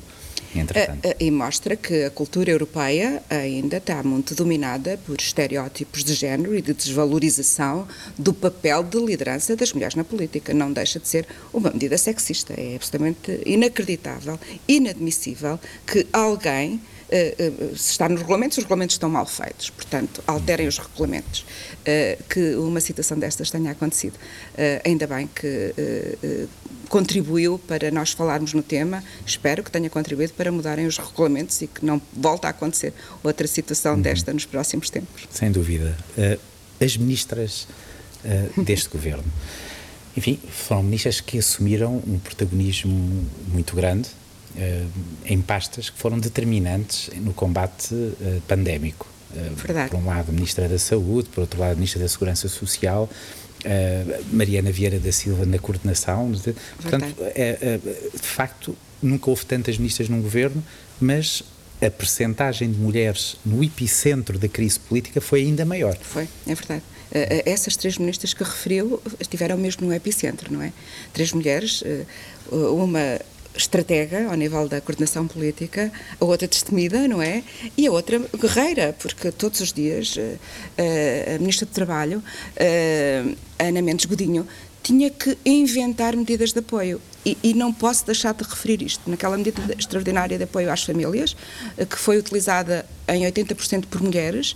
entretanto. 0.59 1.15
E 1.19 1.31
mostra 1.31 1.75
que 1.75 2.03
a 2.03 2.09
cultura 2.09 2.51
europeia 2.51 3.21
ainda 3.29 3.77
está 3.77 4.03
muito 4.03 4.35
dominada 4.35 4.99
por 5.05 5.19
estereótipos 5.19 6.03
de 6.03 6.13
género 6.13 6.55
e 6.55 6.61
de 6.61 6.73
desvalorização 6.73 7.87
do 8.17 8.33
papel 8.33 8.83
de 8.83 8.99
liderança 8.99 9.55
das 9.55 9.73
mulheres 9.73 9.95
na 9.95 10.03
política. 10.03 10.53
Não 10.53 10.71
deixa 10.71 10.99
de 10.99 11.07
ser 11.07 11.27
uma 11.53 11.71
medida 11.71 11.97
sexista. 11.97 12.53
É 12.57 12.75
absolutamente 12.75 13.41
inacreditável, 13.45 14.39
inadmissível 14.67 15.59
que 15.85 16.05
alguém 16.11 16.81
se 17.76 17.91
está 17.91 18.08
nos 18.08 18.21
regulamentos, 18.21 18.58
os 18.58 18.63
regulamentos 18.63 18.95
estão 18.95 19.10
mal 19.10 19.26
feitos, 19.26 19.69
portanto, 19.69 20.24
alterem 20.26 20.67
os 20.67 20.78
regulamentos. 20.78 21.45
Eh, 21.86 22.17
que 22.30 22.56
uma 22.56 22.80
situação 22.80 23.17
destas 23.17 23.50
tenha 23.50 23.71
acontecido. 23.71 24.13
ainda 24.86 25.08
bem 25.08 25.28
que 25.28 25.74
contribuiu 26.88 27.58
para 27.58 27.89
nós 27.89 28.12
falarmos 28.12 28.54
no 28.54 28.62
tema, 28.62 29.04
espero 29.26 29.63
que 29.63 29.71
tenha 29.71 29.89
contribuído 29.89 30.34
para 30.34 30.52
mudarem 30.52 30.86
os 30.86 30.97
regulamentos 30.97 31.62
e 31.62 31.67
que 31.67 31.86
não 31.86 32.02
volte 32.13 32.45
a 32.45 32.50
acontecer 32.50 32.93
outra 33.24 33.47
situação 33.47 33.95
uhum. 33.95 34.02
desta 34.02 34.34
nos 34.34 34.45
próximos 34.45 34.89
tempos. 34.89 35.28
Sem 35.32 35.52
dúvida. 35.52 35.97
as 36.80 36.97
ministras 36.97 37.67
deste 38.58 38.89
governo, 38.91 39.24
enfim, 40.15 40.39
foram 40.50 40.84
ministras 40.84 41.21
que 41.21 41.39
assumiram 41.39 42.02
um 42.06 42.19
protagonismo 42.19 43.26
muito 43.47 43.76
grande 43.76 44.10
em 45.25 45.41
pastas 45.41 45.89
que 45.89 45.97
foram 45.97 46.19
determinantes 46.19 47.09
no 47.17 47.33
combate 47.33 47.93
uh, 47.93 48.41
pandémico. 48.47 49.07
Uh, 49.31 49.55
Verdade. 49.55 49.89
Por 49.89 49.99
um 49.99 50.05
lado, 50.05 50.29
a 50.29 50.31
Ministra 50.31 50.67
da 50.67 50.77
Saúde, 50.77 51.29
por 51.29 51.41
outro 51.41 51.59
lado, 51.59 51.71
a 51.71 51.75
Ministra 51.75 52.01
da 52.01 52.07
Segurança 52.07 52.47
Social, 52.47 53.09
Mariana 54.31 54.71
Vieira 54.71 54.99
da 54.99 55.11
Silva 55.11 55.45
na 55.45 55.59
coordenação. 55.59 56.31
De, 56.31 56.53
portanto, 56.81 57.15
é, 57.19 57.79
de 57.79 58.27
facto, 58.27 58.75
nunca 59.01 59.29
houve 59.29 59.45
tantas 59.45 59.77
ministras 59.77 60.09
num 60.09 60.19
governo, 60.19 60.63
mas 60.99 61.43
a 61.79 61.89
percentagem 61.91 62.71
de 62.71 62.79
mulheres 62.79 63.37
no 63.45 63.63
epicentro 63.63 64.39
da 64.39 64.47
crise 64.47 64.79
política 64.79 65.21
foi 65.21 65.41
ainda 65.41 65.63
maior. 65.63 65.95
Foi, 66.01 66.27
é 66.47 66.55
verdade. 66.55 66.81
Essas 67.45 67.75
três 67.75 67.97
ministras 67.99 68.33
que 68.33 68.43
referiu 68.43 69.01
estiveram 69.19 69.57
mesmo 69.57 69.85
no 69.85 69.93
epicentro, 69.93 70.51
não 70.51 70.61
é? 70.61 70.73
Três 71.13 71.31
mulheres, 71.31 71.83
uma 72.49 73.19
estratega 73.55 74.27
ao 74.27 74.35
nível 74.35 74.67
da 74.67 74.81
coordenação 74.81 75.27
política, 75.27 75.91
a 76.19 76.25
outra 76.25 76.47
destemida, 76.47 77.07
não 77.07 77.21
é? 77.21 77.43
E 77.77 77.87
a 77.87 77.91
outra 77.91 78.19
guerreira, 78.19 78.95
porque 78.99 79.31
todos 79.31 79.59
os 79.59 79.73
dias 79.73 80.15
uh, 80.15 81.35
a 81.35 81.39
Ministra 81.39 81.65
do 81.65 81.71
Trabalho, 81.71 82.19
uh, 82.19 83.37
Ana 83.59 83.81
Mendes 83.81 84.05
Godinho, 84.05 84.47
tinha 84.83 85.09
que 85.09 85.37
inventar 85.45 86.15
medidas 86.15 86.51
de 86.53 86.59
apoio. 86.59 86.99
E, 87.23 87.37
e, 87.43 87.53
não 87.53 87.71
posso 87.71 88.03
deixar 88.03 88.33
de 88.33 88.43
referir 88.43 88.81
isto. 88.81 89.07
Naquela 89.07 89.37
medida 89.37 89.61
extraordinária 89.77 90.39
de 90.39 90.43
apoio 90.43 90.71
às 90.71 90.83
famílias, 90.83 91.35
que 91.87 91.95
foi 91.95 92.17
utilizada 92.17 92.83
em 93.07 93.21
80% 93.21 93.85
por 93.85 94.01
mulheres, 94.01 94.55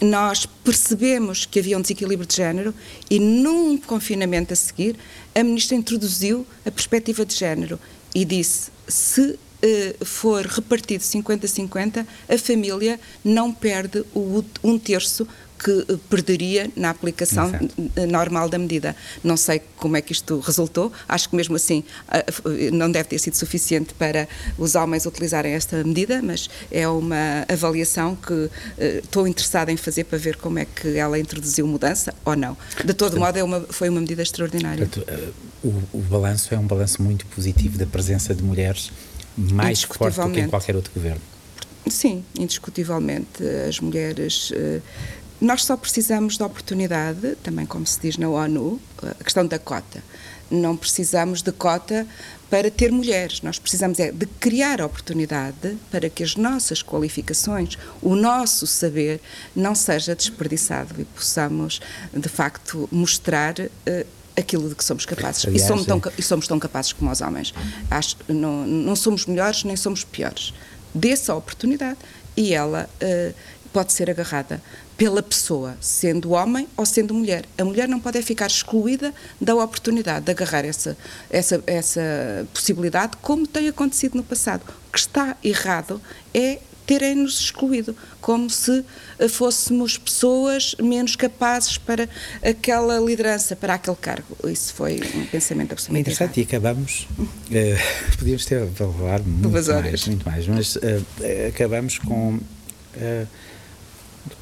nós 0.00 0.46
percebemos 0.46 1.46
que 1.46 1.58
havia 1.58 1.76
um 1.76 1.80
desequilíbrio 1.80 2.26
de 2.26 2.36
género 2.36 2.74
e 3.10 3.18
num 3.18 3.78
confinamento 3.78 4.52
a 4.52 4.56
seguir, 4.56 4.96
a 5.34 5.42
ministra 5.42 5.76
introduziu 5.76 6.46
a 6.64 6.70
perspectiva 6.70 7.24
de 7.24 7.34
género 7.34 7.78
e 8.16 8.24
disse: 8.24 8.70
se 8.88 9.20
uh, 9.20 10.04
for 10.06 10.46
repartido 10.46 11.04
50-50, 11.04 12.06
a 12.26 12.38
família 12.38 12.98
não 13.22 13.52
perde 13.52 14.02
o, 14.14 14.42
um 14.64 14.78
terço 14.78 15.28
que 15.58 15.86
eh, 15.88 15.96
perderia 16.08 16.70
na 16.76 16.90
aplicação 16.90 17.50
normal 18.08 18.48
da 18.48 18.58
medida. 18.58 18.94
Não 19.22 19.36
sei 19.36 19.60
como 19.76 19.96
é 19.96 20.00
que 20.00 20.12
isto 20.12 20.38
resultou, 20.40 20.92
acho 21.08 21.28
que 21.28 21.36
mesmo 21.36 21.56
assim 21.56 21.84
eh, 22.10 22.70
não 22.72 22.90
deve 22.90 23.08
ter 23.08 23.18
sido 23.18 23.34
suficiente 23.34 23.94
para 23.94 24.28
os 24.58 24.74
homens 24.74 25.06
utilizarem 25.06 25.52
esta 25.52 25.82
medida, 25.84 26.20
mas 26.22 26.48
é 26.70 26.88
uma 26.88 27.44
avaliação 27.48 28.16
que 28.16 28.50
estou 28.78 29.26
interessada 29.26 29.72
em 29.72 29.76
fazer 29.76 30.04
para 30.04 30.18
ver 30.18 30.36
como 30.36 30.58
é 30.58 30.64
que 30.64 30.96
ela 30.96 31.18
introduziu 31.18 31.66
mudança 31.66 32.14
ou 32.24 32.36
não. 32.36 32.56
De 32.84 32.94
todo 32.94 33.18
modo, 33.18 33.36
é 33.36 33.42
uma, 33.42 33.60
foi 33.60 33.88
uma 33.88 34.00
medida 34.00 34.22
extraordinária. 34.22 34.86
Portanto, 34.86 35.34
o, 35.62 35.82
o 35.92 36.00
balanço 36.02 36.54
é 36.54 36.58
um 36.58 36.66
balanço 36.66 37.02
muito 37.02 37.26
positivo 37.26 37.78
da 37.78 37.86
presença 37.86 38.34
de 38.34 38.42
mulheres 38.42 38.90
mais 39.36 39.82
forte 39.82 40.18
do 40.18 40.30
que 40.30 40.40
em 40.40 40.48
qualquer 40.48 40.76
outro 40.76 40.92
governo. 40.94 41.20
Sim, 41.88 42.24
indiscutivelmente. 42.38 43.44
As 43.68 43.78
mulheres. 43.80 44.52
Nós 45.40 45.64
só 45.64 45.76
precisamos 45.76 46.36
de 46.36 46.42
oportunidade, 46.42 47.36
também 47.42 47.66
como 47.66 47.86
se 47.86 48.00
diz 48.00 48.16
na 48.16 48.28
ONU, 48.28 48.80
a 49.02 49.22
questão 49.22 49.46
da 49.46 49.58
cota. 49.58 50.02
Não 50.50 50.76
precisamos 50.76 51.42
de 51.42 51.52
cota 51.52 52.06
para 52.48 52.70
ter 52.70 52.90
mulheres. 52.90 53.42
Nós 53.42 53.58
precisamos 53.58 53.98
é 53.98 54.12
de 54.12 54.26
criar 54.26 54.80
oportunidade 54.80 55.76
para 55.90 56.08
que 56.08 56.22
as 56.22 56.36
nossas 56.36 56.82
qualificações, 56.82 57.76
o 58.00 58.14
nosso 58.14 58.66
saber, 58.66 59.20
não 59.54 59.74
seja 59.74 60.14
desperdiçado 60.14 60.94
e 61.00 61.04
possamos, 61.04 61.80
de 62.14 62.28
facto, 62.28 62.88
mostrar 62.90 63.54
uh, 63.58 64.06
aquilo 64.36 64.68
de 64.68 64.74
que 64.74 64.84
somos 64.84 65.04
capazes. 65.04 65.44
Aliás, 65.44 65.64
e, 65.64 65.66
somos 65.66 65.86
tão, 65.86 65.98
é. 65.98 66.12
e 66.16 66.22
somos 66.22 66.46
tão 66.46 66.58
capazes 66.58 66.92
como 66.92 67.10
os 67.10 67.20
homens. 67.20 67.52
Acho, 67.90 68.16
não, 68.28 68.66
não 68.66 68.96
somos 68.96 69.26
melhores 69.26 69.64
nem 69.64 69.76
somos 69.76 70.04
piores. 70.04 70.54
Dê-se 70.94 71.30
a 71.30 71.34
oportunidade 71.34 71.98
e 72.36 72.54
ela 72.54 72.88
uh, 73.02 73.34
pode 73.72 73.92
ser 73.92 74.08
agarrada 74.08 74.62
pela 74.96 75.22
pessoa, 75.22 75.76
sendo 75.80 76.30
homem 76.30 76.66
ou 76.76 76.86
sendo 76.86 77.12
mulher. 77.12 77.44
A 77.58 77.64
mulher 77.64 77.88
não 77.88 78.00
pode 78.00 78.20
ficar 78.22 78.46
excluída 78.46 79.12
da 79.40 79.54
oportunidade 79.54 80.24
de 80.24 80.30
agarrar 80.30 80.64
essa, 80.64 80.96
essa, 81.28 81.62
essa 81.66 82.48
possibilidade, 82.52 83.16
como 83.20 83.46
tem 83.46 83.68
acontecido 83.68 84.14
no 84.14 84.22
passado. 84.22 84.62
O 84.88 84.92
que 84.92 84.98
está 84.98 85.36
errado 85.42 86.00
é 86.32 86.60
terem-nos 86.86 87.40
excluído, 87.40 87.96
como 88.20 88.48
se 88.48 88.84
eh, 89.18 89.28
fôssemos 89.28 89.98
pessoas 89.98 90.76
menos 90.80 91.16
capazes 91.16 91.76
para 91.76 92.08
aquela 92.42 92.98
liderança, 93.00 93.56
para 93.56 93.74
aquele 93.74 93.96
cargo. 93.96 94.36
Isso 94.44 94.72
foi 94.72 95.00
um 95.14 95.26
pensamento 95.26 95.72
absolutamente 95.72 96.10
é 96.10 96.12
interessante 96.12 96.38
errado. 96.38 96.38
e 96.38 96.56
acabamos, 96.56 97.08
uh, 97.18 98.16
podíamos 98.16 98.46
ter 98.46 98.62
a 98.62 98.66
falar 98.68 99.20
muito 99.20 99.50
mais, 99.50 100.06
muito 100.06 100.24
mais, 100.24 100.46
mas 100.46 100.76
uh, 100.76 100.80
acabamos 101.48 101.98
com... 101.98 102.38
Uh, 102.96 103.26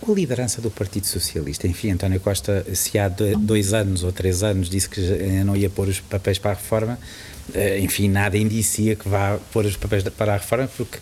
com 0.00 0.12
a 0.12 0.14
liderança 0.14 0.60
do 0.60 0.70
Partido 0.70 1.06
Socialista. 1.06 1.66
Enfim, 1.66 1.90
António 1.90 2.20
Costa, 2.20 2.64
se 2.74 2.98
há 2.98 3.08
dois 3.08 3.72
anos 3.72 4.02
ou 4.02 4.12
três 4.12 4.42
anos 4.42 4.68
disse 4.68 4.88
que 4.88 5.00
não 5.44 5.56
ia 5.56 5.70
pôr 5.70 5.88
os 5.88 6.00
papéis 6.00 6.38
para 6.38 6.52
a 6.52 6.54
reforma, 6.54 6.98
eh, 7.52 7.80
enfim, 7.80 8.08
nada 8.08 8.38
indicia 8.38 8.96
que 8.96 9.08
vá 9.08 9.38
pôr 9.52 9.66
os 9.66 9.76
papéis 9.76 10.02
para 10.04 10.34
a 10.34 10.36
reforma, 10.36 10.68
porque 10.76 10.98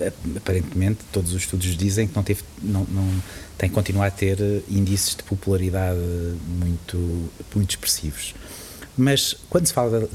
eh, 0.00 0.12
aparentemente 0.36 1.00
todos 1.12 1.32
os 1.32 1.42
estudos 1.42 1.76
dizem 1.76 2.08
que 2.08 2.16
não, 2.16 2.22
teve, 2.22 2.42
não, 2.60 2.84
não 2.84 3.22
tem 3.56 3.70
continuar 3.70 4.06
a 4.06 4.10
ter 4.10 4.40
eh, 4.40 4.60
índices 4.68 5.14
de 5.14 5.22
popularidade 5.22 6.00
muito, 6.48 7.30
muito 7.54 7.70
expressivos. 7.70 8.34
Mas 8.96 9.36
quando 9.50 9.66
se 9.66 9.72
fala 9.72 10.08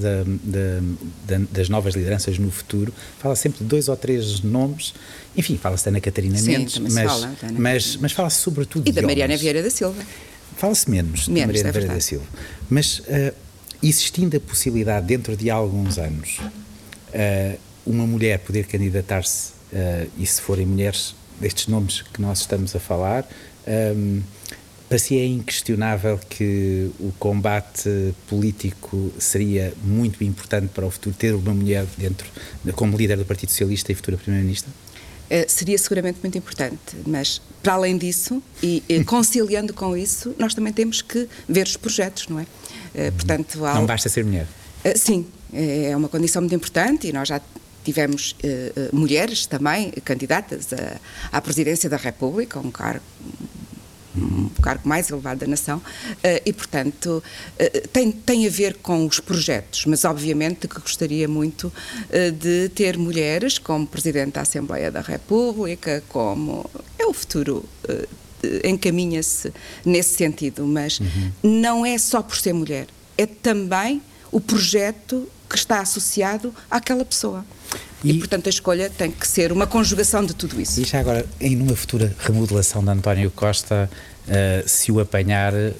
das 1.52 1.70
novas 1.70 1.96
lideranças 1.96 2.38
no 2.38 2.50
futuro, 2.50 2.94
fala 3.20 3.36
sempre 3.36 3.60
de 3.60 3.66
dois 3.66 3.90
ou 3.90 3.98
três 3.98 4.42
nomes. 4.42 4.94
Enfim, 5.36 5.58
fala-se 5.58 5.86
da 5.86 5.92
Ana 5.92 6.00
Catarina 6.00 6.38
Sim, 6.38 6.52
Mendes, 6.52 6.78
mas, 6.78 7.12
fala, 7.12 7.36
mas, 7.58 7.96
mas 7.98 8.12
fala-se 8.14 8.42
sobretudo 8.42 8.88
E 8.88 8.92
da 8.92 9.02
Mariana 9.02 9.34
homens. 9.34 9.42
Vieira 9.42 9.62
da 9.62 9.70
Silva. 9.70 10.02
Fala-se 10.58 10.90
menos, 10.90 11.28
menos 11.28 11.38
da 11.40 11.48
Mariana 11.48 11.70
é 11.70 11.72
Vieira 11.72 11.94
da 11.94 12.02
Silva. 12.02 12.26
Mas 12.70 13.00
uh, 13.00 13.34
existindo 13.84 14.38
a 14.38 14.40
possibilidade, 14.40 15.08
dentro 15.08 15.36
de 15.36 15.50
alguns 15.50 15.98
anos, 15.98 16.40
uh, 16.40 17.60
uma 17.86 18.08
mulher 18.08 18.40
poder 18.40 18.66
candidatar-se, 18.66 19.52
uh, 19.74 20.10
e 20.18 20.26
se 20.26 20.40
forem 20.42 20.66
mulheres 20.66 21.16
destes 21.40 21.68
nomes 21.68 22.02
que 22.02 22.22
nós 22.22 22.40
estamos 22.40 22.76
a 22.76 22.80
falar, 22.80 23.28
um, 23.96 24.22
para 24.90 24.98
si 24.98 25.18
é 25.20 25.26
inquestionável 25.26 26.20
que 26.28 26.90
o 27.00 27.12
combate 27.20 28.14
político 28.28 29.14
seria 29.20 29.72
muito 29.84 30.24
importante 30.24 30.70
para 30.70 30.84
o 30.84 30.90
futuro 30.90 31.16
ter 31.16 31.36
uma 31.36 31.54
mulher 31.54 31.86
dentro, 31.96 32.28
como 32.74 32.98
líder 32.98 33.16
do 33.16 33.24
Partido 33.24 33.50
Socialista 33.52 33.92
e 33.92 33.96
futura 33.96 34.18
Primeira-Ministra? 34.18 34.72
Uh, 35.30 35.46
seria 35.48 35.78
seguramente 35.78 36.18
muito 36.24 36.36
importante, 36.40 36.98
mas 37.06 37.40
para 37.62 37.74
além 37.74 38.00
disso 38.00 38.42
e, 38.64 38.84
e 38.90 39.04
conciliando 39.06 39.76
com 39.76 39.96
isso, 39.96 40.34
nós 40.40 40.56
também 40.56 40.74
temos 40.74 41.04
que 41.04 41.30
ver 41.48 41.68
os 41.68 41.78
projetos, 41.78 42.28
não 42.28 42.40
é? 42.40 42.44
Uh, 42.44 43.12
portanto, 43.12 43.64
há... 43.64 43.76
Não 43.76 43.86
basta 43.86 44.10
ser 44.10 44.26
mulher. 44.26 44.48
Uh, 44.84 44.98
sim, 44.98 45.28
é 45.54 45.96
uma 45.96 46.10
condição 46.10 46.42
muito 46.42 46.56
importante 46.56 47.08
e 47.08 47.14
nós 47.14 47.28
já 47.28 47.40
tivemos 47.84 48.36
mulheres 48.92 49.48
também 49.48 49.90
candidatas 50.04 50.68
à 51.32 51.42
presidência 51.42 51.90
da 51.90 51.98
República, 51.98 52.60
um 52.60 52.70
cargo 52.70 53.02
um 54.20 54.50
cargo 54.62 54.88
mais 54.88 55.10
elevado 55.10 55.40
da 55.40 55.48
nação, 55.48 55.82
eh, 56.24 56.42
e, 56.46 56.54
portanto, 56.54 57.24
eh, 57.58 57.84
tem, 57.92 58.12
tem 58.12 58.48
a 58.48 58.50
ver 58.50 58.76
com 58.76 59.06
os 59.06 59.20
projetos, 59.20 59.86
mas 59.86 60.06
obviamente 60.06 60.68
que 60.68 60.80
gostaria 60.80 61.28
muito 61.28 61.72
eh, 62.10 62.32
de 62.32 62.70
ter 62.70 62.98
mulheres 62.98 63.58
como 63.58 63.88
Presidente 63.88 64.34
da 64.34 64.42
Assembleia 64.42 64.92
da 64.92 65.02
República, 65.02 66.04
como 66.10 66.70
é 66.98 67.06
o 67.06 67.14
futuro 67.14 67.66
encaminha-se 68.64 69.52
nesse 69.84 70.16
sentido, 70.16 70.66
mas 70.66 71.00
uhum. 71.00 71.32
não 71.44 71.86
é 71.86 71.98
só 71.98 72.22
por 72.22 72.38
ser 72.38 72.54
mulher, 72.54 72.88
é 73.18 73.26
também 73.26 74.02
o 74.32 74.40
projeto 74.40 75.28
que 75.50 75.58
está 75.58 75.82
associado 75.82 76.54
àquela 76.70 77.04
pessoa. 77.04 77.46
E, 78.04 78.12
e, 78.12 78.18
portanto, 78.20 78.48
a 78.48 78.50
escolha 78.50 78.90
tem 78.90 79.12
que 79.12 79.28
ser 79.28 79.52
uma 79.52 79.68
conjugação 79.68 80.26
de 80.26 80.34
tudo 80.34 80.60
isso. 80.60 80.82
E 80.82 80.86
já 80.86 81.00
agora, 81.00 81.26
em 81.40 81.62
uma 81.62 81.76
futura 81.76 82.16
remodelação 82.20 82.84
de 82.84 82.90
António 82.90 83.30
Costa, 83.32 83.90
uh, 84.28 84.68
se 84.68 84.92
o 84.92 85.00
apanhar, 85.00 85.54
uh, 85.54 85.76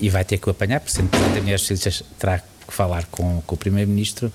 e 0.00 0.08
vai 0.08 0.24
ter 0.24 0.38
que 0.38 0.48
o 0.48 0.50
apanhar, 0.50 0.80
por 0.80 0.90
sendo 0.90 1.08
Presidente 1.08 1.34
da 1.34 1.40
Mulheres 1.40 1.62
Socialistas, 1.62 2.02
terá 2.18 2.38
que 2.38 2.46
falar 2.68 3.06
com, 3.06 3.42
com 3.46 3.54
o 3.54 3.58
Primeiro-Ministro, 3.58 4.32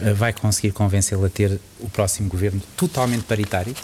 uh, 0.00 0.14
vai 0.14 0.32
conseguir 0.32 0.72
convencê-lo 0.72 1.24
a 1.24 1.28
ter 1.28 1.60
o 1.80 1.88
próximo 1.88 2.28
governo 2.28 2.60
totalmente 2.76 3.24
paritário? 3.24 3.74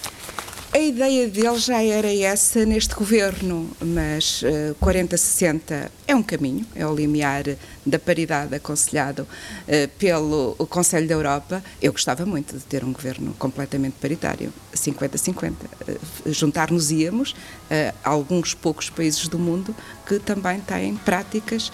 A 0.76 0.78
ideia 0.78 1.26
dele 1.26 1.58
já 1.58 1.82
era 1.82 2.14
essa 2.14 2.66
neste 2.66 2.94
governo, 2.94 3.66
mas 3.80 4.42
uh, 4.42 4.76
40-60 4.78 5.88
é 6.06 6.14
um 6.14 6.22
caminho, 6.22 6.66
é 6.74 6.86
o 6.86 6.94
limiar 6.94 7.44
da 7.86 7.98
paridade 7.98 8.54
aconselhado 8.54 9.22
uh, 9.22 9.88
pelo 9.98 10.54
Conselho 10.68 11.08
da 11.08 11.14
Europa. 11.14 11.64
Eu 11.80 11.92
gostava 11.92 12.26
muito 12.26 12.58
de 12.58 12.62
ter 12.64 12.84
um 12.84 12.92
governo 12.92 13.34
completamente 13.38 13.94
paritário, 13.94 14.52
50-50. 14.74 15.52
Uh, 15.54 15.98
Juntar-nos 16.30 16.90
íamos 16.90 17.34
a 17.70 18.10
alguns 18.10 18.52
poucos 18.52 18.90
países 18.90 19.28
do 19.28 19.38
mundo 19.38 19.74
que 20.06 20.18
também 20.18 20.60
têm 20.60 20.94
práticas 20.94 21.72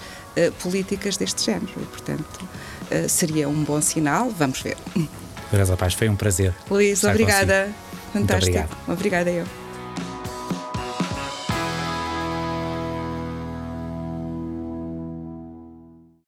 políticas 0.59 1.17
deste 1.17 1.43
género 1.43 1.73
e, 1.75 1.85
portanto, 1.87 2.47
seria 3.09 3.49
um 3.49 3.65
bom 3.65 3.81
sinal. 3.81 4.29
Vamos 4.29 4.61
ver. 4.61 4.77
Teresa 5.51 5.75
Paz, 5.75 5.93
foi 5.93 6.07
um 6.07 6.15
prazer. 6.15 6.53
Luís, 6.69 7.03
obrigada. 7.03 7.65
Consigo. 7.65 7.92
Fantástico. 8.13 8.69
Obrigada 8.87 9.31
eu. 9.31 9.62